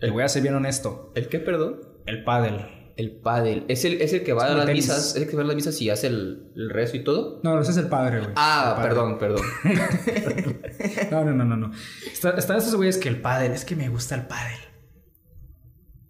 Le 0.00 0.10
voy 0.10 0.22
a 0.22 0.28
ser 0.28 0.42
bien 0.42 0.54
honesto. 0.54 1.12
¿El 1.14 1.28
qué, 1.28 1.38
perdón? 1.38 1.80
El 2.04 2.24
pádel. 2.24 2.66
El 2.96 3.20
pádel. 3.20 3.64
¿Es 3.68 3.84
el, 3.84 4.00
es 4.02 4.12
el 4.12 4.22
que 4.24 4.32
va 4.32 4.46
Es 4.46 4.52
a 4.52 4.56
las 4.56 4.66
tenis. 4.66 4.84
misas. 4.86 5.16
¿Es 5.16 5.22
el 5.22 5.28
que 5.28 5.36
va 5.36 5.42
a 5.42 5.46
las 5.46 5.54
misas 5.56 5.80
y 5.80 5.90
hace 5.90 6.06
el, 6.08 6.52
el 6.56 6.70
rezo 6.70 6.96
y 6.96 7.04
todo? 7.04 7.40
No, 7.44 7.60
ese 7.60 7.70
es 7.70 7.76
el 7.76 7.88
padre, 7.88 8.18
güey. 8.20 8.30
Ah, 8.36 8.68
El 8.70 8.74
padre. 8.76 8.88
perdón, 8.88 9.18
perdón. 9.18 9.42
No, 11.10 11.24
no, 11.24 11.32
no, 11.32 11.44
no, 11.44 11.56
no. 11.56 11.70
Está- 12.10 12.30
están 12.36 12.56
estos 12.58 12.74
güeyes 12.74 12.98
que 12.98 13.08
el 13.08 13.20
pádel, 13.20 13.52
es 13.52 13.64
que 13.64 13.76
me 13.76 13.88
gusta 13.88 14.14
el 14.14 14.26
pádel. 14.26 14.58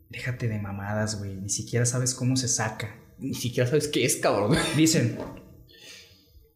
Déjate 0.08 0.48
de 0.48 0.58
mamadas, 0.58 1.18
güey. 1.18 1.36
Ni 1.36 1.48
siquiera 1.48 1.84
sabes 1.86 2.14
cómo 2.14 2.36
se 2.36 2.48
saca. 2.48 2.96
Ni 3.18 3.34
siquiera 3.34 3.68
sabes 3.68 3.88
qué 3.88 4.04
es, 4.04 4.16
cabrón. 4.16 4.56
Dicen, 4.76 5.18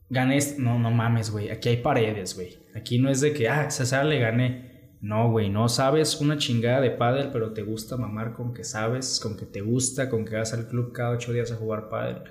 gané. 0.09 0.39
No, 0.59 0.79
no 0.79 0.91
mames, 0.91 1.31
güey. 1.31 1.51
Aquí 1.51 1.69
hay 1.69 1.79
paredes, 1.79 2.35
güey. 2.35 2.59
Aquí 2.75 2.99
no 2.99 3.11
es 3.11 3.21
de 3.21 3.33
que, 3.33 3.49
ah, 3.49 3.71
César 3.71 4.07
le 4.07 4.19
gané. 4.19 4.71
No, 5.01 5.31
güey, 5.31 5.49
no 5.49 5.69
sabes 5.71 6.21
una 6.21 6.37
chingada 6.37 6.83
de 6.83 6.91
pádel, 6.91 7.31
pero 7.33 7.55
te 7.55 7.63
gusta 7.63 7.97
mamar 7.97 8.35
con 8.35 8.53
que 8.53 8.65
sabes, 8.65 9.19
con 9.19 9.35
que 9.35 9.47
te 9.47 9.63
gusta, 9.63 10.11
con 10.11 10.27
que 10.27 10.37
vas 10.37 10.53
al 10.53 10.69
club 10.69 10.93
cada 10.93 11.13
ocho 11.13 11.33
días 11.33 11.51
a 11.51 11.57
jugar 11.57 11.89
pádel. 11.89 12.23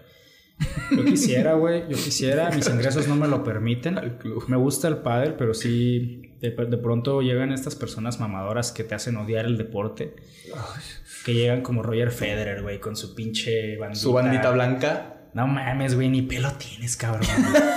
Yo 0.95 1.03
quisiera, 1.03 1.53
güey, 1.53 1.83
yo 1.89 1.97
quisiera, 1.97 2.51
mis 2.51 2.69
ingresos 2.69 3.07
no 3.07 3.15
me 3.15 3.27
lo 3.27 3.43
permiten. 3.43 3.97
Al 3.97 4.17
club. 4.17 4.43
Me 4.47 4.57
gusta 4.57 4.87
el 4.87 4.97
pádel, 4.97 5.33
pero 5.33 5.53
sí, 5.53 6.28
de, 6.41 6.51
de 6.51 6.77
pronto 6.77 7.21
llegan 7.21 7.51
estas 7.51 7.75
personas 7.75 8.19
mamadoras 8.19 8.71
que 8.71 8.83
te 8.83 8.95
hacen 8.95 9.17
odiar 9.17 9.45
el 9.45 9.57
deporte. 9.57 10.15
Que 11.25 11.33
llegan 11.33 11.61
como 11.61 11.83
Roger 11.83 12.11
Federer, 12.11 12.61
güey, 12.61 12.79
con 12.79 12.95
su 12.95 13.13
pinche 13.13 13.77
bandita. 13.77 14.01
Su 14.01 14.13
bandita 14.13 14.51
blanca. 14.51 15.15
No 15.33 15.47
mames, 15.47 15.95
güey, 15.95 16.09
ni 16.09 16.21
pelo 16.21 16.51
tienes, 16.53 16.95
cabrón. 16.97 17.27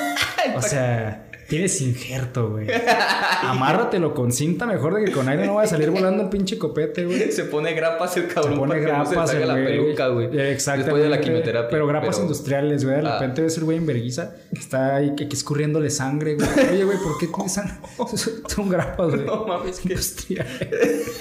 o 0.56 0.62
sea, 0.62 1.28
tienes 1.52 1.78
injerto, 1.82 2.48
güey. 2.48 2.66
Amárratelo 3.42 4.14
con 4.14 4.32
cinta 4.32 4.64
mejor 4.64 4.94
de 4.94 5.04
que 5.04 5.12
con 5.12 5.28
aire 5.28 5.44
no 5.46 5.56
vaya 5.56 5.66
a 5.66 5.70
salir 5.70 5.90
volando 5.90 6.22
el 6.22 6.30
pinche 6.30 6.56
copete, 6.56 7.04
güey. 7.04 7.30
Se 7.30 7.44
pone 7.44 7.74
grapas 7.74 8.16
el 8.16 8.22
Se 8.28 8.34
cabrón 8.34 8.58
pone 8.58 8.68
para 8.70 8.80
que 8.80 8.86
no 8.86 8.92
grapas 9.04 9.30
se 9.30 9.36
el 9.36 9.46
la 9.48 9.54
peluca, 9.54 10.08
güey. 10.08 10.26
Exactamente. 10.38 10.84
Después 10.84 11.02
de 11.02 11.08
la 11.10 11.20
quimioterapia. 11.20 11.68
Pero 11.70 11.86
grapas 11.86 12.18
industriales, 12.20 12.84
güey. 12.86 13.02
De 13.02 13.06
Ah. 13.06 13.12
repente 13.18 13.42
ves 13.42 13.58
el 13.58 13.64
güey 13.64 13.76
en 13.76 13.84
verguiza. 13.86 14.34
Está 14.50 14.96
ahí 14.96 15.14
que, 15.14 15.28
que 15.28 15.36
escurriéndole 15.36 15.90
sangre, 15.90 16.36
güey. 16.36 16.48
Oye, 16.70 16.84
güey, 16.84 16.96
¿por 16.98 17.18
qué 17.18 17.30
tienes 17.30 17.48
sangre? 17.50 17.74
Son 18.48 18.68
grapas, 18.70 19.10
güey. 19.10 19.26
No 19.26 19.44
mames, 19.46 19.78
que 19.80 19.88
Industriales. 19.92 21.20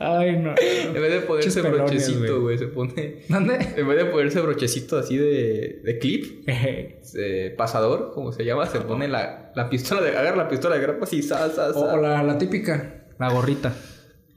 Ay, 0.00 0.36
no. 0.36 0.54
en 0.56 0.92
vez 0.92 1.10
de 1.12 1.20
ponerse 1.20 1.60
brochecito, 1.60 2.40
güey. 2.40 2.56
se 2.58 2.66
pone. 2.68 3.22
¿Dónde? 3.28 3.54
En 3.76 3.88
vez 3.88 3.96
de 3.98 4.04
ponerse 4.04 4.40
brochecito 4.40 4.96
así 4.98 5.16
de, 5.16 5.80
de 5.82 5.98
clip, 5.98 6.48
pasador, 7.56 8.12
como 8.14 8.32
se 8.32 8.44
llama, 8.44 8.66
se 8.66 8.80
pone 8.80 9.08
la, 9.08 9.50
la 9.54 9.68
pistola 9.68 10.00
de. 10.00 10.16
Agarra 10.16 10.36
la 10.36 10.48
pistola 10.48 10.76
de 10.76 10.82
grapas 10.82 11.12
y 11.12 11.22
sa, 11.22 11.48
sa, 11.50 11.72
sa. 11.72 11.78
O, 11.78 11.96
la, 11.96 12.22
la 12.22 12.38
típica, 12.38 13.04
la 13.18 13.30
gorrita. 13.30 13.74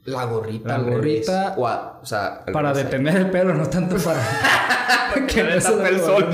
La 0.04 0.24
gorrita. 0.24 0.78
La 0.78 0.82
gorrita- 0.82 1.54
O, 1.56 1.68
a- 1.68 2.00
o 2.02 2.06
sea, 2.06 2.44
Para 2.52 2.72
revés. 2.72 2.86
detener 2.90 3.16
el 3.18 3.30
pelo, 3.30 3.54
no 3.54 3.68
tanto 3.68 3.94
para 3.98 4.20
que 5.28 5.44
no 5.44 5.60
se 5.60 5.88
el 5.88 6.00
sol. 6.00 6.26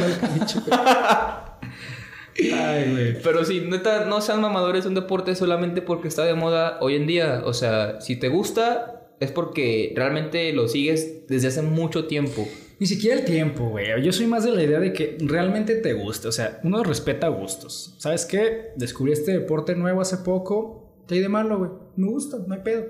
el. 2.39 2.55
Ay, 2.55 2.91
güey. 2.93 3.23
Pero 3.23 3.45
sí, 3.45 3.67
neta, 3.69 4.05
no 4.05 4.21
sean 4.21 4.41
mamadores 4.41 4.85
de 4.85 4.89
un 4.91 4.95
deporte 4.95 5.35
solamente 5.35 5.83
porque 5.83 6.09
está 6.09 6.25
de 6.25 6.35
moda 6.35 6.79
hoy 6.81 6.95
en 6.95 7.07
día. 7.07 7.43
O 7.45 7.53
sea, 7.53 8.01
si 8.01 8.17
te 8.17 8.29
gusta, 8.29 8.98
es 9.21 9.33
porque 9.33 9.93
realmente 9.97 10.53
lo 10.53 10.69
sigues 10.69 11.27
desde 11.29 11.49
hace 11.49 11.63
mucho 11.63 12.07
tiempo. 12.07 12.47
Ni 12.79 12.87
siquiera 12.87 13.19
el 13.19 13.25
tiempo, 13.25 13.69
güey. 13.71 13.87
Yo 14.03 14.13
soy 14.13 14.27
más 14.27 14.45
de 14.45 14.53
la 14.53 14.63
idea 14.63 14.79
de 14.79 14.93
que 14.93 15.19
realmente 15.21 15.75
te 15.77 15.95
guste. 15.95 16.29
O 16.29 16.33
sea, 16.33 16.61
uno 16.63 16.85
respeta 16.85 17.29
gustos. 17.29 17.97
¿Sabes 17.99 18.25
qué? 18.25 18.71
Descubrí 18.77 19.13
este 19.13 19.33
deporte 19.33 19.75
nuevo 19.75 20.01
hace 20.01 20.19
poco. 20.19 21.05
¿Qué 21.09 21.17
hay 21.17 21.21
de 21.21 21.29
malo, 21.29 21.59
güey? 21.59 21.71
Me 21.97 22.09
gusta, 22.09 22.39
no 22.47 22.55
hay 22.55 22.61
pedo. 22.61 22.85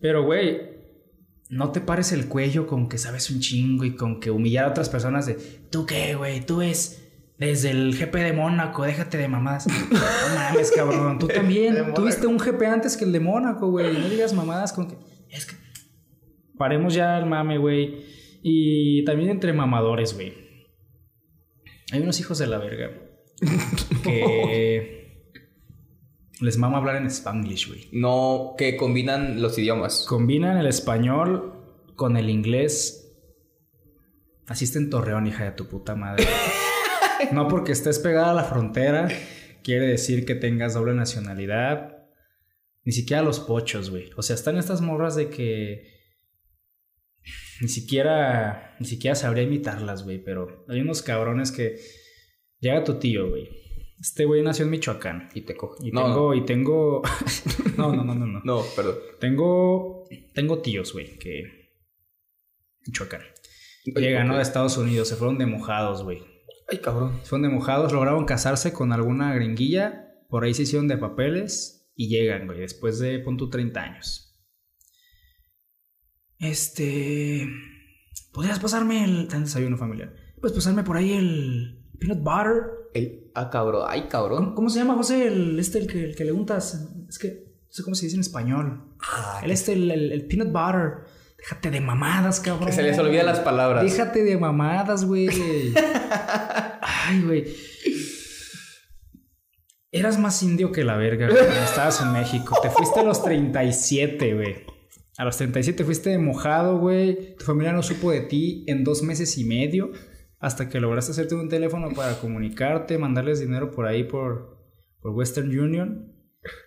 Pero, 0.00 0.24
güey, 0.24 0.76
no 1.48 1.72
te 1.72 1.80
pares 1.80 2.12
el 2.12 2.28
cuello 2.28 2.66
con 2.66 2.88
que 2.88 2.98
sabes 2.98 3.30
un 3.30 3.40
chingo 3.40 3.84
y 3.84 3.96
con 3.96 4.20
que 4.20 4.30
humillar 4.30 4.66
a 4.66 4.68
otras 4.68 4.88
personas 4.88 5.26
de, 5.26 5.34
¿tú 5.70 5.86
qué, 5.86 6.14
güey? 6.14 6.44
Tú 6.44 6.62
es 6.62 7.02
desde 7.38 7.70
el 7.70 7.96
GP 7.96 8.14
de 8.14 8.32
Mónaco, 8.32 8.84
déjate 8.84 9.18
de 9.18 9.28
mamadas. 9.28 9.66
No 9.90 10.34
mames, 10.34 10.72
cabrón. 10.72 11.18
Tú 11.18 11.28
también 11.34 11.94
tuviste 11.94 12.26
un 12.26 12.38
GP 12.38 12.62
antes 12.62 12.96
que 12.96 13.04
el 13.04 13.12
de 13.12 13.20
Mónaco, 13.20 13.70
güey. 13.70 13.98
No 13.98 14.08
digas 14.08 14.32
mamadas 14.32 14.72
con 14.72 14.88
que, 14.88 14.96
es 15.36 15.46
que 15.46 15.66
Paremos 16.56 16.94
ya 16.94 17.18
el 17.18 17.26
mame, 17.26 17.58
güey. 17.58 18.04
Y 18.42 19.04
también 19.04 19.30
entre 19.30 19.52
mamadores, 19.52 20.14
güey. 20.14 20.32
Hay 21.92 22.00
unos 22.00 22.18
hijos 22.18 22.38
de 22.38 22.46
la 22.46 22.58
verga 22.58 22.90
que 24.02 25.30
les 26.40 26.58
mama 26.58 26.78
hablar 26.78 26.96
en 26.96 27.06
spanglish, 27.06 27.68
güey. 27.68 27.88
No, 27.92 28.54
que 28.56 28.76
combinan 28.76 29.40
los 29.42 29.58
idiomas. 29.58 30.06
Combinan 30.08 30.56
el 30.58 30.66
español 30.66 31.52
con 31.94 32.16
el 32.16 32.30
inglés. 32.30 33.02
Asiste 34.46 34.78
en 34.78 34.90
Torreón, 34.90 35.26
hija 35.26 35.44
de 35.44 35.52
tu 35.52 35.66
puta 35.66 35.94
madre. 35.94 36.26
no 37.32 37.48
porque 37.48 37.72
estés 37.72 37.98
pegada 37.98 38.30
a 38.30 38.34
la 38.34 38.44
frontera, 38.44 39.08
quiere 39.62 39.86
decir 39.86 40.24
que 40.24 40.34
tengas 40.34 40.74
doble 40.74 40.94
nacionalidad. 40.94 41.95
Ni 42.86 42.92
siquiera 42.92 43.22
los 43.22 43.40
pochos, 43.40 43.90
güey. 43.90 44.10
O 44.16 44.22
sea, 44.22 44.34
están 44.34 44.56
estas 44.56 44.80
morras 44.80 45.16
de 45.16 45.28
que 45.28 45.96
ni 47.60 47.68
siquiera, 47.68 48.76
ni 48.78 48.86
siquiera 48.86 49.16
sabría 49.16 49.42
imitarlas, 49.42 50.04
güey, 50.04 50.22
pero 50.22 50.64
hay 50.68 50.80
unos 50.80 51.02
cabrones 51.02 51.50
que 51.50 51.80
llega 52.60 52.84
tu 52.84 52.94
tío, 52.94 53.28
güey. 53.28 53.48
Este 54.00 54.24
güey 54.24 54.42
nació 54.42 54.66
en 54.66 54.70
Michoacán. 54.70 55.30
Y 55.34 55.40
te 55.40 55.56
coge. 55.56 55.88
Y 55.88 55.90
no, 55.90 56.04
tengo, 56.04 56.34
y 56.34 56.44
tengo. 56.44 57.02
no, 57.76 57.92
no, 57.92 58.04
no, 58.04 58.14
no, 58.14 58.26
no. 58.26 58.40
no, 58.44 58.62
perdón. 58.76 58.94
Tengo. 59.18 60.04
Tengo 60.32 60.62
tíos, 60.62 60.92
güey, 60.92 61.18
que. 61.18 61.72
Michoacán. 62.86 63.22
Llegan, 63.84 64.28
¿no? 64.28 64.36
De 64.36 64.42
Estados 64.42 64.76
Unidos. 64.76 65.08
Se 65.08 65.16
fueron 65.16 65.38
de 65.38 65.46
mojados, 65.46 66.04
güey. 66.04 66.22
Ay, 66.68 66.78
cabrón. 66.78 67.18
Se 67.22 67.30
fueron 67.30 67.50
de 67.50 67.56
mojados, 67.56 67.92
lograron 67.92 68.26
casarse 68.26 68.72
con 68.72 68.92
alguna 68.92 69.34
gringuilla. 69.34 70.12
Por 70.28 70.44
ahí 70.44 70.54
se 70.54 70.62
hicieron 70.62 70.86
de 70.86 70.98
papeles. 70.98 71.75
Y 71.96 72.08
llegan, 72.08 72.46
güey, 72.46 72.60
después 72.60 72.98
de 72.98 73.18
punto 73.20 73.48
30 73.48 73.80
años. 73.82 74.38
Este. 76.38 77.46
¿Podrías 78.32 78.60
pasarme 78.60 79.04
el. 79.04 79.28
Tan 79.28 79.44
desayuno 79.44 79.76
familiar. 79.76 80.12
¿Puedes 80.40 80.54
pasarme 80.54 80.82
por 80.82 80.96
ahí 80.96 81.12
el. 81.14 81.82
Peanut 81.98 82.18
butter? 82.22 82.62
El, 82.92 83.30
ah, 83.34 83.48
cabrón. 83.50 83.84
Ay, 83.88 84.00
¿Cómo, 84.00 84.10
cabrón. 84.10 84.54
cómo 84.54 84.68
se 84.68 84.78
llama, 84.78 84.94
José? 84.94 85.26
El, 85.28 85.58
este, 85.58 85.78
el 85.78 85.86
que, 85.86 86.04
el 86.04 86.14
que 86.16 86.24
le 86.24 86.32
untas. 86.32 86.88
Es 87.08 87.18
que. 87.18 87.28
No 87.66 87.72
sé 87.72 87.82
cómo 87.82 87.94
se 87.94 88.06
dice 88.06 88.16
en 88.16 88.20
español. 88.20 88.94
Ah, 89.00 89.40
El 89.42 89.50
este, 89.50 89.72
el, 89.72 89.90
el- 89.90 90.12
el 90.12 90.26
peanut 90.26 90.48
butter. 90.52 91.04
Déjate 91.38 91.70
de 91.70 91.80
mamadas, 91.80 92.40
cabrón. 92.40 92.66
que 92.66 92.72
se 92.72 92.82
les 92.82 92.98
olvidan 92.98 93.26
las 93.26 93.40
palabras. 93.40 93.84
Déjate 93.84 94.22
de 94.24 94.36
mamadas, 94.38 95.04
güey. 95.04 95.28
Ay, 96.80 97.22
güey. 97.22 97.44
Eras 99.98 100.18
más 100.18 100.42
indio 100.42 100.72
que 100.72 100.84
la 100.84 100.96
verga, 100.96 101.26
güey. 101.28 101.38
cuando 101.38 101.60
Estabas 101.64 102.00
en 102.02 102.12
México. 102.12 102.56
Te 102.62 102.70
fuiste 102.70 103.00
a 103.00 103.04
los 103.04 103.22
37, 103.22 104.34
güey. 104.34 104.56
A 105.18 105.24
los 105.24 105.36
37 105.36 105.84
fuiste 105.84 106.10
de 106.10 106.18
mojado, 106.18 106.78
güey. 106.78 107.36
Tu 107.36 107.44
familia 107.44 107.72
no 107.72 107.82
supo 107.82 108.10
de 108.10 108.20
ti 108.20 108.64
en 108.68 108.84
dos 108.84 109.02
meses 109.02 109.38
y 109.38 109.44
medio. 109.44 109.90
Hasta 110.38 110.68
que 110.68 110.78
lograste 110.80 111.12
hacerte 111.12 111.34
un 111.34 111.48
teléfono 111.48 111.88
para 111.94 112.18
comunicarte, 112.18 112.98
mandarles 112.98 113.40
dinero 113.40 113.70
por 113.70 113.86
ahí 113.86 114.04
por, 114.04 114.58
por 115.00 115.12
Western 115.12 115.48
Union. 115.58 116.12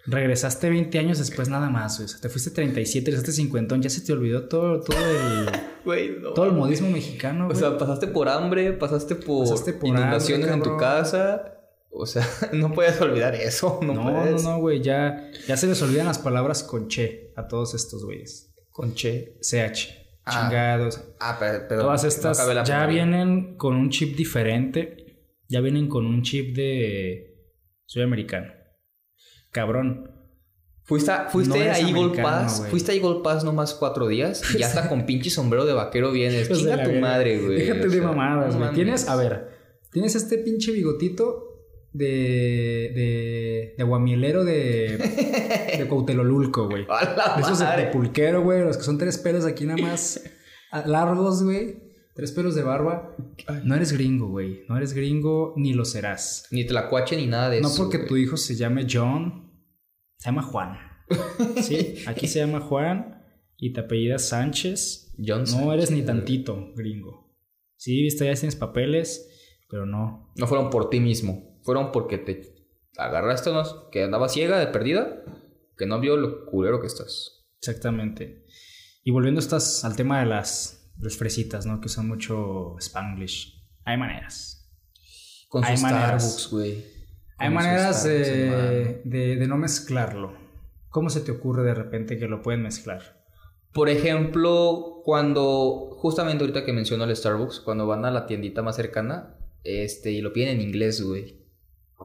Regresaste 0.07 0.69
20 0.69 0.99
años 0.99 1.19
después 1.19 1.47
nada 1.47 1.69
más, 1.69 1.97
güey. 1.97 2.05
O 2.05 2.07
sea, 2.09 2.19
te 2.19 2.27
fuiste 2.29 2.49
37, 2.49 3.05
regresaste 3.11 3.31
50. 3.31 3.77
Ya 3.77 3.89
se 3.89 4.01
te 4.01 4.11
olvidó 4.11 4.47
todo, 4.49 4.81
todo 4.81 4.97
el, 4.97 5.45
Güey, 5.85 6.19
no. 6.19 6.33
todo 6.33 6.45
el 6.45 6.51
modismo 6.53 6.89
mexicano, 6.89 7.45
O 7.45 7.47
güey. 7.49 7.57
sea, 7.59 7.77
pasaste 7.77 8.07
por 8.07 8.27
hambre, 8.27 8.73
pasaste 8.73 9.15
por 9.15 9.47
Pasaste 9.47 9.73
por 9.73 9.87
inundaciones 9.89 10.49
hambre, 10.49 10.69
en 10.69 10.73
tu 10.75 10.77
casa. 10.77 11.58
O 11.91 12.05
sea, 12.05 12.25
no 12.53 12.71
puedes 12.73 12.99
olvidar 13.01 13.35
eso. 13.35 13.79
No, 13.83 13.93
No, 13.93 14.03
no, 14.11 14.21
puedes. 14.21 14.43
no, 14.43 14.59
güey, 14.59 14.81
ya, 14.81 15.29
ya 15.47 15.57
se 15.57 15.67
les 15.67 15.81
olvidan 15.81 16.05
las 16.07 16.19
palabras 16.19 16.63
con 16.63 16.87
che 16.87 17.33
a 17.35 17.47
todos 17.47 17.73
estos 17.73 18.03
güeyes. 18.05 18.53
Con 18.69 18.93
Che. 18.95 19.37
CH, 19.41 19.95
Ah. 20.25 20.43
chingados. 20.47 21.01
Ah, 21.19 21.37
pero. 21.39 21.65
pero 21.67 21.81
Todas 21.81 22.03
no 22.03 22.07
estas 22.09 22.65
ya 22.67 22.85
vienen 22.85 23.57
con 23.57 23.75
un 23.75 23.89
chip 23.89 24.15
diferente. 24.15 25.25
Ya 25.47 25.59
vienen 25.61 25.87
con 25.89 26.05
un 26.05 26.21
chip 26.21 26.55
de. 26.55 27.35
Soy 27.85 28.03
americano. 28.03 28.53
Cabrón. 29.51 30.11
Fuiste, 30.83 31.11
a- 31.11 31.29
fuiste 31.29 31.57
No 31.65 31.71
a 31.71 31.79
Eagle 31.79 32.21
Pass. 32.21 32.65
Fuiste 32.69 32.91
a 32.91 32.95
Eagle 32.95 33.21
Pass 33.23 33.43
nomás 33.43 33.73
cuatro 33.75 34.07
días. 34.07 34.41
Y 34.55 34.59
ya 34.59 34.67
hasta 34.67 34.89
con 34.89 35.05
pinche 35.07 35.29
sombrero 35.29 35.65
de 35.65 35.73
vaquero 35.73 36.11
vienes. 36.11 36.49
Chinga 36.51 36.83
tu 36.83 36.91
madre, 36.93 37.39
güey. 37.39 37.59
Déjate 37.59 37.87
O 37.87 37.89
de 37.89 38.01
mamadas, 38.01 38.53
no 38.55 38.61
güey. 38.61 38.73
Tienes, 38.75 39.07
a 39.09 39.15
ver, 39.15 39.49
tienes 39.91 40.15
este 40.15 40.37
pinche 40.39 40.71
bigotito 40.71 41.48
de. 41.93 42.91
de. 42.95 43.75
de 43.77 43.83
guamielero 43.83 44.43
de. 44.43 44.97
de 45.77 45.85
Cuautelolulco, 45.89 46.67
güey. 46.69 46.85
De 46.85 47.41
esos 47.41 47.59
de, 47.59 47.65
madre. 47.65 47.85
de 47.85 47.91
pulquero, 47.91 48.41
güey. 48.43 48.61
Los 48.61 48.77
que 48.77 48.83
son 48.83 48.97
tres 48.97 49.17
pelos 49.17 49.45
aquí 49.45 49.65
nada 49.65 49.81
más 49.81 50.21
largos, 50.85 51.43
güey. 51.43 51.87
Tres 52.15 52.31
pelos 52.33 52.53
de 52.55 52.63
barba. 52.63 53.15
No 53.63 53.75
eres 53.75 53.93
gringo, 53.93 54.27
güey. 54.27 54.65
No 54.67 54.75
eres 54.77 54.93
gringo 54.93 55.53
ni 55.55 55.73
lo 55.73 55.85
serás. 55.85 56.47
Ni 56.51 56.65
tlacuache 56.65 57.15
ni 57.15 57.27
nada 57.27 57.49
de 57.49 57.61
No 57.61 57.69
eso. 57.69 57.83
porque 57.83 57.97
güey. 57.97 58.07
tu 58.09 58.17
hijo 58.17 58.37
se 58.37 58.55
llame 58.55 58.85
John. 58.91 59.51
Se 60.17 60.29
llama 60.29 60.43
Juan. 60.43 60.77
Sí, 61.61 61.95
aquí 62.05 62.27
se 62.27 62.39
llama 62.39 62.59
Juan 62.59 63.23
y 63.57 63.73
te 63.73 63.79
apellidas 63.79 64.27
Sánchez. 64.29 65.15
Johnson. 65.25 65.65
No 65.65 65.73
eres 65.73 65.91
ni 65.91 66.01
tantito 66.03 66.71
gringo. 66.75 67.33
Sí, 67.77 68.01
viste, 68.03 68.25
ya 68.25 68.33
tienes 68.33 68.55
papeles, 68.55 69.27
pero 69.69 69.85
no. 69.85 70.31
No 70.35 70.45
fueron 70.47 70.69
por 70.69 70.89
ti 70.89 70.99
mismo. 70.99 71.48
Fueron 71.63 71.91
porque 71.91 72.17
te 72.17 72.55
agarraste 72.97 73.49
unos 73.49 73.87
que 73.91 74.03
andaba 74.03 74.29
ciega 74.29 74.59
de 74.59 74.67
perdida. 74.67 75.23
Que 75.77 75.85
no 75.85 75.99
vio 75.99 76.17
lo 76.17 76.45
culero 76.45 76.81
que 76.81 76.87
estás. 76.87 77.45
Exactamente. 77.59 78.45
Y 79.03 79.11
volviendo 79.11 79.39
estas, 79.39 79.85
al 79.85 79.95
tema 79.95 80.19
de 80.19 80.25
las, 80.25 80.91
las 80.99 81.15
fresitas, 81.15 81.65
¿no? 81.65 81.79
Que 81.79 81.87
usan 81.87 82.07
mucho 82.07 82.75
Spanglish. 82.79 83.63
Hay 83.85 83.97
maneras. 83.97 84.69
Con 85.47 85.63
Hay 85.63 85.77
maneras. 85.77 86.23
Starbucks, 86.23 86.51
güey. 86.51 86.85
Hay 87.37 87.49
maneras 87.49 88.03
de, 88.03 89.01
de, 89.05 89.35
de 89.37 89.47
no 89.47 89.57
mezclarlo. 89.57 90.33
¿Cómo 90.89 91.09
se 91.09 91.21
te 91.21 91.31
ocurre 91.31 91.63
de 91.63 91.73
repente 91.73 92.17
que 92.17 92.27
lo 92.27 92.41
pueden 92.41 92.61
mezclar? 92.61 93.23
Por 93.71 93.87
ejemplo, 93.87 95.01
cuando 95.05 95.95
justamente 95.97 96.43
ahorita 96.43 96.65
que 96.65 96.73
menciono 96.73 97.05
el 97.05 97.15
Starbucks, 97.15 97.61
cuando 97.61 97.87
van 97.87 98.03
a 98.03 98.11
la 98.11 98.25
tiendita 98.25 98.61
más 98.61 98.75
cercana, 98.75 99.37
este, 99.63 100.11
y 100.11 100.21
lo 100.21 100.33
piden 100.33 100.49
en 100.49 100.61
inglés, 100.61 101.01
güey. 101.01 101.38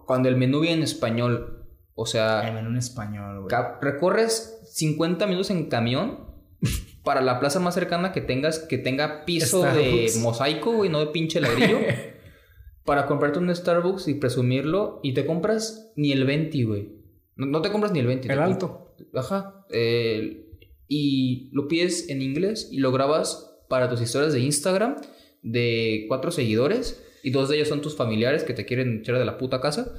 Cuando 0.07 0.29
el 0.29 0.37
menú 0.37 0.61
viene 0.61 0.77
en 0.79 0.83
español, 0.83 1.67
o 1.95 2.07
sea, 2.07 2.49
En 2.49 2.67
un 2.67 2.77
español, 2.77 3.43
güey. 3.43 3.55
recorres 3.81 4.61
50 4.73 5.27
minutos 5.27 5.51
en 5.51 5.67
camión 5.69 6.27
para 7.05 7.21
la 7.21 7.38
plaza 7.40 7.61
más 7.61 7.75
cercana 7.75 8.12
que 8.12 8.21
tengas, 8.21 8.59
que 8.59 8.79
tenga 8.79 9.25
piso 9.25 9.62
de 9.62 10.11
mosaico, 10.21 10.73
güey, 10.73 10.90
no 10.90 11.01
de 11.01 11.07
pinche 11.07 11.40
ladrillo. 11.40 11.79
para 12.85 13.07
comprarte 13.07 13.38
un 13.38 13.55
Starbucks 13.55 14.09
y 14.09 14.14
presumirlo, 14.14 15.01
y 15.03 15.14
te 15.14 15.25
compras 15.25 15.93
ni 15.97 16.12
el 16.12 16.25
20, 16.25 16.64
güey. 16.64 16.88
No, 17.37 17.47
no 17.47 17.62
te 17.62 17.71
compras 17.71 17.93
ni 17.93 18.01
el 18.01 18.07
20. 18.07 18.31
El 18.33 18.38
alto. 18.38 18.95
Ajá. 19.14 19.64
el- 19.71 20.43
y 20.87 21.49
lo 21.53 21.67
pides 21.67 22.11
en 22.11 22.21
inglés 22.21 22.69
y 22.71 22.79
lo 22.79 22.93
grabas 22.93 23.57
para 23.71 23.88
tus 23.88 24.03
historias 24.03 24.35
de 24.35 24.40
Instagram 24.40 24.97
de 25.43 26.05
cuatro 26.09 26.31
seguidores 26.31 27.03
y 27.24 27.30
dos 27.30 27.48
de 27.48 27.56
ellos 27.56 27.68
son 27.68 27.80
tus 27.80 27.96
familiares 27.96 28.44
que 28.44 28.54
te 28.54 28.64
quieren 28.64 28.98
echar 29.00 29.18
de 29.18 29.24
la 29.24 29.38
puta 29.38 29.60
casa. 29.60 29.92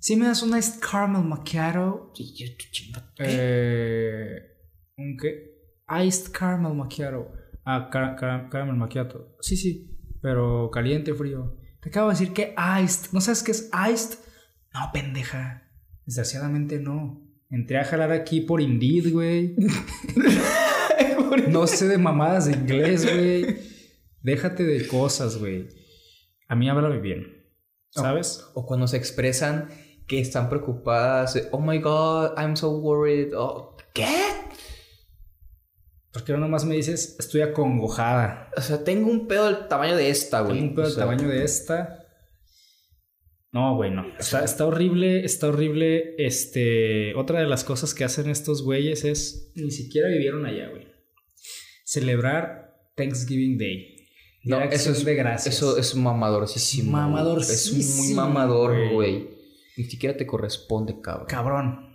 Si 0.00 0.16
me 0.16 0.26
das 0.26 0.42
un 0.42 0.56
iced 0.56 0.80
caramel 0.80 1.22
macchiato. 1.24 2.12
Eh, 3.18 4.38
¿Un 4.96 5.16
qué? 5.16 5.54
Iced 6.04 6.30
caramel 6.32 6.74
macchiato. 6.74 7.32
Ah, 7.64 7.88
cara- 7.90 8.14
cara- 8.16 8.48
caramel 8.50 8.76
macchiato. 8.76 9.36
Sí, 9.40 9.56
sí. 9.56 9.98
Pero 10.20 10.70
caliente, 10.72 11.14
frío. 11.14 11.56
Te 11.80 11.88
acabo 11.90 12.08
de 12.08 12.14
decir 12.14 12.32
que 12.32 12.54
iced. 12.82 13.12
¿No 13.12 13.20
sabes 13.20 13.42
qué 13.42 13.50
es 13.52 13.70
iced? 13.92 14.18
No, 14.74 14.90
pendeja. 14.92 15.68
Desgraciadamente 16.06 16.78
no. 16.78 17.24
Entré 17.50 17.78
a 17.78 17.84
jalar 17.84 18.12
aquí 18.12 18.40
por 18.42 18.60
Indeed, 18.60 19.12
güey. 19.12 19.54
No 21.48 21.66
sé 21.66 21.88
de 21.88 21.98
mamadas 21.98 22.46
de 22.46 22.52
inglés, 22.52 23.04
güey. 23.04 23.56
Déjate 24.22 24.64
de 24.64 24.86
cosas, 24.86 25.36
güey. 25.38 25.68
A 26.48 26.56
mí 26.56 26.68
háblame 26.68 26.98
bien. 26.98 27.46
¿Sabes? 27.90 28.50
O 28.54 28.66
cuando 28.66 28.86
se 28.86 28.96
expresan 28.96 29.68
que 30.06 30.20
están 30.20 30.48
preocupadas. 30.48 31.38
Oh 31.52 31.60
my 31.60 31.78
god, 31.78 32.32
I'm 32.36 32.56
so 32.56 32.70
worried. 32.70 33.32
Oh, 33.36 33.76
¿Qué? 33.94 34.06
¿Por 36.10 36.24
qué 36.24 36.32
no 36.32 36.38
nomás 36.38 36.64
me 36.64 36.74
dices, 36.74 37.16
estoy 37.18 37.42
acongojada? 37.42 38.50
O 38.56 38.60
sea, 38.60 38.82
tengo 38.82 39.10
un 39.10 39.28
pedo 39.28 39.46
del 39.46 39.68
tamaño 39.68 39.96
de 39.96 40.10
esta, 40.10 40.40
güey. 40.40 40.54
Tengo 40.54 40.68
un 40.68 40.74
pedo 40.74 40.86
O 40.86 40.88
del 40.88 40.98
tamaño 40.98 41.28
de 41.28 41.44
esta. 41.44 42.06
No, 43.52 43.76
güey, 43.76 43.90
no. 43.90 44.06
Está, 44.18 44.44
está 44.44 44.66
horrible, 44.66 45.24
está 45.24 45.48
horrible. 45.48 46.14
Este, 46.18 47.14
otra 47.14 47.40
de 47.40 47.46
las 47.46 47.64
cosas 47.64 47.94
que 47.94 48.04
hacen 48.04 48.28
estos 48.30 48.62
güeyes 48.62 49.04
es 49.04 49.52
ni 49.54 49.70
siquiera 49.70 50.08
vivieron 50.08 50.44
allá, 50.46 50.68
güey. 50.70 50.88
Celebrar 51.84 52.90
Thanksgiving 52.96 53.58
Day. 53.58 53.97
No, 54.44 54.60
eso 54.62 54.92
es, 54.92 55.04
de 55.04 55.14
gracias. 55.14 55.56
eso 55.56 55.76
es 55.78 55.94
mamadorcísimo. 55.94 56.92
Mamadorcísimo, 56.92 57.80
Es 57.80 57.96
muy 57.96 58.14
mamador, 58.14 58.92
güey. 58.92 59.28
Ni 59.76 59.84
siquiera 59.84 60.16
te 60.16 60.26
corresponde, 60.26 61.00
cabrón. 61.00 61.26
Cabrón. 61.28 61.88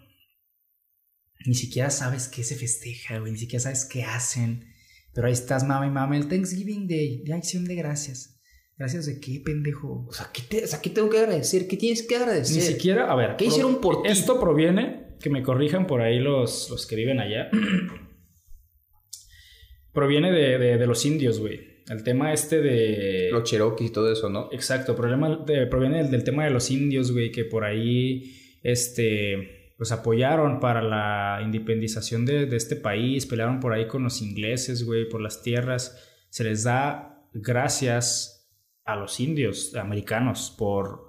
Ni 1.46 1.56
siquiera 1.56 1.90
sabes 1.90 2.28
qué 2.28 2.44
se 2.44 2.56
festeja, 2.56 3.20
güey. 3.20 3.32
Ni 3.34 3.38
siquiera 3.38 3.62
sabes 3.64 3.86
qué 3.86 4.04
hacen. 4.04 4.66
Pero 5.14 5.28
ahí 5.28 5.34
estás, 5.34 5.64
mami, 5.66 5.90
mami, 5.90 6.18
el 6.18 6.28
Thanksgiving 6.28 6.88
Day, 6.88 7.24
de 7.24 7.34
acción 7.34 7.66
de 7.66 7.76
gracias. 7.76 8.40
¿Gracias 8.78 9.06
de 9.06 9.20
qué, 9.20 9.42
pendejo? 9.46 10.06
O 10.08 10.14
sea, 10.14 10.30
¿qué, 10.34 10.42
te- 10.42 10.64
o 10.64 10.68
sea, 10.68 10.82
¿qué 10.82 10.90
tengo 10.90 11.10
que 11.10 11.20
agradecer? 11.20 11.68
¿Qué 11.68 11.78
tienes 11.78 12.04
que 12.04 12.16
agradecer? 12.16 12.56
Ni 12.56 12.62
siquiera, 12.62 13.12
a 13.12 13.16
ver. 13.16 13.36
¿Qué 13.38 13.46
hicieron 13.46 13.80
por 13.82 14.02
ti? 14.02 14.10
Esto 14.10 14.40
proviene, 14.40 15.16
que 15.20 15.30
me 15.30 15.44
corrijan 15.44 15.86
por 15.86 16.02
ahí 16.02 16.20
los, 16.20 16.70
los 16.70 16.88
que 16.88 16.96
viven 16.96 17.20
allá. 17.20 17.50
proviene 19.94 20.32
de, 20.32 20.58
de- 20.58 20.78
de 20.78 20.88
los 20.88 21.06
indios, 21.06 21.40
güey. 21.40 21.73
El 21.90 22.04
tema 22.04 22.32
este 22.34 22.62
de. 22.62 23.30
Los 23.32 23.44
Cherokees 23.50 23.90
y 23.90 23.94
todo 23.94 24.12
eso, 24.12 24.30
¿no? 24.30 24.50
Exacto, 24.52 24.96
problema 24.96 25.36
de- 25.46 25.68
proviene 25.68 25.98
del, 26.04 26.12
del 26.12 26.24
tema 26.24 26.46
de 26.46 26.52
los 26.52 26.72
indios, 26.72 27.12
güey, 27.12 27.32
que 27.32 27.44
por 27.46 27.66
ahí, 27.66 28.58
este, 28.64 29.74
pues 29.78 29.92
apoyaron 29.92 30.60
para 30.60 30.82
la 30.82 31.42
independización 31.44 32.26
de, 32.26 32.46
de 32.46 32.56
este 32.58 32.76
país, 32.76 33.26
pelearon 33.26 33.60
por 33.60 33.74
ahí 33.74 33.88
con 33.88 34.04
los 34.04 34.22
ingleses, 34.22 34.86
güey, 34.86 35.10
por 35.10 35.22
las 35.22 35.42
tierras. 35.42 36.00
Se 36.30 36.44
les 36.44 36.64
da 36.64 37.28
gracias 37.34 38.50
a 38.86 38.96
los 38.96 39.20
indios 39.20 39.76
americanos 39.76 40.54
por, 40.58 41.08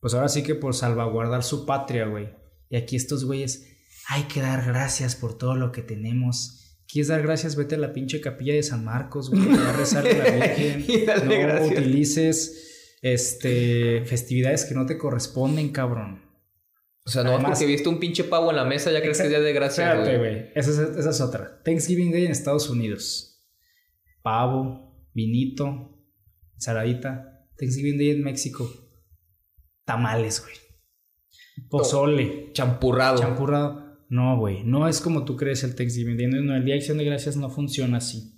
pues 0.00 0.14
ahora 0.14 0.28
sí 0.28 0.42
que 0.42 0.54
por 0.54 0.74
salvaguardar 0.74 1.42
su 1.42 1.66
patria, 1.66 2.06
güey. 2.06 2.30
Y 2.70 2.76
aquí 2.76 2.96
estos 2.96 3.24
güeyes, 3.24 3.66
hay 4.08 4.22
que 4.24 4.40
dar 4.40 4.64
gracias 4.64 5.16
por 5.16 5.36
todo 5.36 5.54
lo 5.54 5.70
que 5.72 5.82
tenemos. 5.82 6.57
¿Quieres 6.90 7.08
dar 7.08 7.22
gracias? 7.22 7.54
Vete 7.54 7.74
a 7.74 7.78
la 7.78 7.92
pinche 7.92 8.20
capilla 8.20 8.54
de 8.54 8.62
San 8.62 8.82
Marcos, 8.84 9.28
güey, 9.30 9.42
a 9.58 9.72
rezarle 9.74 10.12
a 10.22 10.36
la 10.36 10.46
Virgen. 10.56 10.84
Y 10.88 11.04
dale 11.04 11.24
no 11.42 11.48
gracias. 11.48 11.78
utilices 11.78 12.96
este, 13.02 14.04
festividades 14.06 14.64
que 14.64 14.74
no 14.74 14.86
te 14.86 14.96
corresponden, 14.96 15.68
cabrón. 15.70 16.22
O 17.04 17.10
sea, 17.10 17.22
no 17.24 17.30
Además- 17.34 17.58
porque 17.58 17.66
viste 17.72 17.88
un 17.88 17.98
pinche 18.00 18.24
pavo 18.24 18.50
en 18.50 18.56
la 18.56 18.64
mesa 18.64 18.90
ya 18.90 19.00
crees 19.02 19.18
que 19.18 19.24
es 19.24 19.28
día 19.30 19.40
de 19.40 19.52
gracia, 19.52 19.92
Espérate, 19.92 20.18
güey. 20.18 20.32
güey. 20.40 20.52
Esa 20.54 20.70
es, 20.70 20.78
esa 20.78 21.10
es 21.10 21.20
otra. 21.20 21.62
Thanksgiving 21.62 22.10
Day 22.10 22.24
en 22.24 22.32
Estados 22.32 22.68
Unidos. 22.70 23.46
Pavo, 24.22 25.06
vinito, 25.14 25.98
ensaladita. 26.54 27.46
Thanksgiving 27.58 27.98
Day 27.98 28.10
en 28.10 28.22
México. 28.22 28.70
Tamales, 29.84 30.42
güey. 30.42 30.54
Pozole. 31.70 32.50
Champurrado. 32.52 33.18
Champurrado. 33.18 33.87
No, 34.08 34.38
güey. 34.38 34.64
No 34.64 34.88
es 34.88 35.00
como 35.00 35.24
tú 35.24 35.36
crees 35.36 35.64
el 35.64 35.74
Thanksgiving. 35.74 36.46
No, 36.46 36.56
el 36.56 36.64
Día 36.64 36.74
de 36.74 36.80
Acción 36.80 36.98
de 36.98 37.04
Gracias 37.04 37.36
no 37.36 37.50
funciona 37.50 37.98
así. 37.98 38.34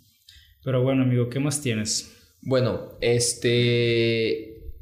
Pero 0.65 0.83
bueno, 0.83 1.03
amigo, 1.03 1.29
¿qué 1.29 1.41
más 1.41 1.63
tienes? 1.63 2.17
Bueno, 2.43 2.99
este. 3.01 4.73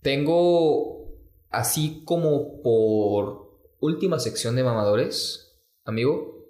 Tengo 0.00 1.18
así 1.50 2.02
como 2.04 2.62
por 2.62 3.48
última 3.80 4.18
sección 4.18 4.56
de 4.56 4.62
mamadores, 4.62 5.60
amigo. 5.84 6.48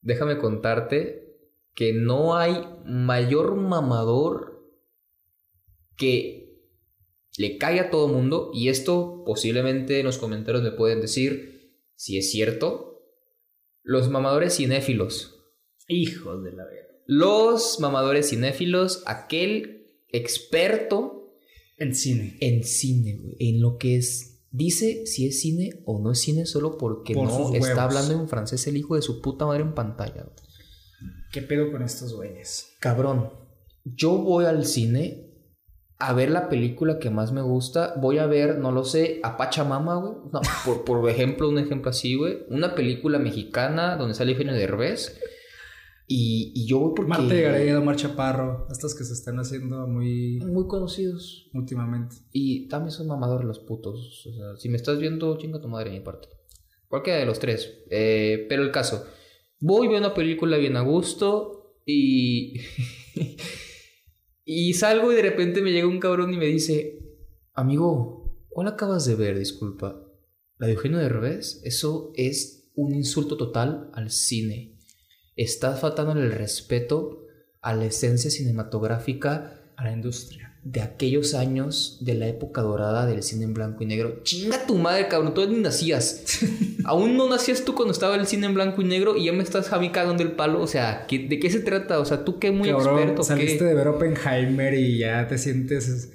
Déjame 0.00 0.38
contarte 0.38 1.38
que 1.74 1.92
no 1.92 2.36
hay 2.36 2.66
mayor 2.84 3.54
mamador 3.54 4.54
que 5.96 6.44
le 7.38 7.58
cae 7.58 7.80
a 7.80 7.90
todo 7.90 8.08
mundo. 8.08 8.50
Y 8.52 8.68
esto 8.68 9.22
posiblemente 9.24 10.00
en 10.00 10.06
los 10.06 10.18
comentarios 10.18 10.62
me 10.62 10.72
pueden 10.72 11.00
decir 11.00 11.80
si 11.94 12.18
es 12.18 12.30
cierto. 12.30 12.93
Los 13.84 14.08
mamadores 14.08 14.56
cinéfilos. 14.56 15.36
Hijos 15.86 16.42
de 16.42 16.52
la 16.52 16.64
verga. 16.64 16.88
Los 17.06 17.78
mamadores 17.80 18.30
cinéfilos, 18.30 19.02
aquel 19.06 19.98
experto 20.08 21.36
En 21.78 21.94
cine. 21.94 22.36
en 22.40 22.64
cine, 22.64 23.18
güey, 23.18 23.36
en 23.38 23.60
lo 23.60 23.76
que 23.76 23.96
es. 23.96 24.42
Dice 24.50 25.04
si 25.06 25.26
es 25.26 25.40
cine 25.40 25.82
o 25.84 26.00
no 26.00 26.12
es 26.12 26.20
cine 26.20 26.46
solo 26.46 26.78
porque 26.78 27.12
Por 27.12 27.26
no 27.26 27.54
está 27.54 27.84
hablando 27.84 28.14
en 28.14 28.28
francés 28.28 28.66
el 28.68 28.76
hijo 28.76 28.94
de 28.94 29.02
su 29.02 29.20
puta 29.20 29.44
madre 29.46 29.62
en 29.62 29.74
pantalla. 29.74 30.22
güey. 30.22 30.36
¿Qué 31.32 31.42
pedo 31.42 31.70
con 31.72 31.82
estos 31.82 32.14
güeyes? 32.14 32.74
Cabrón, 32.80 33.30
yo 33.84 34.12
voy 34.16 34.44
al 34.44 34.64
cine 34.64 35.33
a 35.98 36.12
ver 36.12 36.30
la 36.30 36.48
película 36.48 36.98
que 36.98 37.10
más 37.10 37.32
me 37.32 37.40
gusta. 37.42 37.94
Voy 37.96 38.18
a 38.18 38.26
ver, 38.26 38.58
no 38.58 38.72
lo 38.72 38.84
sé, 38.84 39.20
a 39.22 39.36
Pachamama, 39.36 39.96
güey. 39.96 40.14
No, 40.32 40.40
por, 40.64 40.84
por 40.84 41.08
ejemplo, 41.08 41.48
un 41.48 41.58
ejemplo 41.58 41.90
así, 41.90 42.14
güey. 42.16 42.38
Una 42.48 42.74
película 42.74 43.18
mexicana 43.18 43.96
donde 43.96 44.14
sale 44.14 44.32
Eugenio 44.32 44.54
Derbez. 44.54 45.20
Y, 46.06 46.52
y 46.54 46.66
yo 46.66 46.80
voy 46.80 46.92
porque... 46.94 47.08
Marte 47.08 47.34
de 47.34 47.42
Gareda, 47.42 47.78
Omar 47.78 47.96
Chaparro. 47.96 48.66
Estas 48.70 48.94
que 48.94 49.04
se 49.04 49.14
están 49.14 49.38
haciendo 49.38 49.86
muy 49.86 50.38
Muy 50.40 50.66
conocidos. 50.66 51.48
últimamente. 51.54 52.16
Y 52.32 52.68
también 52.68 52.90
son 52.90 53.06
mamadores 53.06 53.46
los 53.46 53.60
putos. 53.60 54.26
O 54.26 54.32
sea, 54.34 54.56
si 54.56 54.68
me 54.68 54.76
estás 54.76 54.98
viendo, 54.98 55.38
chinga 55.38 55.60
tu 55.60 55.68
madre 55.68 55.90
de 55.90 55.98
mi 55.98 56.04
parte. 56.04 56.28
Cualquiera 56.88 57.20
de 57.20 57.26
los 57.26 57.38
tres. 57.38 57.84
Eh, 57.90 58.46
pero 58.48 58.62
el 58.62 58.70
caso. 58.70 59.06
Voy, 59.60 59.88
veo 59.88 59.98
una 59.98 60.12
película 60.12 60.58
bien 60.58 60.76
a 60.76 60.82
gusto 60.82 61.78
y... 61.86 62.60
y 64.44 64.74
salgo 64.74 65.12
y 65.12 65.16
de 65.16 65.22
repente 65.22 65.62
me 65.62 65.72
llega 65.72 65.86
un 65.86 66.00
cabrón 66.00 66.34
y 66.34 66.36
me 66.36 66.46
dice, 66.46 66.98
amigo, 67.54 68.46
¿cuál 68.50 68.68
acabas 68.68 69.06
de 69.06 69.14
ver? 69.14 69.38
Disculpa. 69.38 70.00
¿La 70.58 70.66
de 70.66 70.74
Eugenio 70.74 70.98
Derbez? 70.98 71.60
Eso 71.64 72.12
es 72.14 72.70
un 72.74 72.94
insulto 72.94 73.36
total 73.36 73.90
al 73.94 74.10
cine. 74.10 74.78
Estás 75.36 75.80
faltando 75.80 76.12
el 76.12 76.30
respeto 76.30 77.26
a 77.60 77.74
la 77.74 77.86
esencia 77.86 78.30
cinematográfica 78.30 79.72
A 79.76 79.84
la 79.84 79.92
industria. 79.92 80.43
De 80.66 80.80
aquellos 80.80 81.34
años 81.34 81.98
de 82.00 82.14
la 82.14 82.26
época 82.26 82.62
dorada 82.62 83.04
del 83.04 83.22
cine 83.22 83.44
en 83.44 83.52
blanco 83.52 83.82
y 83.82 83.86
negro. 83.86 84.22
Chinga 84.22 84.66
tu 84.66 84.76
madre, 84.76 85.08
cabrón, 85.08 85.34
tú 85.34 85.46
ni 85.46 85.58
nacías. 85.60 86.24
Aún 86.84 87.16
no 87.18 87.28
nacías 87.28 87.64
tú 87.66 87.74
cuando 87.74 87.92
estaba 87.92 88.14
el 88.16 88.26
cine 88.26 88.46
en 88.46 88.54
blanco 88.54 88.80
y 88.80 88.86
negro 88.86 89.14
y 89.14 89.26
ya 89.26 89.32
me 89.34 89.42
estás 89.42 89.72
a 89.74 89.78
mí 89.78 89.90
cagando 89.90 90.22
el 90.22 90.32
palo. 90.32 90.62
O 90.62 90.66
sea, 90.66 91.04
¿qué- 91.06 91.18
¿de 91.28 91.38
qué 91.38 91.50
se 91.50 91.60
trata? 91.60 91.98
O 92.00 92.04
sea, 92.06 92.24
tú 92.24 92.38
qué 92.38 92.50
muy 92.50 92.70
Cabrón, 92.70 92.98
experto. 92.98 93.20
¿qué? 93.22 93.26
saliste 93.28 93.64
de 93.64 93.74
ver 93.74 93.88
Oppenheimer 93.88 94.72
y 94.74 94.98
ya 94.98 95.28
te 95.28 95.36
sientes 95.36 96.12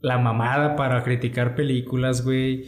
la 0.00 0.16
mamada 0.18 0.74
para 0.76 1.04
criticar 1.04 1.54
películas, 1.54 2.24
güey. 2.24 2.64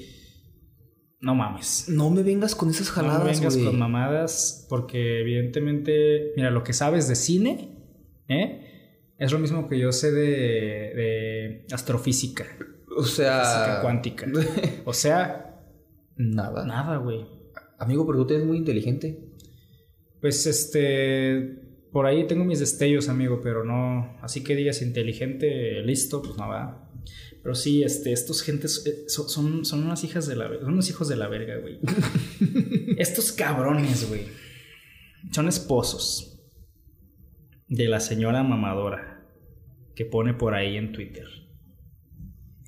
No 1.21 1.35
mames. 1.35 1.87
No 1.89 2.11
me 2.11 2.23
vengas 2.23 2.55
con 2.55 2.69
esas 2.69 2.89
No 2.89 2.93
jaladas, 2.93 3.25
me 3.25 3.33
vengas 3.33 3.57
con 3.57 3.79
mamadas 3.79 4.67
porque 4.69 5.21
evidentemente, 5.21 6.33
mira, 6.37 6.51
lo 6.51 6.63
que 6.65 6.75
sabes 6.75 7.09
de 7.09 7.17
cine, 7.17 7.77
¿eh? 8.29 8.67
Es 9.19 9.33
lo 9.33 9.39
mismo 9.39 9.69
que 9.69 9.79
yo 9.79 9.91
sé 9.91 10.13
de, 10.13 10.25
de 10.95 11.67
astrofísica, 11.73 12.47
O 12.97 13.05
sea... 13.05 13.41
física 13.41 13.83
cuántica. 13.83 14.27
O 14.85 14.93
sea, 14.93 15.45
Nada. 16.17 16.65
nada, 16.65 16.97
güey. 16.99 17.27
Amigo, 17.79 18.07
pero 18.07 18.27
tú 18.27 18.35
eres 18.35 18.47
muy 18.47 18.57
inteligente. 18.59 19.19
Pues 20.21 20.47
este, 20.47 21.63
por 21.93 22.07
ahí 22.07 22.27
tengo 22.27 22.45
mis 22.45 22.59
destellos, 22.59 23.09
amigo, 23.09 23.41
pero 23.43 23.65
no, 23.65 24.19
así 24.21 24.43
que 24.43 24.57
digas 24.57 24.83
inteligente, 24.83 25.81
listo, 25.83 26.23
pues 26.23 26.37
no 26.37 26.49
va. 26.49 26.91
Pero 27.43 27.55
sí, 27.55 27.85
este, 27.85 28.13
estos 28.13 28.43
gentes 28.43 28.85
eh, 28.85 29.05
son, 29.09 29.29
son, 29.29 29.65
son 29.65 29.85
unas 29.85 30.03
hijas 30.03 30.27
de 30.27 30.35
la, 30.35 30.49
son 30.61 30.73
unos 30.73 30.91
hijos 30.91 31.09
de 31.09 31.17
la 31.17 31.29
verga, 31.29 31.57
güey. 31.59 31.79
estos 32.99 33.31
cabrones, 33.31 34.09
güey, 34.09 34.23
son 35.31 35.47
esposos 35.47 36.28
de 37.69 37.89
la 37.89 38.01
señora 38.01 38.43
mamadora 38.43 39.25
que 39.95 40.05
pone 40.05 40.35
por 40.35 40.55
ahí 40.55 40.77
en 40.77 40.93
Twitter. 40.93 41.27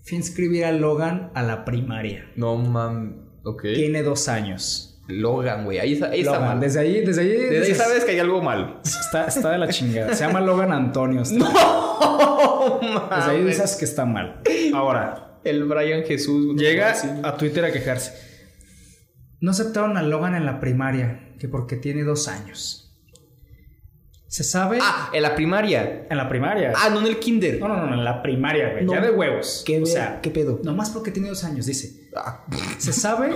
Fui 0.05 0.17
a 0.17 0.21
inscribir 0.21 0.65
a 0.65 0.73
Logan 0.73 1.31
a 1.35 1.43
la 1.43 1.65
primaria. 1.65 2.31
No, 2.37 2.57
mam... 2.57 3.29
Ok. 3.45 3.63
Tiene 3.75 4.03
dos 4.03 4.29
años. 4.29 5.03
Logan, 5.09 5.65
güey. 5.65 5.79
Ahí, 5.79 5.95
está- 5.95 6.11
ahí 6.11 6.25
mal. 6.25 6.61
desde 6.61 6.81
ahí, 6.81 7.05
desde 7.05 7.23
ahí, 7.23 7.29
Desde 7.29 7.45
ahí 7.49 7.61
desde- 7.61 7.75
sabes 7.75 8.05
que 8.05 8.13
hay 8.13 8.19
algo 8.19 8.43
mal. 8.43 8.81
Está, 8.85 9.27
está 9.27 9.51
de 9.53 9.59
la 9.59 9.69
chingada. 9.69 10.15
Se 10.15 10.25
llama 10.25 10.41
Logan 10.41 10.73
Antonio. 10.73 11.23
Está- 11.23 11.39
No, 11.39 12.81
Desde 12.81 13.31
ahí 13.31 13.39
mames. 13.39 13.57
dices 13.59 13.77
que 13.77 13.85
está 13.85 14.05
mal. 14.05 14.41
Ahora, 14.75 15.41
El 15.45 15.65
Brian 15.65 16.03
Jesús. 16.05 16.57
llega 16.61 16.95
a 17.23 17.37
Twitter 17.37 17.65
a 17.65 17.73
quejarse. 17.73 18.13
No 19.41 19.53
aceptaron 19.53 19.97
a 19.97 20.03
Logan 20.03 20.35
en 20.35 20.45
la 20.47 20.61
primaria, 20.61 21.35
que 21.39 21.49
porque 21.49 21.77
tiene 21.77 22.03
dos 22.05 22.29
años. 22.29 22.90
¿Se 24.31 24.45
sabe? 24.45 24.79
Ah, 24.81 25.11
en 25.13 25.23
la 25.23 25.35
primaria. 25.35 26.07
En 26.09 26.17
la 26.17 26.29
primaria. 26.29 26.73
Ah, 26.77 26.89
no 26.89 27.01
en 27.01 27.07
el 27.09 27.19
kinder. 27.19 27.59
No, 27.59 27.67
no, 27.67 27.85
no, 27.85 27.95
en 27.95 28.05
la 28.05 28.23
primaria, 28.23 28.71
güey. 28.71 28.85
No. 28.85 28.93
Ya 28.93 29.01
de 29.01 29.11
huevos. 29.11 29.65
¿Qué, 29.67 29.83
o 29.83 29.87
sea, 29.87 30.21
¿Qué 30.21 30.31
pedo? 30.31 30.61
nomás 30.63 30.91
porque 30.91 31.11
tiene 31.11 31.29
dos 31.29 31.43
años, 31.43 31.67
dice. 31.67 32.09
Ah, 32.15 32.47
¿Se 32.79 32.93
sabe 32.93 33.35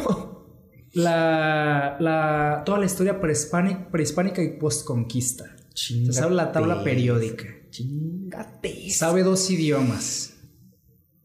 la, 0.92 1.96
la, 1.98 2.62
toda 2.64 2.78
la 2.78 2.87
historia 2.87 3.20
prehispánica, 3.20 3.90
prehispánica 3.90 4.40
y 4.40 4.57
postconquista? 4.57 5.57
Se 5.74 6.12
sabe 6.12 6.37
la 6.37 6.52
tabla 6.52 6.85
periódica. 6.85 7.48
chingate. 7.70 8.88
Sabe 8.90 9.24
dos 9.24 9.50
idiomas. 9.50 10.37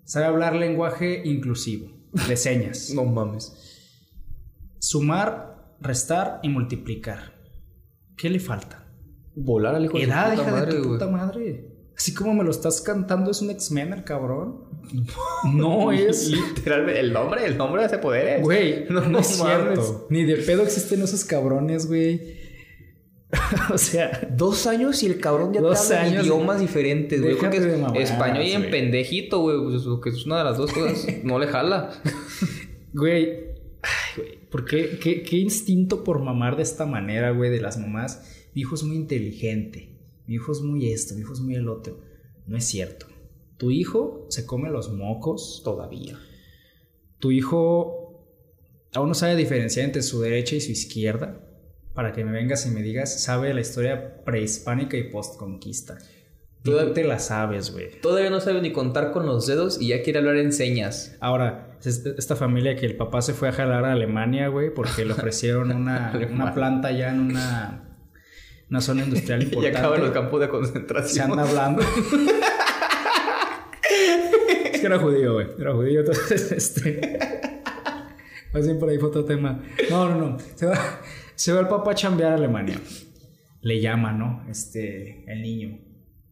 Sabe 0.03 0.25
hablar 0.25 0.55
lenguaje 0.55 1.21
inclusivo, 1.25 1.91
de 2.27 2.35
señas. 2.47 2.89
No 2.95 3.05
mames. 3.05 3.53
Sumar, 4.79 5.75
restar 5.79 6.39
y 6.41 6.49
multiplicar. 6.49 7.39
¿Qué 8.17 8.31
le 8.31 8.39
falta? 8.39 8.78
Volar 9.41 9.75
al 9.75 9.85
hijo 9.85 9.97
Edad, 9.97 10.31
de 10.31 10.37
su 10.37 10.43
puta 10.43 10.51
madre, 10.51 10.73
de 10.75 10.81
tu 10.81 10.87
puta 10.89 11.07
madre. 11.07 11.65
Así 11.97 12.13
como 12.13 12.33
me 12.33 12.43
lo 12.45 12.51
estás 12.51 12.79
cantando, 12.81 13.31
es 13.31 13.41
un 13.41 13.49
X-Men 13.51 13.93
el 13.93 14.03
cabrón. 14.03 14.69
No 15.53 15.91
es. 15.91 16.29
Literalmente, 16.29 16.99
el 16.99 17.13
nombre, 17.13 17.45
el 17.45 17.57
nombre 17.57 17.81
de 17.81 17.87
ese 17.87 17.97
poder 17.99 18.27
es. 18.39 18.41
Güey, 18.41 18.85
no, 18.89 19.01
No 19.01 19.19
es 19.19 19.27
cierto. 19.27 20.07
Ni 20.09 20.23
de 20.23 20.37
pedo 20.37 20.63
existen 20.63 21.01
esos 21.01 21.23
cabrones, 21.25 21.87
güey. 21.87 22.37
o 23.73 23.77
sea, 23.77 24.27
Dos 24.35 24.65
años 24.65 25.03
y 25.03 25.05
el 25.05 25.19
cabrón 25.19 25.53
ya 25.53 25.61
Dos 25.61 25.87
te 25.87 25.95
habla 25.95 26.09
años. 26.09 26.25
idiomas 26.25 26.59
diferentes, 26.59 27.21
güey. 27.21 27.37
Creo 27.37 27.51
que 27.51 27.57
es 27.57 28.09
español 28.09 28.43
y 28.43 28.51
en 28.53 28.61
güey. 28.61 28.71
pendejito, 28.71 29.39
güey. 29.41 29.57
Pues, 29.61 29.83
que 30.03 30.09
es 30.09 30.25
una 30.25 30.39
de 30.39 30.43
las 30.45 30.57
dos 30.57 30.73
cosas. 30.73 31.05
No 31.23 31.37
le 31.37 31.47
jala. 31.47 31.91
güey, 32.93 33.29
ay, 33.83 34.15
güey, 34.17 34.39
¿por 34.49 34.65
qué, 34.65 34.97
qué, 35.01 35.21
qué 35.21 35.37
instinto 35.37 36.03
por 36.03 36.19
mamar 36.21 36.55
de 36.55 36.63
esta 36.63 36.85
manera, 36.85 37.31
güey, 37.31 37.51
de 37.51 37.61
las 37.61 37.77
mamás? 37.77 38.38
Mi 38.53 38.61
hijo 38.61 38.75
es 38.75 38.83
muy 38.83 38.95
inteligente, 38.95 39.97
mi 40.27 40.35
hijo 40.35 40.51
es 40.51 40.61
muy 40.61 40.91
esto, 40.91 41.15
mi 41.15 41.21
hijo 41.21 41.33
es 41.33 41.39
muy 41.39 41.55
el 41.55 41.67
otro. 41.69 41.99
No 42.47 42.57
es 42.57 42.65
cierto. 42.65 43.05
Tu 43.57 43.71
hijo 43.71 44.25
se 44.29 44.45
come 44.45 44.69
los 44.69 44.91
mocos, 44.91 45.61
Todavía. 45.63 46.17
tu 47.19 47.31
hijo 47.31 48.25
aún 48.93 49.09
no 49.09 49.13
sabe 49.13 49.35
diferenciar 49.35 49.85
entre 49.85 50.01
su 50.01 50.21
derecha 50.21 50.55
y 50.55 50.61
su 50.61 50.71
izquierda. 50.71 51.45
Para 51.93 52.13
que 52.13 52.23
me 52.23 52.31
vengas 52.31 52.65
y 52.65 52.69
me 52.71 52.81
digas, 52.81 53.21
sabe 53.21 53.53
la 53.53 53.61
historia 53.61 54.23
prehispánica 54.23 54.95
y 54.97 55.09
postconquista. 55.11 55.97
Tú 56.63 56.71
Toda- 56.71 56.93
te 56.93 57.03
la 57.03 57.19
sabes, 57.19 57.71
güey. 57.71 57.99
Todavía 58.01 58.29
no 58.29 58.39
sabe 58.39 58.61
ni 58.61 58.71
contar 58.71 59.11
con 59.11 59.25
los 59.25 59.47
dedos 59.47 59.81
y 59.81 59.89
ya 59.89 60.01
quiere 60.01 60.19
hablar 60.19 60.37
en 60.37 60.51
señas. 60.53 61.17
Ahora, 61.19 61.77
es 61.83 62.05
esta 62.05 62.35
familia 62.35 62.75
que 62.75 62.85
el 62.85 62.95
papá 62.97 63.21
se 63.21 63.33
fue 63.33 63.49
a 63.49 63.51
jalar 63.51 63.83
a 63.85 63.93
Alemania, 63.93 64.47
güey, 64.47 64.73
porque 64.73 65.03
le 65.05 65.13
ofrecieron 65.13 65.71
una, 65.71 66.13
una 66.31 66.53
planta 66.53 66.91
ya 66.91 67.09
en 67.13 67.19
una, 67.19 67.88
una 68.69 68.81
zona 68.81 69.03
industrial 69.03 69.41
Y 69.43 69.45
importante. 69.45 69.77
acaba 69.77 69.95
en 69.97 70.01
los 70.03 70.11
campos 70.11 70.39
de 70.39 70.45
Se 70.45 70.51
concentración. 70.51 71.31
anda 71.31 71.43
hablando. 71.43 71.81
es 74.73 74.79
que 74.79 74.85
era 74.85 74.99
judío, 74.99 75.33
güey. 75.33 75.47
Era 75.59 75.73
judío, 75.73 75.99
entonces, 76.01 76.51
este... 76.53 77.19
Más 78.53 78.65
bien 78.65 78.79
por 78.79 78.89
ahí 78.89 78.97
fue 78.97 79.09
otro 79.09 79.25
tema. 79.25 79.61
No, 79.91 80.09
no, 80.09 80.17
no. 80.31 80.37
Se 80.55 80.65
va, 80.65 80.75
se 81.35 81.53
va 81.53 81.59
el 81.59 81.67
papá 81.67 81.91
a 81.91 81.95
chambear 81.95 82.31
a 82.31 82.35
Alemania. 82.35 82.79
Le 83.61 83.79
llama, 83.79 84.11
¿no? 84.11 84.43
Este, 84.49 85.23
el 85.31 85.41
niño. 85.43 85.77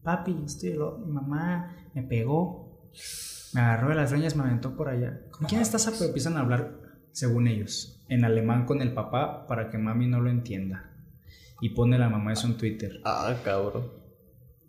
Papi, 0.02 0.36
estoy 0.44 0.72
lo- 0.72 0.98
mi 0.98 1.12
mamá 1.12 1.76
me 1.94 2.02
pegó. 2.02 2.90
Me 3.54 3.60
agarró 3.60 3.90
de 3.90 3.94
las 3.94 4.10
greñas, 4.12 4.34
me 4.34 4.42
aventó 4.42 4.74
por 4.76 4.88
allá. 4.88 5.20
¿Con 5.30 5.46
quién 5.46 5.60
estás? 5.60 5.86
Pero 5.92 6.06
empiezan 6.06 6.36
a 6.36 6.40
hablar, 6.40 6.72
según 7.12 7.46
ellos, 7.46 8.04
en 8.08 8.24
alemán 8.24 8.64
con 8.66 8.82
el 8.82 8.92
papá 8.94 9.46
para 9.46 9.70
que 9.70 9.78
mami 9.78 10.08
no 10.08 10.20
lo 10.20 10.28
entienda. 10.30 10.90
Y 11.60 11.70
pone 11.70 11.98
la 11.98 12.08
mamá 12.08 12.32
eso 12.32 12.46
en 12.46 12.56
Twitter. 12.56 13.00
Ah, 13.04 13.36
cabrón. 13.44 13.90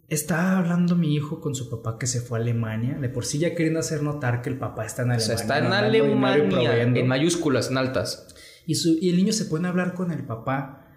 Está 0.08 0.58
hablando 0.58 0.96
mi 0.96 1.14
hijo 1.14 1.40
con 1.40 1.54
su 1.54 1.70
papá 1.70 1.98
que 2.00 2.08
se 2.08 2.20
fue 2.20 2.40
a 2.40 2.42
Alemania, 2.42 2.98
de 3.00 3.10
por 3.10 3.26
sí 3.26 3.38
ya 3.38 3.54
queriendo 3.54 3.80
hacer 3.80 4.02
notar 4.02 4.42
que 4.42 4.50
el 4.50 4.58
papá 4.58 4.86
está 4.86 5.04
en 5.04 5.10
O 5.10 5.14
Alemania. 5.14 5.38
sea, 5.38 5.46
está 5.46 5.60
en 5.60 5.72
Alemania. 5.72 6.82
En 6.82 7.08
mayúsculas, 7.08 7.70
en 7.70 7.78
altas. 7.78 8.28
y, 8.66 8.76
su- 8.76 8.98
y 9.00 9.10
el 9.10 9.18
niño 9.18 9.34
se 9.34 9.46
pone 9.46 9.68
a 9.68 9.72
hablar 9.72 9.94
con 9.94 10.12
el 10.12 10.26
papá, 10.26 10.88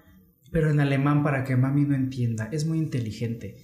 pero 0.51 0.71
en 0.71 0.81
alemán 0.81 1.23
para 1.23 1.45
que 1.45 1.57
mami 1.57 1.83
no 1.85 1.95
entienda. 1.95 2.49
Es 2.53 2.67
muy 2.67 2.79
inteligente. 2.79 3.57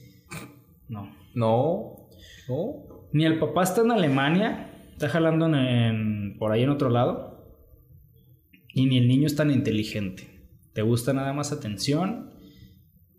No. 0.88 1.14
No. 1.34 2.08
No. 2.48 3.08
Ni 3.12 3.24
el 3.24 3.38
papá 3.38 3.62
está 3.62 3.80
en 3.82 3.90
Alemania, 3.90 4.70
está 4.92 5.08
jalando 5.08 5.46
en, 5.46 5.54
en- 5.54 6.36
por 6.38 6.52
ahí 6.52 6.62
en 6.62 6.70
otro 6.70 6.90
lado, 6.90 7.54
y 8.74 8.84
ni 8.86 8.98
el 8.98 9.08
niño 9.08 9.26
es 9.26 9.34
tan 9.36 9.50
inteligente. 9.50 10.37
Te 10.78 10.82
gusta 10.82 11.12
nada 11.12 11.32
más 11.32 11.50
atención, 11.50 12.30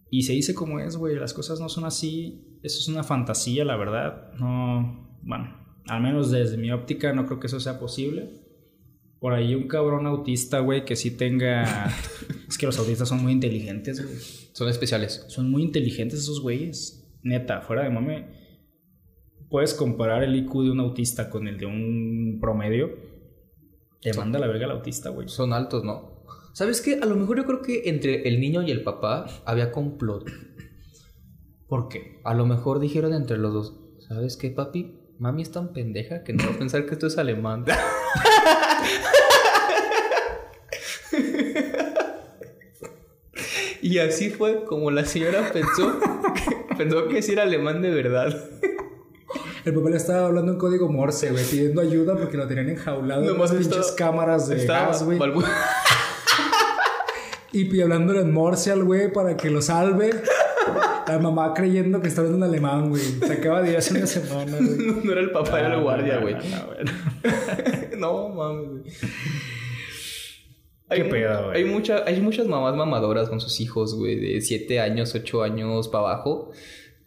y 0.09 0.23
se 0.23 0.31
dice 0.31 0.55
como 0.55 0.79
es, 0.79 0.95
güey, 0.95 1.17
las 1.17 1.33
cosas 1.33 1.59
no 1.59 1.67
son 1.67 1.83
así, 1.83 2.57
eso 2.63 2.79
es 2.79 2.87
una 2.87 3.03
fantasía, 3.03 3.65
la 3.65 3.75
verdad. 3.75 4.31
No, 4.39 5.19
bueno, 5.23 5.57
al 5.89 6.01
menos 6.01 6.31
desde 6.31 6.55
mi 6.55 6.71
óptica 6.71 7.11
no 7.11 7.25
creo 7.25 7.41
que 7.41 7.47
eso 7.47 7.59
sea 7.59 7.77
posible. 7.77 8.29
Por 9.19 9.33
ahí 9.33 9.55
un 9.55 9.67
cabrón 9.67 10.07
autista, 10.07 10.59
güey, 10.59 10.85
que 10.85 10.95
sí 10.95 11.11
tenga... 11.11 11.93
es 12.47 12.57
que 12.57 12.65
los 12.65 12.79
autistas 12.79 13.09
son 13.09 13.21
muy 13.21 13.33
inteligentes, 13.33 14.05
güey. 14.05 14.15
Son 14.53 14.69
especiales. 14.69 15.25
Son 15.27 15.51
muy 15.51 15.61
inteligentes 15.61 16.21
esos 16.21 16.41
güeyes. 16.41 17.13
Neta, 17.23 17.59
fuera 17.59 17.83
de 17.83 17.89
mame. 17.89 18.25
Puedes 19.49 19.73
comparar 19.73 20.23
el 20.23 20.33
IQ 20.33 20.63
de 20.63 20.71
un 20.71 20.79
autista 20.79 21.29
con 21.29 21.45
el 21.49 21.57
de 21.57 21.65
un 21.65 22.37
promedio. 22.39 22.89
Te 24.01 24.13
manda 24.13 24.39
la 24.39 24.47
verga 24.47 24.63
el 24.63 24.71
autista, 24.71 25.09
güey. 25.09 25.27
Son 25.27 25.51
altos, 25.51 25.83
¿no? 25.83 26.18
¿Sabes 26.53 26.81
qué? 26.81 26.99
A 27.01 27.05
lo 27.05 27.15
mejor 27.15 27.37
yo 27.37 27.45
creo 27.45 27.61
que 27.61 27.89
entre 27.89 28.27
el 28.27 28.39
niño 28.39 28.63
y 28.63 28.71
el 28.71 28.83
papá 28.83 29.27
había 29.45 29.71
complot. 29.71 30.29
¿Por 31.67 31.87
qué? 31.87 32.19
A 32.23 32.33
lo 32.33 32.45
mejor 32.45 32.79
dijeron 32.79 33.13
entre 33.13 33.37
los 33.37 33.53
dos, 33.53 33.79
¿sabes 34.07 34.37
qué, 34.37 34.49
papi? 34.49 34.95
Mami 35.19 35.43
es 35.43 35.51
tan 35.51 35.73
pendeja 35.73 36.23
que 36.23 36.33
no 36.33 36.45
va 36.45 36.51
a 36.51 36.57
pensar 36.57 36.85
que 36.85 36.93
esto 36.93 37.07
es 37.07 37.17
alemán. 37.17 37.65
y 43.81 43.99
así 43.99 44.29
fue 44.29 44.65
como 44.65 44.91
la 44.91 45.05
señora 45.05 45.51
pensó, 45.51 45.99
pensó 46.77 47.07
que 47.07 47.21
sí 47.21 47.33
era 47.33 47.43
alemán 47.43 47.81
de 47.81 47.91
verdad. 47.91 48.33
El 49.65 49.73
papá 49.73 49.89
le 49.89 49.97
estaba 49.97 50.27
hablando 50.27 50.53
en 50.53 50.57
código 50.57 50.89
Morse, 50.89 51.31
güey, 51.31 51.43
pidiendo 51.45 51.81
ayuda 51.81 52.15
porque 52.15 52.37
lo 52.37 52.47
tenían 52.47 52.69
enjaulado 52.69 53.21
en 53.21 53.27
Nomás 53.27 53.51
unas 53.51 53.67
pinches 53.67 53.91
cámaras 53.91 54.47
de 54.47 54.55
Estaba 54.55 54.87
gas, 54.87 55.03
güey. 55.03 55.19
Y 57.61 57.81
hablándole 57.81 58.21
en 58.21 58.31
Morse 58.31 58.71
al 58.71 58.83
güey 58.83 59.11
para 59.11 59.35
que 59.37 59.49
lo 59.49 59.61
salve. 59.61 60.11
La 61.07 61.17
mamá 61.19 61.53
creyendo 61.55 62.01
que 62.01 62.07
está 62.07 62.21
hablando 62.21 62.45
en 62.45 62.51
alemán, 62.51 62.89
güey. 62.89 63.01
Se 63.01 63.33
acaba 63.33 63.61
de 63.63 63.71
ir 63.71 63.77
hace 63.77 63.97
una 63.97 64.05
semana, 64.07 64.57
güey. 64.57 64.77
No 65.03 65.11
era 65.11 65.21
el 65.21 65.31
papá, 65.31 65.59
era 65.59 65.73
el 65.75 65.81
guardia, 65.81 66.15
No, 66.15 66.21
güey. 66.21 66.35
no, 67.97 67.97
no, 67.97 68.29
mames, 68.35 68.69
güey. 68.69 68.83
Qué 70.91 71.03
mu- 71.03 71.09
pedo, 71.09 71.45
güey. 71.45 71.57
Hay, 71.57 71.65
mucha, 71.65 72.03
hay 72.05 72.21
muchas 72.21 72.47
mamás 72.47 72.75
mamadoras 72.75 73.29
con 73.29 73.39
sus 73.39 73.59
hijos, 73.59 73.95
güey, 73.95 74.15
de 74.19 74.41
7 74.41 74.79
años, 74.79 75.13
8 75.15 75.43
años 75.43 75.87
para 75.87 76.05
abajo, 76.11 76.51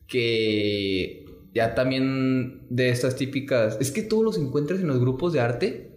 que 0.07 1.25
ya 1.55 1.75
también 1.75 2.67
de 2.71 2.89
estas 2.91 3.17
típicas... 3.17 3.77
Es 3.81 3.91
que 3.91 4.03
todos 4.03 4.25
los 4.25 4.39
encuentras 4.39 4.81
en 4.81 4.89
los 4.89 4.99
grupos 5.01 5.33
de 5.33 5.41
arte. 5.41 5.92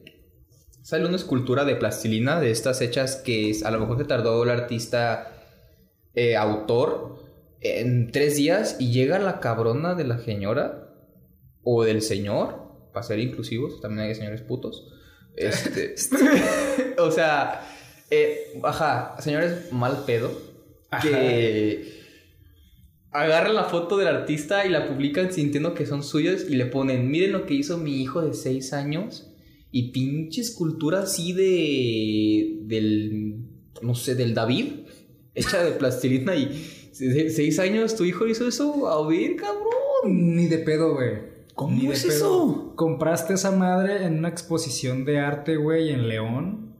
Sale 0.85 1.07
una 1.07 1.15
escultura 1.15 1.65
de 1.65 1.75
plastilina 1.75 2.39
de 2.39 2.51
estas 2.51 2.79
hechas 2.79 3.15
que 3.15 3.49
es- 3.49 3.65
a 3.65 3.71
lo 3.71 3.79
mejor 3.79 3.97
se 3.97 4.05
tardó 4.05 4.43
el 4.43 4.51
artista 4.51 5.31
eh, 6.13 6.35
autor 6.35 7.17
en 7.59 8.11
tres 8.11 8.35
días 8.35 8.77
y 8.79 8.91
llega 8.91 9.17
la 9.17 9.39
cabrona 9.39 9.95
de 9.95 10.03
la 10.03 10.19
señora 10.19 10.93
o 11.63 11.83
del 11.83 12.03
señor, 12.03 12.89
para 12.93 13.03
ser 13.03 13.17
inclusivos, 13.17 13.81
también 13.81 14.07
hay 14.07 14.13
señores 14.13 14.43
putos. 14.43 14.93
Este, 15.35 15.95
o 16.99 17.09
sea, 17.09 17.67
eh, 18.11 18.59
ajá, 18.63 19.15
señores 19.17 19.71
mal 19.73 20.03
pedo, 20.05 20.31
que 21.01 21.99
agarran 23.09 23.55
la 23.55 23.63
foto 23.63 23.97
del 23.97 24.09
artista 24.09 24.67
y 24.67 24.69
la 24.69 24.87
publican 24.87 25.33
sintiendo 25.33 25.73
que 25.73 25.87
son 25.87 26.03
suyos 26.03 26.45
y 26.47 26.55
le 26.55 26.67
ponen, 26.67 27.09
miren 27.09 27.31
lo 27.31 27.47
que 27.47 27.55
hizo 27.55 27.79
mi 27.79 28.03
hijo 28.03 28.21
de 28.21 28.35
seis 28.35 28.71
años 28.71 29.31
y 29.77 29.91
pinche 29.91 30.39
escultura 30.39 31.01
así 31.01 31.33
de, 31.33 32.59
del, 32.63 33.35
no 33.81 33.93
sé, 33.93 34.15
del 34.15 34.33
David, 34.33 34.67
hecha 35.33 35.63
de 35.63 35.71
plastilina 35.71 36.33
y 36.35 36.47
se- 36.93 37.29
seis 37.29 37.59
años 37.59 37.95
tu 37.95 38.05
hijo 38.05 38.25
hizo 38.25 38.47
eso, 38.47 38.87
a 38.87 39.05
ver, 39.05 39.35
cabrón. 39.35 40.35
Ni 40.35 40.47
de 40.47 40.59
pedo, 40.59 40.93
güey. 40.93 41.35
¿Cómo 41.55 41.75
Ni 41.75 41.87
de 41.87 41.93
es 41.93 42.03
pedo. 42.05 42.15
eso? 42.15 42.73
Compraste 42.77 43.33
esa 43.33 43.51
madre 43.51 44.05
en 44.05 44.17
una 44.19 44.29
exposición 44.29 45.03
de 45.03 45.19
arte, 45.19 45.57
güey, 45.57 45.89
en 45.89 46.07
León. 46.07 46.75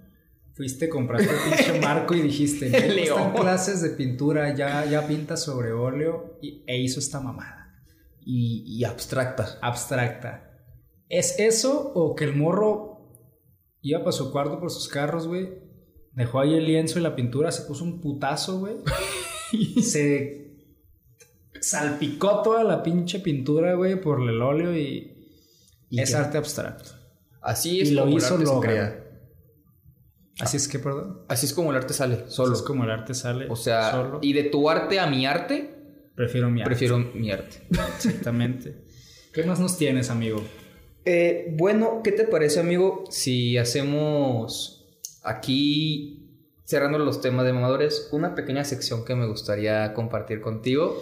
Fuiste, 0.54 0.88
compraste 0.88 1.30
el 1.34 1.54
pinche 1.54 1.82
marco 1.86 2.14
y 2.16 2.22
dijiste, 2.22 2.68
En 2.68 2.72
"Me 2.96 3.02
gustan 3.02 3.24
León. 3.34 3.34
clases 3.34 3.82
de 3.82 3.90
pintura, 3.90 4.56
ya, 4.56 4.86
ya 4.86 5.06
pinta 5.06 5.36
sobre 5.36 5.74
óleo 5.74 6.38
y, 6.42 6.64
e 6.66 6.78
hizo 6.82 7.00
esta 7.02 7.20
mamada. 7.20 7.76
Y, 8.26 8.64
y 8.66 8.86
abstracta. 8.86 9.60
Abstracta. 9.62 10.44
¿Es 11.08 11.40
eso 11.40 11.92
o 11.94 12.16
que 12.16 12.24
el 12.26 12.36
morro 12.36 12.85
iba 13.90 14.00
para 14.00 14.12
su 14.12 14.32
cuarto 14.32 14.60
por 14.60 14.72
sus 14.72 14.88
carros, 14.88 15.28
güey? 15.28 15.50
Dejó 16.14 16.40
ahí 16.40 16.54
el 16.56 16.66
lienzo 16.66 16.98
y 16.98 17.02
la 17.04 17.16
pintura, 17.16 17.52
se 17.52 17.64
puso 17.64 17.84
un 17.84 18.02
putazo, 18.02 18.60
güey. 18.60 18.76
se 19.84 20.46
salpicó 21.62 22.42
toda 22.42 22.64
la 22.64 22.84
pinche 22.84 23.20
pintura, 23.20 23.74
güey, 23.76 24.00
por 24.00 24.22
el 24.28 24.42
óleo 24.42 24.76
y, 24.76 25.28
¿Y 25.90 26.00
es 26.02 26.12
qué? 26.12 26.16
arte 26.18 26.38
abstracto. 26.38 26.92
Así 27.42 27.78
Y 27.78 27.82
es 27.82 27.92
lo 27.92 28.04
como 28.06 28.18
hizo 28.18 28.36
el 28.36 28.42
arte 28.42 28.46
se 28.56 28.60
crea. 28.60 29.02
Así 30.40 30.58
es 30.58 30.68
que, 30.68 30.80
perdón. 30.80 31.22
Así 31.30 31.46
es 31.46 31.54
como 31.54 31.72
el 31.72 31.78
arte 31.78 31.94
sale, 31.94 32.16
Solo 32.16 32.30
solo. 32.30 32.54
es 32.56 32.62
como 32.64 32.84
el 32.84 32.92
arte 32.92 33.14
sale. 33.14 33.48
O 33.50 33.56
sea, 33.56 33.92
solo. 33.92 34.20
y 34.22 34.34
de 34.34 34.44
tu 34.46 34.70
arte 34.70 35.00
a 35.00 35.08
mi 35.08 35.26
arte, 35.26 36.10
prefiero 36.16 36.50
mi 36.50 36.62
arte. 36.62 36.70
prefiero 36.70 36.98
mi 36.98 37.32
arte. 37.32 37.62
Exactamente. 37.98 38.84
¿Qué 39.34 39.44
más 39.44 39.60
nos 39.60 39.78
tienes, 39.78 40.10
amigo? 40.10 40.42
Eh, 41.06 41.54
bueno, 41.56 42.02
¿qué 42.04 42.12
te 42.12 42.26
parece, 42.26 42.60
amigo? 42.60 43.04
Si 43.10 43.58
hacemos 43.58 44.88
aquí, 45.24 46.30
cerrando 46.64 46.98
los 46.98 47.22
temas 47.22 47.46
de 47.46 47.54
mamadores, 47.54 48.10
una 48.12 48.34
pequeña 48.34 48.66
sección 48.66 49.06
que 49.06 49.16
me 49.16 49.28
gustaría 49.28 49.94
compartir 49.94 50.42
contigo. 50.42 51.00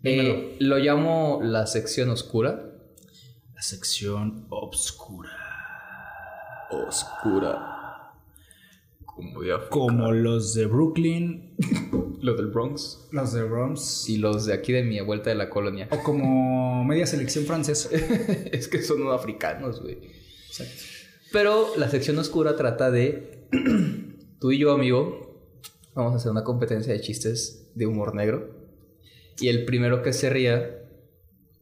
Dímelo. 0.00 0.34
Eh, 0.34 0.56
lo 0.60 0.78
llamo 0.78 1.40
la 1.42 1.66
sección 1.66 2.10
oscura. 2.10 2.62
La 3.54 3.62
sección 3.62 4.46
obscura. 4.50 5.30
Oscura. 6.70 7.73
Como 9.14 9.40
de 9.42 9.52
África. 9.52 9.70
como 9.70 10.12
los 10.12 10.54
de 10.54 10.66
Brooklyn, 10.66 11.54
Los 12.20 12.36
del 12.36 12.46
Bronx. 12.48 13.08
los 13.12 13.32
de 13.32 13.42
Bronx, 13.44 14.08
Y 14.08 14.16
los 14.18 14.46
de 14.46 14.54
aquí 14.54 14.72
de 14.72 14.82
mi 14.82 15.00
vuelta 15.00 15.30
de 15.30 15.36
la 15.36 15.50
colonia. 15.50 15.88
o 15.92 16.02
como 16.02 16.84
media 16.84 17.06
selección 17.06 17.44
francesa. 17.44 17.90
es 18.52 18.68
que 18.68 18.82
son 18.82 19.06
africanos, 19.12 19.80
güey. 19.82 19.98
Pero 21.32 21.76
la 21.76 21.88
sección 21.90 22.18
oscura 22.18 22.56
trata 22.56 22.90
de 22.90 23.46
tú 24.40 24.52
y 24.52 24.58
yo, 24.58 24.72
amigo, 24.72 25.50
vamos 25.94 26.12
a 26.14 26.16
hacer 26.16 26.30
una 26.30 26.44
competencia 26.44 26.92
de 26.92 27.00
chistes 27.00 27.70
de 27.74 27.86
humor 27.86 28.14
negro. 28.14 28.50
Y 29.40 29.48
el 29.48 29.64
primero 29.64 30.02
que 30.02 30.12
se 30.12 30.30
ría 30.30 30.80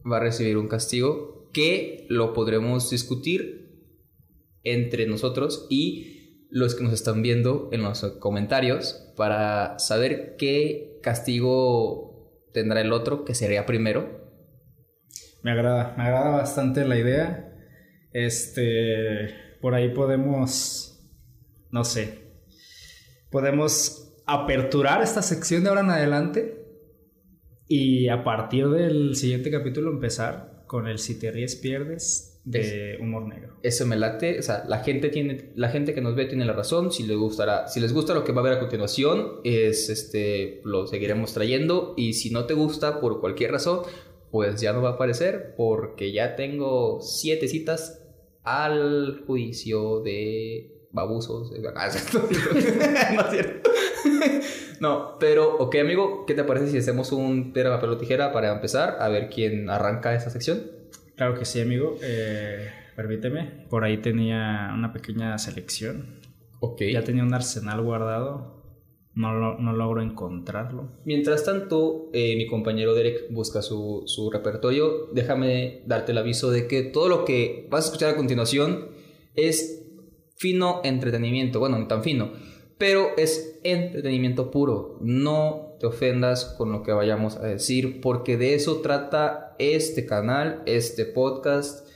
va 0.09 0.17
a 0.17 0.19
recibir 0.19 0.57
un 0.57 0.67
castigo 0.67 1.49
que 1.53 2.05
lo 2.09 2.33
podremos 2.33 2.89
discutir 2.89 3.87
entre 4.63 5.07
nosotros 5.07 5.65
y 5.69 6.22
los 6.53 6.75
que 6.75 6.83
nos 6.83 6.93
están 6.93 7.23
viendo 7.23 7.69
en 7.71 7.81
los 7.81 8.03
comentarios 8.19 9.11
para 9.17 9.79
saber 9.79 10.35
qué 10.37 10.99
castigo 11.01 12.31
tendrá 12.53 12.79
el 12.81 12.93
otro 12.93 13.25
que 13.25 13.33
sería 13.33 13.65
primero. 13.65 14.21
Me 15.41 15.51
agrada, 15.51 15.95
me 15.97 16.03
agrada 16.03 16.29
bastante 16.29 16.85
la 16.85 16.95
idea. 16.95 17.51
Este, 18.13 19.57
por 19.61 19.73
ahí 19.73 19.89
podemos, 19.95 21.03
no 21.71 21.83
sé, 21.83 22.19
podemos 23.31 24.13
aperturar 24.27 25.01
esta 25.01 25.23
sección 25.23 25.63
de 25.63 25.69
ahora 25.69 25.81
en 25.81 25.89
adelante 25.89 26.67
y 27.67 28.09
a 28.09 28.23
partir 28.23 28.69
del 28.69 29.15
siguiente 29.15 29.49
capítulo 29.49 29.89
empezar 29.89 30.65
con 30.67 30.87
el 30.87 30.99
si 30.99 31.17
te 31.19 31.31
ríes 31.31 31.55
pierdes 31.55 32.32
de 32.45 32.97
humor 32.99 33.27
negro. 33.27 33.57
Eso 33.63 33.85
me 33.85 33.95
late, 33.95 34.39
o 34.39 34.41
sea, 34.41 34.65
la 34.67 34.79
gente 34.79 35.09
tiene, 35.09 35.51
la 35.55 35.69
gente 35.69 35.93
que 35.93 36.01
nos 36.01 36.15
ve 36.15 36.25
tiene 36.25 36.45
la 36.45 36.53
razón, 36.53 36.91
si 36.91 37.03
les 37.03 37.17
gustará, 37.17 37.67
si 37.67 37.79
les 37.79 37.93
gusta 37.93 38.13
lo 38.13 38.23
que 38.23 38.31
va 38.33 38.41
a 38.41 38.43
ver 38.43 38.53
a 38.53 38.59
continuación, 38.59 39.39
es 39.43 39.89
este, 39.89 40.61
lo 40.63 40.87
seguiremos 40.87 41.33
trayendo, 41.33 41.93
y 41.95 42.13
si 42.13 42.29
no 42.31 42.45
te 42.45 42.53
gusta 42.53 42.99
por 42.99 43.21
cualquier 43.21 43.51
razón, 43.51 43.81
pues 44.31 44.59
ya 44.59 44.73
no 44.73 44.81
va 44.81 44.89
a 44.89 44.93
aparecer, 44.93 45.53
porque 45.55 46.11
ya 46.11 46.35
tengo 46.35 46.99
siete 47.01 47.47
citas 47.47 48.03
al 48.43 49.23
juicio 49.25 50.01
de 50.01 50.87
babusos. 50.91 51.51
Ah, 51.75 51.89
no 53.13 53.21
es 53.21 53.31
cierto. 53.31 53.71
No, 54.79 55.17
pero, 55.19 55.57
ok, 55.57 55.75
amigo, 55.75 56.25
¿qué 56.25 56.33
te 56.33 56.43
parece 56.43 56.69
si 56.69 56.77
hacemos 56.77 57.11
un 57.11 57.53
piedra, 57.53 57.71
papel 57.71 57.91
o 57.91 57.97
tijera 57.97 58.33
para 58.33 58.51
empezar? 58.51 58.97
A 58.99 59.07
ver 59.07 59.29
quién 59.29 59.69
arranca 59.69 60.13
esa 60.13 60.29
sección. 60.29 60.82
Claro 61.23 61.39
que 61.39 61.45
sí, 61.45 61.61
amigo. 61.61 61.97
Eh, 62.03 62.67
permíteme. 62.97 63.65
Por 63.69 63.85
ahí 63.85 63.99
tenía 63.99 64.73
una 64.77 64.91
pequeña 64.91 65.37
selección. 65.37 66.19
Ok. 66.59 66.81
Ya 66.91 67.05
tenía 67.05 67.23
un 67.23 67.33
arsenal 67.33 67.81
guardado. 67.81 68.61
No, 69.15 69.33
lo- 69.33 69.57
no 69.57 69.71
logro 69.71 70.01
encontrarlo. 70.01 70.99
Mientras 71.05 71.45
tanto, 71.45 72.09
eh, 72.11 72.35
mi 72.35 72.45
compañero 72.47 72.93
Derek 72.93 73.31
busca 73.31 73.61
su, 73.61 74.03
su 74.05 74.29
repertorio. 74.31 75.07
Déjame 75.13 75.83
darte 75.85 76.11
el 76.11 76.17
aviso 76.17 76.51
de 76.51 76.67
que 76.67 76.81
todo 76.83 77.07
lo 77.07 77.23
que 77.23 77.67
vas 77.69 77.85
a 77.85 77.87
escuchar 77.87 78.09
a 78.09 78.17
continuación 78.17 78.89
es 79.33 79.85
fino 80.35 80.81
entretenimiento. 80.83 81.61
Bueno, 81.61 81.79
no 81.79 81.87
tan 81.87 82.03
fino, 82.03 82.33
pero 82.77 83.11
es 83.15 83.61
entretenimiento 83.63 84.51
puro. 84.51 84.97
No 84.99 85.72
ofendas 85.87 86.45
con 86.45 86.71
lo 86.71 86.83
que 86.83 86.91
vayamos 86.91 87.37
a 87.37 87.47
decir, 87.47 88.01
porque 88.01 88.37
de 88.37 88.55
eso 88.55 88.81
trata 88.81 89.55
este 89.59 90.05
canal, 90.05 90.63
este 90.65 91.05
podcast. 91.05 91.87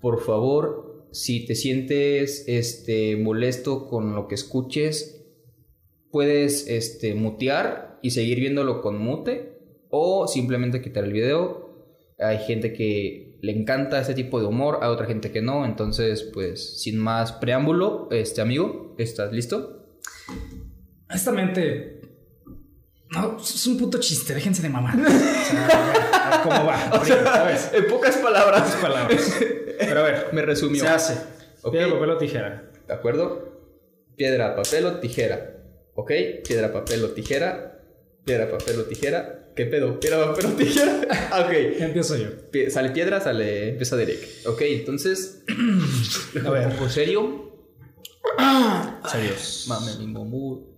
Por 0.00 0.20
favor, 0.20 1.06
si 1.12 1.46
te 1.46 1.54
sientes 1.54 2.44
este, 2.48 3.16
molesto 3.16 3.88
con 3.88 4.14
lo 4.14 4.28
que 4.28 4.34
escuches, 4.34 5.24
puedes 6.10 6.66
este, 6.68 7.14
mutear 7.14 7.98
y 8.02 8.10
seguir 8.10 8.40
viéndolo 8.40 8.80
con 8.82 8.98
mute 8.98 9.58
o 9.90 10.26
simplemente 10.28 10.82
quitar 10.82 11.04
el 11.04 11.12
video. 11.12 11.86
Hay 12.18 12.38
gente 12.38 12.72
que 12.72 13.38
le 13.40 13.52
encanta 13.52 14.00
ese 14.00 14.14
tipo 14.14 14.40
de 14.40 14.46
humor, 14.46 14.78
hay 14.82 14.88
otra 14.88 15.06
gente 15.06 15.32
que 15.32 15.42
no. 15.42 15.64
Entonces, 15.64 16.22
pues, 16.22 16.80
sin 16.80 16.98
más 16.98 17.32
preámbulo, 17.32 18.08
este 18.10 18.40
amigo, 18.40 18.94
¿estás 18.98 19.32
listo? 19.32 19.86
Honestamente, 21.08 22.01
no, 23.12 23.38
es 23.40 23.66
un 23.66 23.78
puto 23.78 23.98
chiste, 24.00 24.34
déjense 24.34 24.62
de 24.62 24.68
mamar. 24.68 24.94
O 25.02 25.08
sea, 25.54 26.40
¿Cómo 26.42 26.66
va? 26.66 26.82
Ahorita, 26.88 27.24
¿Sabes? 27.24 27.70
En 27.72 27.86
pocas 27.86 28.16
palabras. 28.16 28.62
Pocas 28.62 28.76
palabras. 28.80 29.36
Pero 29.78 30.00
a 30.00 30.02
ver, 30.02 30.26
Me 30.32 30.42
resumió. 30.42 30.80
se 30.82 30.88
hace. 30.88 31.14
Piedra, 31.70 31.90
papel 31.92 32.10
o 32.10 32.16
tijera. 32.18 32.70
¿De 32.88 32.94
acuerdo? 32.94 33.48
Piedra, 34.16 34.56
papel 34.56 34.86
o 34.86 34.92
tijera. 34.98 35.56
¿Ok? 35.94 36.10
Piedra, 36.46 36.72
papel 36.72 37.04
o 37.04 37.10
tijera. 37.10 37.80
Piedra, 38.24 38.50
papel 38.50 38.80
o 38.80 38.84
tijera. 38.84 39.50
¿Qué 39.54 39.66
pedo? 39.66 40.00
Piedra, 40.00 40.24
papel 40.26 40.46
o 40.46 40.48
tijera. 40.50 41.00
Ok. 41.44 41.52
Empiezo 41.80 42.16
yo. 42.16 42.28
Pie- 42.50 42.70
Sale 42.70 42.90
piedra, 42.90 43.20
sale. 43.20 43.68
Empieza 43.70 43.96
Derek. 43.96 44.26
Ok, 44.46 44.62
entonces. 44.62 45.42
A 46.46 46.50
ver. 46.50 46.74
¿Por 46.76 46.90
serio? 46.90 47.51
Serios. 49.10 49.66
Mame, 49.68 49.96
mi 49.98 50.12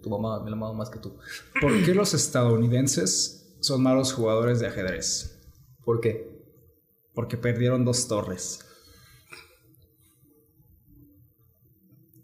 tu 0.03 0.11
mamá 0.11 0.43
me 0.43 0.51
la 0.51 0.57
mama 0.57 0.73
más 0.73 0.91
que 0.91 0.99
tú. 0.99 1.19
¿Por 1.61 1.85
qué 1.85 1.95
los 1.95 2.15
estadounidenses 2.15 3.57
son 3.61 3.83
malos 3.83 4.13
jugadores 4.13 4.61
de 4.61 4.67
ajedrez? 4.67 5.41
¿Por 5.85 6.01
qué? 6.01 6.35
Porque 7.15 7.37
perdieron 7.37 7.85
dos 7.85 8.09
torres. 8.09 8.61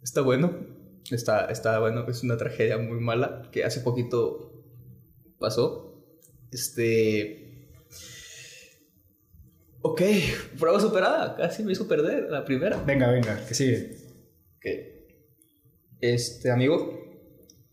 Está 0.03 0.22
bueno. 0.22 0.53
Está, 1.11 1.47
está 1.47 1.78
bueno. 1.78 2.07
Es 2.09 2.22
una 2.22 2.37
tragedia 2.37 2.78
muy 2.78 3.01
mala 3.01 3.49
que 3.53 3.64
hace 3.64 3.81
poquito 3.81 4.64
pasó. 5.39 6.05
Este. 6.51 7.70
Ok, 9.83 10.03
prueba 10.59 10.81
superada. 10.81 11.37
Casi 11.37 11.62
me 11.62 11.72
hizo 11.72 11.87
perder 11.87 12.31
la 12.31 12.45
primera. 12.45 12.83
Venga, 12.83 13.11
venga, 13.11 13.47
que 13.47 13.55
sigue. 13.55 13.97
Ok. 14.57 14.99
Este 16.01 16.51
amigo, 16.51 16.98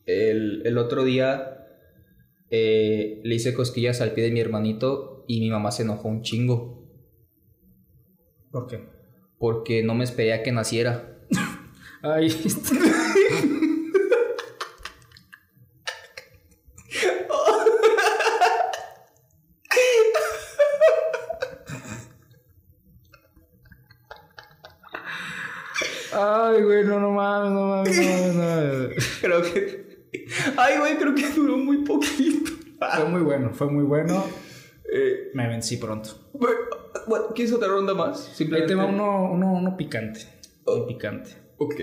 el, 0.05 0.61
el 0.65 0.78
otro 0.78 1.03
día 1.03 1.67
eh, 2.49 3.21
le 3.23 3.36
hice 3.36 3.53
cosquillas 3.53 4.01
al 4.01 4.13
pie 4.13 4.25
de 4.25 4.32
mi 4.32 4.39
hermanito 4.39 5.25
y 5.28 5.39
mi 5.39 5.49
mamá 5.49 5.71
se 5.71 5.84
enojó 5.84 6.07
un 6.07 6.21
chingo 6.21 6.88
¿Por 8.51 8.67
qué? 8.67 8.97
porque 9.39 9.84
no 9.84 9.93
me 9.93 10.03
esperé 10.03 10.34
a 10.34 10.43
que 10.43 10.51
naciera. 10.51 11.15
Ay, 12.01 12.30
Ay, 26.19 26.63
güey, 26.63 26.84
no, 26.84 26.99
no 26.99 27.11
mames, 27.11 27.51
no 27.51 27.67
mames, 27.67 27.97
no 27.97 28.03
mames. 28.03 28.16
Creo 29.21 29.41
que. 29.41 29.97
Ay, 30.57 30.77
güey, 30.79 30.97
creo 30.97 31.13
que 31.13 31.29
duró 31.29 31.57
muy 31.57 31.83
poquito. 31.83 32.51
Fue 32.95 33.05
muy 33.09 33.21
bueno, 33.21 33.53
fue 33.53 33.67
muy 33.69 33.83
bueno. 33.83 34.23
Eh, 34.91 35.31
Me 35.33 35.47
vencí 35.47 35.77
pronto. 35.77 36.31
bueno, 37.07 37.25
¿Quieres 37.35 37.53
otra 37.53 37.67
ronda 37.67 37.93
más? 37.93 38.27
Ahí 38.27 38.35
Simplemente. 38.35 38.73
te 38.73 38.75
va 38.75 38.85
uno, 38.85 39.31
uno, 39.31 39.51
uno 39.53 39.75
picante. 39.77 40.21
Muy 40.65 40.87
picante. 40.93 41.31
Ok. 41.57 41.75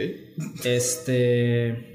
Este. 0.65 1.93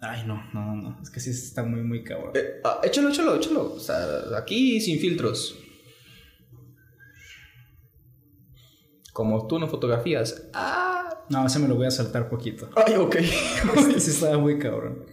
Ay, 0.00 0.24
no, 0.26 0.42
no, 0.54 0.74
no. 0.76 1.02
Es 1.02 1.10
que 1.10 1.20
sí 1.20 1.30
está 1.30 1.64
muy, 1.64 1.82
muy 1.82 2.04
cabrón. 2.04 2.30
Eh, 2.34 2.60
ah, 2.64 2.80
échalo, 2.84 3.10
échalo, 3.10 3.36
échalo. 3.36 3.74
O 3.74 3.80
sea, 3.80 3.98
aquí 4.36 4.80
sin 4.80 4.98
filtros. 5.00 5.58
Como 9.12 9.46
tú 9.48 9.58
no 9.58 9.66
fotografías. 9.68 10.48
Ah. 10.54 10.87
No, 11.30 11.46
ese 11.46 11.58
me 11.58 11.68
lo 11.68 11.76
voy 11.76 11.86
a 11.86 11.90
saltar 11.90 12.28
poquito. 12.28 12.70
Ay, 12.74 12.94
ok. 12.94 13.16
Este 13.76 14.00
sí 14.00 14.10
estaba 14.10 14.38
muy 14.38 14.58
cabrón. 14.58 15.06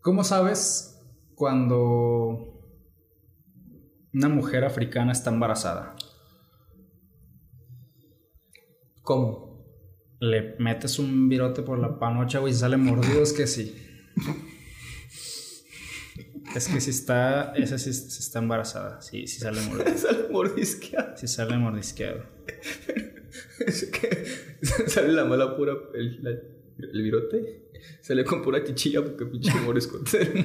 ¿Cómo 0.00 0.24
sabes 0.24 1.00
cuando 1.34 2.62
una 4.12 4.28
mujer 4.28 4.64
africana 4.64 5.12
está 5.12 5.30
embarazada? 5.30 5.96
¿Cómo? 9.02 9.64
Le 10.18 10.56
metes 10.58 10.98
un 10.98 11.28
virote 11.28 11.62
por 11.62 11.78
la 11.78 11.98
panocha, 11.98 12.38
güey, 12.38 12.52
y 12.52 12.56
sale 12.56 12.76
mordido, 12.76 13.22
es 13.22 13.32
que 13.32 13.46
sí. 13.46 13.74
Es 16.54 16.68
que 16.68 16.80
si 16.80 16.90
está, 16.90 17.52
esa 17.54 17.78
sí, 17.78 17.92
sí 17.92 18.18
está 18.20 18.38
embarazada, 18.38 19.02
sí, 19.02 19.26
sí 19.26 19.40
sale 19.40 19.60
mordido. 19.68 19.98
Sale 19.98 20.28
mordisqueado. 20.30 21.16
Sí 21.16 21.28
sale 21.28 21.58
mordisqueado. 21.58 22.24
Es 23.66 23.84
que 23.84 24.24
sale 24.86 25.12
la 25.12 25.24
mala 25.24 25.56
pura. 25.56 25.74
El, 25.94 26.22
la- 26.22 26.30
el 26.30 27.02
virote. 27.02 27.70
Sale 28.02 28.24
con 28.24 28.42
pura 28.42 28.62
chichilla 28.64 29.02
porque 29.02 29.26
pinche 29.26 29.52
morisco. 29.64 29.98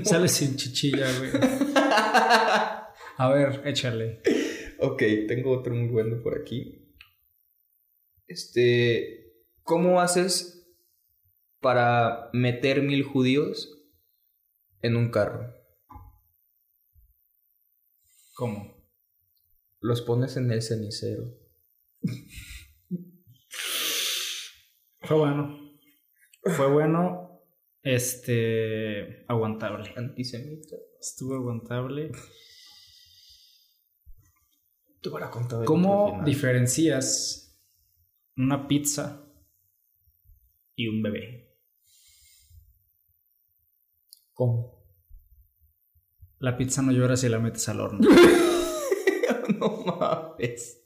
Sale 0.04 0.28
sin 0.28 0.56
chichilla, 0.56 1.08
güey. 1.18 1.32
A 3.18 3.30
ver, 3.34 3.62
échale. 3.66 4.22
Ok, 4.80 5.02
tengo 5.28 5.52
otro 5.52 5.74
muy 5.74 5.90
bueno 5.90 6.22
por 6.24 6.38
aquí. 6.40 6.94
Este. 8.28 9.34
¿Cómo 9.64 10.02
haces 10.02 10.68
para 11.60 12.30
meter 12.34 12.82
mil 12.82 13.04
judíos 13.04 13.78
en 14.82 14.96
un 14.96 15.12
carro? 15.12 15.54
¿Cómo? 18.34 18.82
Los 19.80 20.02
pones 20.02 20.36
en 20.38 20.52
el 20.52 20.62
cenicero. 20.62 21.26
Fue 25.12 25.20
bueno. 25.20 25.60
Fue 26.42 26.72
bueno. 26.72 27.42
Este. 27.84 29.26
Aguantable. 29.28 29.94
Antisemita. 29.98 30.78
Estuvo 31.02 31.36
aguantable. 31.36 32.12
Te 35.02 35.10
voy 35.10 35.22
a 35.22 35.30
contar. 35.30 35.66
¿Cómo 35.66 36.22
diferencias 36.24 37.62
una 38.38 38.70
pizza 38.70 39.30
y 40.78 40.88
un 40.88 41.04
bebé? 41.04 41.58
¿Cómo? 44.32 44.82
La 46.40 46.56
pizza 46.56 46.82
no 46.82 46.94
llora 46.94 47.18
si 47.18 47.28
la 47.28 47.40
metes 47.40 47.68
al 47.68 47.82
horno. 47.82 48.00
no 49.60 49.84
mames. 49.84 50.81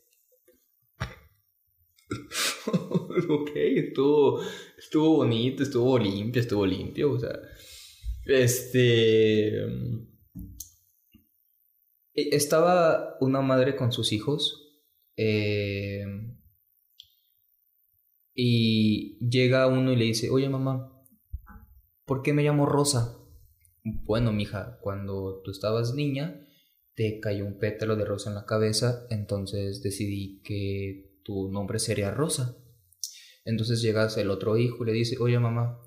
ok, 3.29 3.51
estuvo, 3.55 4.41
estuvo 4.77 5.17
bonito, 5.17 5.63
estuvo 5.63 5.97
limpio, 5.97 6.41
estuvo 6.41 6.65
limpio, 6.65 7.11
o 7.11 7.19
sea. 7.19 7.39
Este. 8.25 9.57
e- 12.13 12.29
Estaba 12.35 13.17
una 13.21 13.41
madre 13.41 13.75
con 13.75 13.91
sus 13.91 14.11
hijos. 14.11 14.61
eh, 15.17 16.05
y 18.33 19.17
llega 19.27 19.67
uno 19.67 19.91
y 19.93 19.95
le 19.95 20.05
dice: 20.05 20.29
Oye, 20.29 20.49
mamá, 20.49 20.91
¿por 22.05 22.21
qué 22.21 22.33
me 22.33 22.43
llamo 22.43 22.65
Rosa? 22.65 23.17
Bueno, 23.83 24.31
mija, 24.33 24.79
cuando 24.81 25.41
tú 25.43 25.51
estabas 25.51 25.93
niña, 25.93 26.47
te 26.95 27.19
cayó 27.19 27.45
un 27.45 27.59
pétalo 27.59 27.95
de 27.95 28.05
rosa 28.05 28.29
en 28.29 28.35
la 28.35 28.45
cabeza, 28.45 29.05
entonces 29.09 29.83
decidí 29.83 30.41
que 30.43 31.19
tu 31.23 31.49
nombre 31.51 31.79
sería 31.79 32.11
Rosa. 32.11 32.57
Entonces 33.45 33.81
llegas 33.81 34.17
el 34.17 34.31
otro 34.31 34.57
hijo 34.57 34.83
y 34.83 34.87
le 34.87 34.93
dice, 34.93 35.17
oye 35.19 35.39
mamá, 35.39 35.79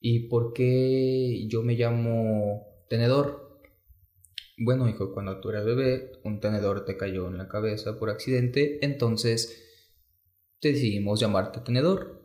¿y 0.00 0.28
por 0.28 0.52
qué 0.54 1.46
yo 1.48 1.62
me 1.62 1.74
llamo 1.74 2.66
Tenedor? 2.88 3.60
Bueno, 4.56 4.88
hijo, 4.88 5.12
cuando 5.12 5.40
tú 5.40 5.50
eras 5.50 5.64
bebé, 5.64 6.12
un 6.24 6.40
tenedor 6.40 6.84
te 6.84 6.96
cayó 6.96 7.28
en 7.28 7.38
la 7.38 7.48
cabeza 7.48 7.98
por 7.98 8.10
accidente, 8.10 8.84
entonces 8.84 9.62
decidimos 10.62 11.20
llamarte 11.20 11.60
Tenedor. 11.60 12.22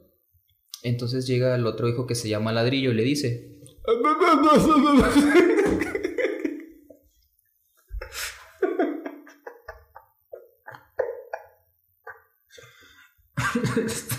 Entonces 0.84 1.28
llega 1.28 1.56
el 1.56 1.66
otro 1.66 1.90
hijo 1.90 2.08
que 2.08 2.16
se 2.16 2.30
llama 2.30 2.54
Ladrillo 2.54 2.92
y 2.92 2.96
le 2.96 3.04
dice, 3.04 3.60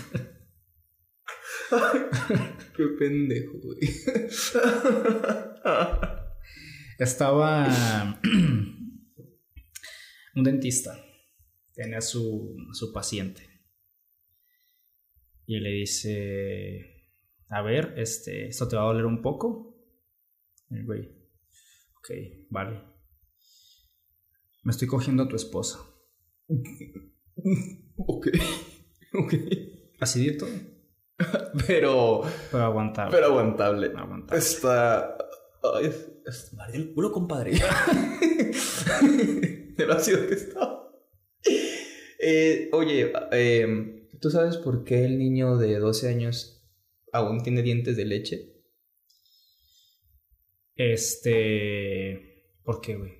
Qué 2.75 2.83
pendejo, 2.99 3.59
güey. 3.59 3.79
Estaba 6.99 8.19
un 10.35 10.43
dentista. 10.43 11.01
Tenía 11.73 12.01
su, 12.01 12.55
su 12.73 12.91
paciente. 12.93 13.49
Y 15.45 15.59
le 15.59 15.71
dice, 15.71 17.07
a 17.49 17.61
ver, 17.61 17.93
este, 17.97 18.47
esto 18.47 18.67
te 18.67 18.75
va 18.75 18.83
a 18.83 18.85
doler 18.85 19.05
un 19.05 19.21
poco. 19.21 19.77
El 20.69 20.85
güey, 20.85 21.01
ok, 21.97 22.11
vale. 22.49 22.81
Me 24.63 24.71
estoy 24.71 24.87
cogiendo 24.87 25.23
a 25.23 25.27
tu 25.27 25.35
esposa. 25.35 25.79
ok. 27.97 28.27
Ok. 29.13 29.33
Acidito, 29.99 30.47
Pero. 31.67 32.21
pero 32.51 32.63
aguantable. 32.65 33.11
Pero 33.15 33.27
aguantable. 33.27 33.91
Aguantable. 33.95 34.39
Está. 34.39 35.17
Ay, 35.63 35.85
es, 35.85 36.11
es 36.25 36.53
María 36.53 36.77
el 36.77 36.93
culo, 36.93 37.11
compadre. 37.11 37.51
De 39.77 39.85
lo 39.85 39.93
ácido 39.93 40.27
que 40.27 40.33
está. 40.33 40.81
Eh, 42.19 42.69
oye, 42.73 43.11
eh, 43.31 44.07
¿tú 44.19 44.29
sabes 44.29 44.57
por 44.57 44.83
qué 44.83 45.05
el 45.05 45.17
niño 45.17 45.57
de 45.57 45.79
12 45.79 46.09
años 46.09 46.63
aún 47.11 47.41
tiene 47.43 47.61
dientes 47.61 47.97
de 47.97 48.05
leche? 48.05 48.63
Este. 50.75 52.55
¿Por 52.63 52.81
qué, 52.81 52.95
güey? 52.95 53.13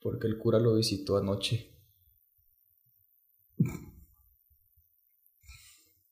Porque 0.00 0.26
el 0.26 0.38
cura 0.38 0.58
lo 0.58 0.74
visitó 0.74 1.16
anoche. 1.16 1.79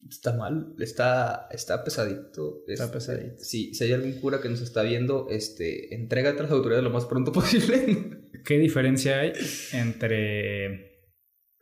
Está 0.09 0.37
mal, 0.37 0.75
está, 0.79 1.49
está 1.51 1.85
pesadito. 1.85 2.65
Está 2.67 2.85
Este, 2.85 2.97
pesadito. 2.97 3.45
Sí, 3.45 3.75
si 3.75 3.85
hay 3.85 3.93
algún 3.93 4.21
cura 4.21 4.41
que 4.41 4.49
nos 4.49 4.61
está 4.61 4.83
viendo, 4.83 5.29
este, 5.29 5.95
entrégate 5.95 6.41
a 6.41 6.43
las 6.45 6.53
autoridades 6.53 6.85
lo 6.85 6.91
más 6.91 7.05
pronto 7.07 7.33
posible. 7.33 8.31
¿Qué 8.45 8.59
diferencia 8.59 9.21
hay 9.21 9.33
entre 9.73 10.89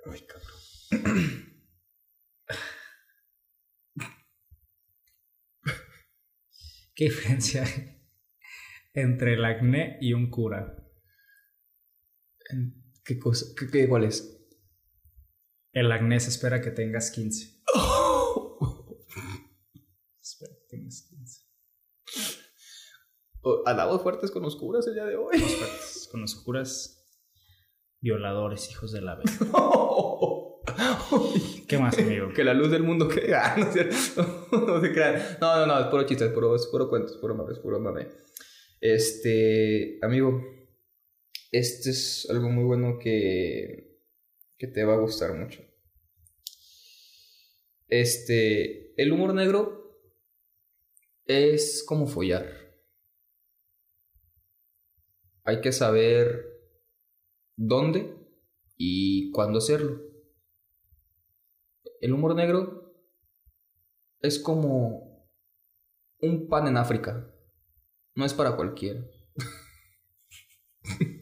Ay, 0.09 0.21
cabrón. 0.27 1.47
¿Qué 6.95 7.05
diferencia 7.05 7.65
hay 7.65 7.97
entre 8.95 9.35
el 9.35 9.45
acné 9.45 9.99
y 10.01 10.13
un 10.13 10.31
cura? 10.31 10.77
¿Qué 13.05 13.19
cosa? 13.19 13.47
¿Qué, 13.59 13.67
qué, 13.69 13.89
cuál 13.89 14.05
es? 14.05 14.33
El 15.73 15.91
acné 15.93 16.21
se 16.21 16.31
espera 16.31 16.61
que 16.61 16.71
tengas 16.71 17.11
15. 17.11 17.56
Espera 20.67 20.67
que 20.67 20.69
tengas 20.77 21.07
15. 21.09 21.41
Oh, 23.43 23.63
Andamos 23.67 24.03
fuertes 24.03 24.31
con 24.31 24.43
los 24.43 24.57
curas 24.57 24.87
el 24.87 24.95
día 24.95 25.05
de 25.05 25.17
hoy. 25.17 25.39
Fuertes, 25.39 26.09
Con 26.11 26.23
los 26.23 26.35
curas 26.37 27.05
violadores, 28.01 28.71
hijos 28.71 28.93
de 28.93 29.01
la 29.01 29.17
vez. 29.17 29.31
¿Qué 31.69 31.79
más, 31.79 31.99
amigo? 31.99 32.33
que 32.35 32.45
la 32.45 32.55
luz 32.55 32.71
del 32.71 32.83
mundo 32.83 33.09
que 33.09 33.35
ah, 33.35 33.55
no, 33.57 33.71
es 33.71 34.17
no 34.53 34.81
se 34.81 34.93
crean. 34.93 35.39
No, 35.41 35.59
no, 35.59 35.67
no, 35.67 35.81
es 35.81 35.87
puro 35.87 36.07
chiste, 36.07 36.27
es 36.27 36.33
puro, 36.33 36.55
es 36.57 36.67
puro 36.67 36.89
cuento, 36.89 37.13
es 37.13 37.19
puro 37.19 37.35
mame, 37.35 37.53
es 37.53 37.59
puro 37.59 37.81
mame. 37.81 38.09
Este, 38.81 39.99
amigo, 40.03 40.43
este 41.53 41.91
es 41.91 42.27
algo 42.31 42.49
muy 42.51 42.65
bueno 42.65 42.99
que, 42.99 44.01
que 44.59 44.67
te 44.67 44.85
va 44.85 44.95
a 44.95 44.99
gustar 44.99 45.35
mucho. 45.35 45.63
Este, 47.89 49.01
el 49.01 49.13
humor 49.13 49.35
negro 49.35 49.86
es 51.27 51.85
como 51.87 52.07
follar. 52.07 52.47
Hay 55.45 55.61
que 55.61 55.73
saber 55.73 56.45
dónde 57.57 58.17
y 58.77 59.31
cuándo 59.33 59.59
hacerlo. 59.59 60.01
El 62.01 62.13
humor 62.13 62.35
negro 62.35 62.95
es 64.21 64.39
como 64.39 65.29
un 66.21 66.49
pan 66.49 66.69
en 66.69 66.77
África. 66.77 67.33
No 68.15 68.25
es 68.25 68.35
para 68.35 68.57
cualquiera. 68.57 69.05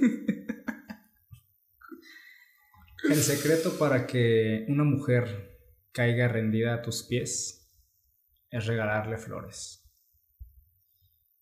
El 3.04 3.16
secreto 3.16 3.78
para 3.78 4.06
que 4.06 4.66
una 4.68 4.84
mujer 4.84 5.58
caiga 5.92 6.28
rendida 6.28 6.74
a 6.74 6.82
tus 6.82 7.02
pies 7.02 7.72
es 8.50 8.66
regalarle 8.66 9.16
flores. 9.16 9.90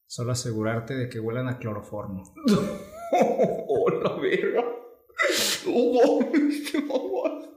Solo 0.06 0.32
asegurarte 0.32 0.94
de 0.94 1.08
que 1.08 1.20
huelan 1.20 1.48
a 1.48 1.58
cloroformo. 1.58 2.34
¡Oh, 3.12 3.90
la 3.90 4.14
verga! 4.14 4.64
¡Oh, 5.66 6.20
qué 6.32 6.80
mamón! 6.80 7.48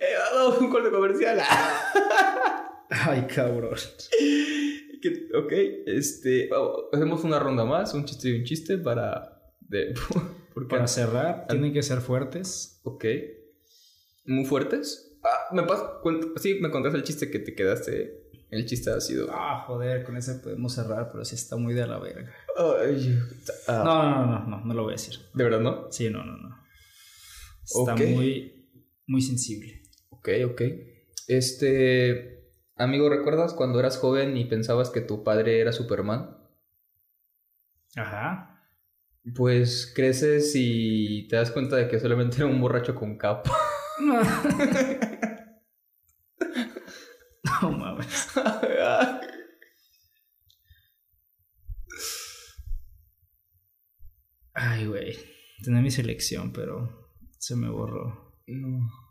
He 0.00 0.14
dado 0.14 0.60
un 0.60 0.70
corte 0.70 0.90
comercial. 0.90 1.40
Ay, 2.90 3.26
cabrón. 3.34 3.76
Que- 5.00 5.28
ok, 5.36 5.52
este. 5.86 6.50
oh, 6.52 6.88
hacemos 6.92 7.24
una 7.24 7.38
ronda 7.38 7.64
más, 7.64 7.94
un 7.94 8.04
chiste 8.04 8.28
y 8.30 8.38
un 8.38 8.44
chiste 8.44 8.78
para. 8.78 9.42
De, 9.60 9.94
Para 10.68 10.88
cerrar, 10.88 11.46
tienen 11.48 11.72
que 11.72 11.82
ser 11.84 12.00
fuertes. 12.00 12.80
Ok. 12.82 13.04
¿Muy 14.24 14.44
fuertes? 14.44 15.16
Ah, 15.22 15.54
me 15.54 15.62
pas, 15.62 15.80
cuent- 16.02 16.36
sí, 16.38 16.58
me 16.60 16.68
contaste 16.70 16.98
el 16.98 17.04
chiste 17.04 17.30
que 17.30 17.38
te 17.38 17.54
quedaste. 17.54 18.24
El 18.50 18.66
chiste 18.66 18.90
ha 18.90 19.00
sido. 19.00 19.28
Ah, 19.30 19.62
joder, 19.66 20.02
con 20.04 20.16
ese 20.16 20.34
podemos 20.36 20.74
cerrar, 20.74 21.10
pero 21.12 21.24
sí 21.24 21.36
está 21.36 21.56
muy 21.56 21.74
de 21.74 21.86
la 21.86 21.98
verga. 22.00 22.32
Ay, 22.56 23.18
ah, 23.68 23.82
No, 23.84 24.02
no, 24.10 24.26
no, 24.26 24.46
no, 24.48 24.64
no 24.64 24.74
lo 24.74 24.82
voy 24.82 24.92
a 24.92 24.96
decir. 24.96 25.14
¿De 25.34 25.44
verdad 25.44 25.60
no? 25.60 25.92
Sí, 25.92 26.10
no, 26.10 26.24
no, 26.24 26.36
no. 26.36 26.56
Está 27.64 27.94
muy, 27.94 28.68
muy 29.06 29.22
sensible. 29.22 29.82
Ok, 30.08 30.28
ok. 30.46 30.62
Este. 31.28 32.37
Amigo, 32.78 33.08
¿recuerdas 33.08 33.54
cuando 33.54 33.80
eras 33.80 33.98
joven 33.98 34.36
y 34.36 34.44
pensabas 34.44 34.90
que 34.90 35.00
tu 35.00 35.24
padre 35.24 35.60
era 35.60 35.72
Superman? 35.72 36.36
Ajá. 37.96 38.62
Pues 39.34 39.92
creces 39.94 40.52
y 40.54 41.26
te 41.26 41.36
das 41.36 41.50
cuenta 41.50 41.74
de 41.74 41.88
que 41.88 41.98
solamente 41.98 42.36
era 42.36 42.46
un 42.46 42.60
borracho 42.60 42.94
con 42.94 43.18
capa. 43.18 43.50
No 47.60 47.72
mames. 47.72 48.28
Ay, 54.54 54.86
güey. 54.86 55.16
Tenía 55.64 55.80
mi 55.80 55.90
selección, 55.90 56.52
pero 56.52 57.10
se 57.38 57.56
me 57.56 57.68
borró. 57.68 58.40
No. 58.46 59.07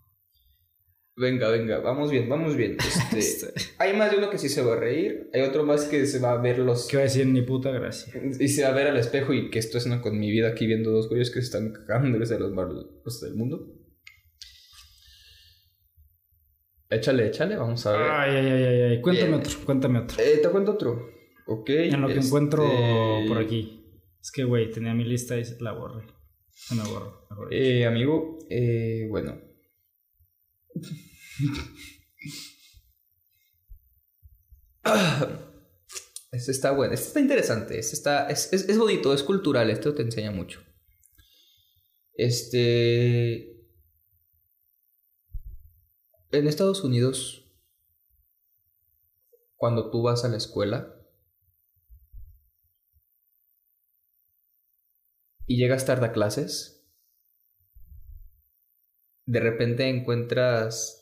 Venga, 1.20 1.49
venga, 1.49 1.80
vamos 1.80 2.11
bien, 2.11 2.30
vamos 2.30 2.55
bien. 2.55 2.78
Este, 3.18 3.51
hay 3.80 3.97
más 3.97 4.11
de 4.11 4.18
uno 4.18 4.30
que 4.30 4.38
sí 4.38 4.49
se 4.49 4.61
va 4.61 4.74
a 4.74 4.80
reír, 4.80 5.32
hay 5.34 5.41
otro 5.41 5.65
más 5.65 5.86
que 5.86 6.05
se 6.05 6.20
va 6.20 6.34
a 6.34 6.38
ver 6.38 6.59
los... 6.59 6.88
¿Qué 6.88 6.97
voy 6.97 7.01
a 7.01 7.03
decir? 7.05 7.26
Ni 7.26 7.41
puta 7.41 7.72
gracia. 7.72 8.13
Y 8.39 8.47
se 8.49 8.61
va 8.61 8.70
a 8.70 8.74
ver 8.74 8.86
al 8.86 8.97
espejo 8.97 9.34
y 9.34 9.49
que 9.49 9.57
esto 9.57 9.80
es 9.80 9.88
una 9.88 9.99
con 9.99 10.20
mi 10.20 10.30
vida 10.30 10.49
aquí 10.49 10.68
viendo 10.68 10.91
dos 10.91 11.09
güeyes 11.09 11.32
que 11.32 11.41
se 11.41 11.47
están 11.47 11.74
cagando 11.74 12.20
de 12.20 12.39
los 12.39 12.51
malos 12.51 13.22
del 13.22 13.34
mundo. 13.34 13.74
Échale, 16.88 17.28
échale, 17.28 17.55
vamos 17.55 17.84
a 17.88 17.91
ver. 17.93 18.01
Ay, 18.01 18.36
ay, 18.36 18.51
ay, 18.51 18.63
ay, 18.63 18.82
ay. 18.82 19.01
Cuéntame 19.01 19.30
Bien. 19.30 19.39
otro, 19.39 19.59
cuéntame 19.65 19.99
otro. 19.99 20.24
Eh, 20.24 20.38
te 20.38 20.49
cuento 20.49 20.72
otro. 20.74 21.09
Ok. 21.47 21.70
En 21.70 22.01
lo 22.01 22.07
que 22.07 22.13
este, 22.13 22.28
encuentro 22.28 22.63
por 23.28 23.39
aquí. 23.39 24.01
Es 24.22 24.32
que, 24.32 24.43
güey, 24.43 24.70
tenía 24.70 24.93
mi 24.93 25.03
lista 25.03 25.36
y 25.38 25.43
la 25.61 25.72
borré. 25.72 26.05
Mejor 26.72 27.49
dicho. 27.49 27.63
Eh, 27.63 27.86
amigo, 27.86 28.38
eh, 28.49 29.07
bueno. 29.09 29.47
Este 36.31 36.51
está 36.51 36.71
bueno, 36.71 36.93
este 36.93 37.07
está 37.07 37.19
interesante, 37.19 37.79
este 37.79 37.95
está, 37.95 38.27
es, 38.27 38.51
es, 38.53 38.67
es 38.67 38.77
bonito, 38.77 39.13
es 39.13 39.23
cultural, 39.23 39.69
esto 39.69 39.95
te 39.95 40.03
enseña 40.03 40.31
mucho. 40.31 40.61
Este... 42.13 43.55
En 46.31 46.47
Estados 46.47 46.83
Unidos, 46.83 47.49
cuando 49.55 49.89
tú 49.89 50.03
vas 50.03 50.25
a 50.25 50.27
la 50.27 50.35
escuela 50.38 50.93
y 55.45 55.57
llegas 55.57 55.85
tarde 55.85 56.07
a 56.07 56.11
clases, 56.11 56.85
de 59.25 59.39
repente 59.39 59.88
encuentras 59.88 60.97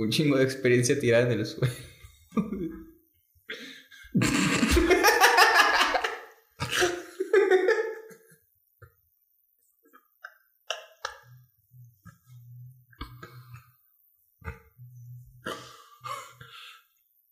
un 0.00 0.10
chingo 0.10 0.38
de 0.38 0.44
experiencia 0.44 0.98
tirada 0.98 1.30
en 1.30 1.40
el 1.40 1.46
suelo. 1.46 1.74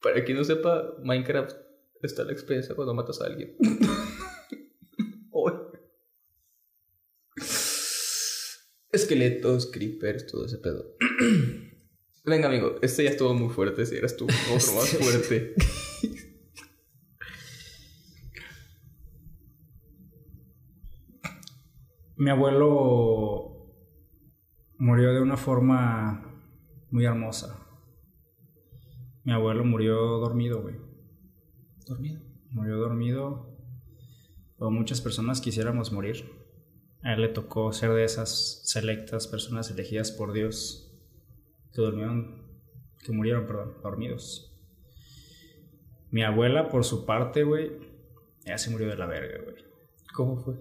Para 0.03 0.25
quien 0.25 0.37
no 0.37 0.45
sepa, 0.45 0.95
Minecraft 1.03 1.57
está 2.03 2.25
la 2.25 2.33
experiencia 2.33 2.75
cuando 2.75 2.93
matas 2.95 3.21
a 3.23 3.27
alguien. 3.27 3.57
Esqueletos, 8.91 9.71
creepers, 9.71 10.27
todo 10.27 10.45
ese 10.47 10.59
pedo. 10.59 10.97
Venga, 12.29 12.49
amigo, 12.49 12.76
este 12.83 13.05
ya 13.05 13.11
estuvo 13.11 13.33
muy 13.33 13.49
fuerte. 13.49 13.87
Si 13.87 13.97
eras 13.97 14.14
tú 14.16 14.26
otro 14.26 14.74
más 14.74 14.91
fuerte. 14.99 15.55
Mi 22.16 22.31
abuelo 22.31 23.72
murió 24.76 25.14
de 25.14 25.20
una 25.22 25.37
forma 25.39 26.43
muy 26.91 27.05
hermosa. 27.07 27.64
Mi 29.24 29.33
abuelo 29.33 29.64
murió 29.64 30.18
dormido, 30.18 30.61
güey. 30.61 30.74
Dormido. 31.87 32.20
Murió 32.51 32.76
dormido. 32.76 33.57
O 34.59 34.70
muchas 34.70 35.01
personas 35.01 35.41
quisiéramos 35.41 35.93
morir. 35.93 36.31
A 37.03 37.14
él 37.14 37.22
le 37.22 37.29
tocó 37.29 37.72
ser 37.72 37.93
de 37.93 38.05
esas 38.05 38.61
selectas 38.64 39.29
personas 39.29 39.70
elegidas 39.70 40.11
por 40.11 40.33
Dios 40.33 40.88
que 41.79 41.83
durmieron, 41.83 42.43
que 43.05 43.12
murieron, 43.12 43.47
perdón, 43.47 43.76
dormidos. 43.85 44.53
Mi 46.11 46.24
abuela, 46.24 46.68
por 46.70 46.85
su 46.85 47.07
parte, 47.07 47.45
güey, 47.45 47.70
ella 48.45 48.59
se 48.59 48.70
murió 48.70 48.89
de 48.89 48.97
la 48.97 49.07
verga, 49.07 49.45
güey. 49.45 49.55
¿Cómo 50.12 50.37
fue? 50.43 50.55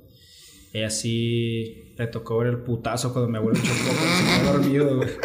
Ella 0.73 0.91
sí 0.91 1.95
le 1.97 2.05
tocó 2.05 2.37
ver 2.37 2.49
el 2.49 2.59
putazo 2.59 3.13
cuando 3.13 3.31
mi 3.31 3.37
abuelo 3.37 3.57
chocó 3.57 3.73
se 3.73 4.41
quedó 4.41 4.53
dormido, 4.53 4.97
güey. 4.97 5.09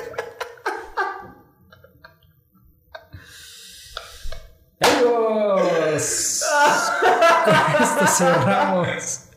Amigos, 4.80 6.42
con 7.44 7.82
esto 7.82 8.06
cerramos 8.06 9.28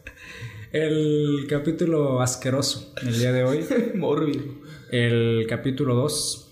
el 0.71 1.47
capítulo 1.49 2.21
asqueroso 2.21 2.93
el 3.01 3.17
día 3.17 3.31
de 3.31 3.43
hoy. 3.43 3.65
Mórbido. 3.95 4.43
El 4.91 5.45
capítulo 5.49 5.95
2. 5.95 6.44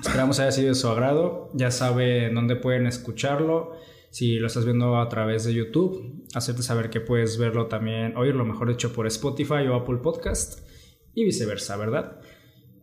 Esperamos 0.00 0.38
haya 0.40 0.52
sido 0.52 0.68
de 0.68 0.74
su 0.74 0.88
agrado. 0.88 1.50
Ya 1.54 1.70
sabe 1.70 2.30
dónde 2.30 2.56
pueden 2.56 2.86
escucharlo. 2.86 3.72
Si 4.10 4.36
lo 4.36 4.46
estás 4.46 4.64
viendo 4.64 4.98
a 4.98 5.08
través 5.08 5.44
de 5.44 5.54
YouTube, 5.54 6.24
hacerte 6.34 6.62
saber 6.62 6.90
que 6.90 7.00
puedes 7.00 7.38
verlo 7.38 7.66
también, 7.66 8.16
oírlo 8.16 8.44
mejor 8.44 8.68
dicho, 8.68 8.92
por 8.92 9.06
Spotify 9.06 9.66
o 9.68 9.74
Apple 9.74 9.98
Podcast 9.98 10.66
y 11.12 11.24
viceversa, 11.24 11.76
¿verdad? 11.76 12.20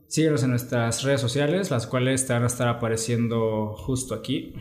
Síguenos 0.07 0.43
en 0.43 0.51
nuestras 0.51 1.01
redes 1.03 1.22
sociales, 1.22 1.72
las 1.72 1.88
cuales 1.88 2.28
te 2.28 2.34
van 2.34 2.43
a 2.43 2.47
estar 2.47 2.68
apareciendo 2.68 3.74
justo 3.76 4.14
aquí. 4.14 4.53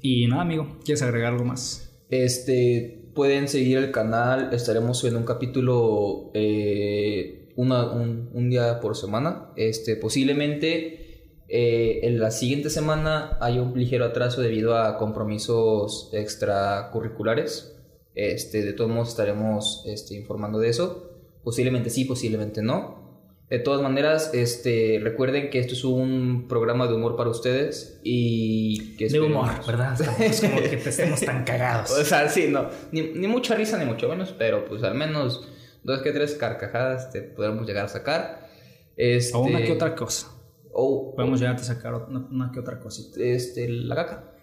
Y 0.00 0.26
nada, 0.26 0.42
amigo, 0.42 0.78
¿quieres 0.84 1.02
agregar 1.02 1.34
algo 1.34 1.44
más? 1.44 2.04
Este, 2.10 3.12
pueden 3.14 3.46
seguir 3.46 3.78
el 3.78 3.92
canal. 3.92 4.52
Estaremos 4.52 4.98
subiendo 4.98 5.20
un 5.20 5.26
capítulo 5.26 6.32
eh, 6.34 7.52
un, 7.56 7.70
un 7.70 8.50
día 8.50 8.80
por 8.80 8.96
semana. 8.96 9.52
Este, 9.56 9.94
posiblemente 9.94 11.03
eh, 11.48 12.00
en 12.02 12.18
la 12.18 12.30
siguiente 12.30 12.70
semana 12.70 13.36
hay 13.40 13.58
un 13.58 13.78
ligero 13.78 14.04
atraso 14.04 14.40
debido 14.40 14.76
a 14.76 14.96
compromisos 14.98 16.10
extracurriculares. 16.12 17.76
Este, 18.14 18.62
de 18.62 18.72
todos 18.72 18.90
modos 18.90 19.10
estaremos 19.10 19.82
este, 19.86 20.14
informando 20.14 20.58
de 20.58 20.70
eso. 20.70 21.10
Posiblemente 21.42 21.90
sí, 21.90 22.04
posiblemente 22.04 22.62
no. 22.62 23.04
De 23.50 23.58
todas 23.58 23.82
maneras, 23.82 24.30
este, 24.32 24.98
recuerden 25.02 25.50
que 25.50 25.58
esto 25.58 25.74
es 25.74 25.84
un 25.84 26.48
programa 26.48 26.86
de 26.86 26.94
humor 26.94 27.14
para 27.14 27.28
ustedes 27.28 28.00
y 28.02 28.96
que 28.96 29.08
De 29.08 29.20
humor, 29.20 29.50
¿verdad? 29.66 29.96
Es 30.20 30.40
como 30.40 30.62
que 30.62 30.76
te 30.78 30.88
estemos 30.88 31.20
tan 31.20 31.44
cagados. 31.44 31.90
o 32.00 32.04
sea, 32.04 32.28
sí, 32.30 32.48
no. 32.48 32.70
Ni, 32.90 33.02
ni 33.02 33.26
mucha 33.26 33.54
risa 33.54 33.78
ni 33.78 33.84
mucho 33.84 34.08
menos, 34.08 34.34
pero 34.36 34.64
pues 34.64 34.82
al 34.82 34.94
menos 34.94 35.46
dos 35.82 36.00
que 36.00 36.12
tres 36.12 36.34
carcajadas 36.34 37.10
te 37.10 37.20
podremos 37.20 37.66
llegar 37.66 37.84
a 37.84 37.88
sacar. 37.88 38.48
Este, 38.96 39.36
O 39.36 39.42
una 39.42 39.62
que 39.62 39.72
otra 39.72 39.94
cosa. 39.94 40.33
O, 40.74 41.14
Podemos 41.14 41.40
llegar 41.40 41.56
a 41.56 41.58
sacar 41.58 41.94
una, 41.94 42.26
una 42.30 42.50
que 42.52 42.60
otra 42.60 42.80
cosita. 42.80 43.20
este, 43.22 43.68
la 43.68 43.94
caca. 43.94 44.34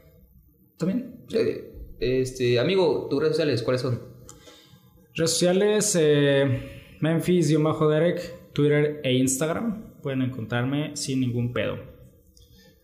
¿También? 0.77 1.25
Este, 1.99 2.59
amigo, 2.59 3.07
tus 3.09 3.19
redes 3.19 3.35
sociales, 3.35 3.61
¿cuáles 3.61 3.81
son? 3.81 4.01
Redes 5.13 5.31
sociales, 5.31 5.95
eh, 5.99 6.95
Memphis-Derek, 7.01 8.53
Twitter 8.53 9.01
e 9.03 9.13
Instagram. 9.13 10.01
Pueden 10.01 10.21
encontrarme 10.23 10.95
sin 10.95 11.19
ningún 11.19 11.53
pedo. 11.53 11.77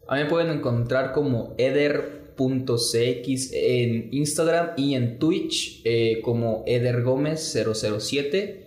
A 0.08 0.16
mí 0.16 0.24
me 0.24 0.30
pueden 0.30 0.56
encontrar 0.56 1.14
como 1.14 1.56
eder.cx 1.58 3.52
en 3.54 4.10
Instagram 4.14 4.70
y 4.78 4.93
en 4.93 5.18
Twitch 5.20 5.82
eh, 5.84 6.22
como 6.22 6.64
edergomez007. 6.66 8.64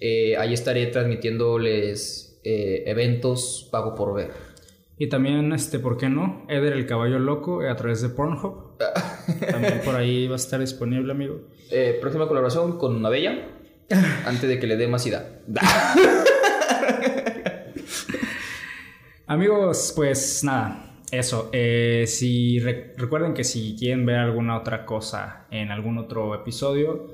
Eh, 0.00 0.36
ahí 0.36 0.52
estaré 0.52 0.86
transmitiéndoles 0.86 2.31
eh, 2.44 2.84
eventos 2.86 3.68
pago 3.70 3.94
por 3.94 4.14
ver. 4.14 4.52
Y 5.02 5.08
también, 5.08 5.52
este, 5.52 5.78
¿por 5.80 5.96
qué 5.96 6.08
no? 6.08 6.46
Eder 6.48 6.74
el 6.74 6.86
caballo 6.86 7.18
loco 7.18 7.60
eh, 7.62 7.68
a 7.68 7.74
través 7.74 8.02
de 8.02 8.08
Pornhub. 8.10 8.78
También 9.50 9.80
por 9.84 9.96
ahí 9.96 10.28
va 10.28 10.34
a 10.34 10.36
estar 10.36 10.60
disponible, 10.60 11.10
amigo. 11.10 11.40
Eh, 11.70 11.98
próxima 12.00 12.28
colaboración 12.28 12.78
con 12.78 12.94
una 12.94 13.08
bella. 13.08 13.48
Antes 14.26 14.48
de 14.48 14.60
que 14.60 14.66
le 14.68 14.76
dé 14.76 14.86
más 14.88 15.06
ida. 15.06 15.40
Amigos, 19.26 19.92
pues 19.96 20.44
nada. 20.44 21.00
eso, 21.10 21.48
eh, 21.52 22.04
si 22.06 22.60
recuerden 22.60 23.34
que 23.34 23.44
si 23.44 23.74
quieren 23.76 24.06
ver 24.06 24.18
alguna 24.18 24.58
otra 24.58 24.84
cosa 24.84 25.46
en 25.50 25.70
algún 25.70 25.98
otro 25.98 26.34
episodio, 26.34 27.08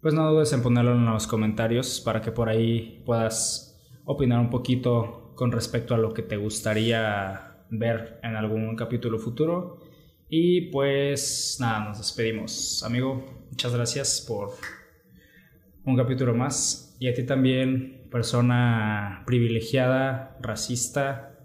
pues 0.00 0.14
no 0.14 0.30
dudes 0.30 0.52
en 0.52 0.62
ponerlo 0.62 0.92
en 0.92 1.06
los 1.06 1.26
comentarios 1.26 2.00
para 2.00 2.20
que 2.20 2.30
por 2.30 2.48
ahí 2.48 3.02
puedas 3.04 3.65
opinar 4.06 4.40
un 4.40 4.50
poquito 4.50 5.32
con 5.34 5.52
respecto 5.52 5.94
a 5.94 5.98
lo 5.98 6.14
que 6.14 6.22
te 6.22 6.36
gustaría 6.36 7.66
ver 7.68 8.18
en 8.22 8.36
algún 8.36 8.74
capítulo 8.76 9.18
futuro. 9.18 9.80
Y 10.28 10.70
pues 10.70 11.58
nada, 11.60 11.88
nos 11.88 11.98
despedimos. 11.98 12.82
Amigo, 12.84 13.24
muchas 13.50 13.74
gracias 13.74 14.24
por 14.26 14.52
un 15.84 15.96
capítulo 15.96 16.34
más. 16.34 16.96
Y 16.98 17.08
a 17.08 17.14
ti 17.14 17.24
también, 17.24 18.08
persona 18.10 19.22
privilegiada, 19.26 20.38
racista 20.40 21.38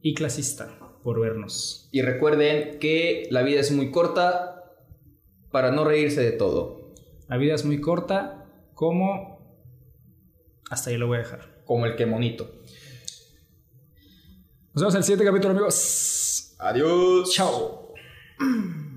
y 0.00 0.14
clasista, 0.14 0.78
por 1.02 1.20
vernos. 1.20 1.88
Y 1.92 2.02
recuerden 2.02 2.78
que 2.80 3.28
la 3.30 3.42
vida 3.42 3.60
es 3.60 3.70
muy 3.70 3.90
corta 3.90 4.64
para 5.50 5.70
no 5.70 5.84
reírse 5.84 6.22
de 6.22 6.32
todo. 6.32 6.92
La 7.28 7.36
vida 7.36 7.54
es 7.54 7.64
muy 7.64 7.80
corta, 7.80 8.46
como... 8.74 9.40
Hasta 10.70 10.90
ahí 10.90 10.96
lo 10.96 11.06
voy 11.06 11.18
a 11.18 11.20
dejar. 11.20 11.51
Como 11.72 11.86
el 11.86 11.96
que 11.96 12.04
monito. 12.04 12.44
Nos 14.74 14.82
vemos 14.82 14.94
en 14.94 14.98
el 14.98 15.04
siguiente 15.04 15.24
capítulo, 15.24 15.52
amigos. 15.52 16.54
Adiós. 16.58 17.32
Chao. 17.32 17.94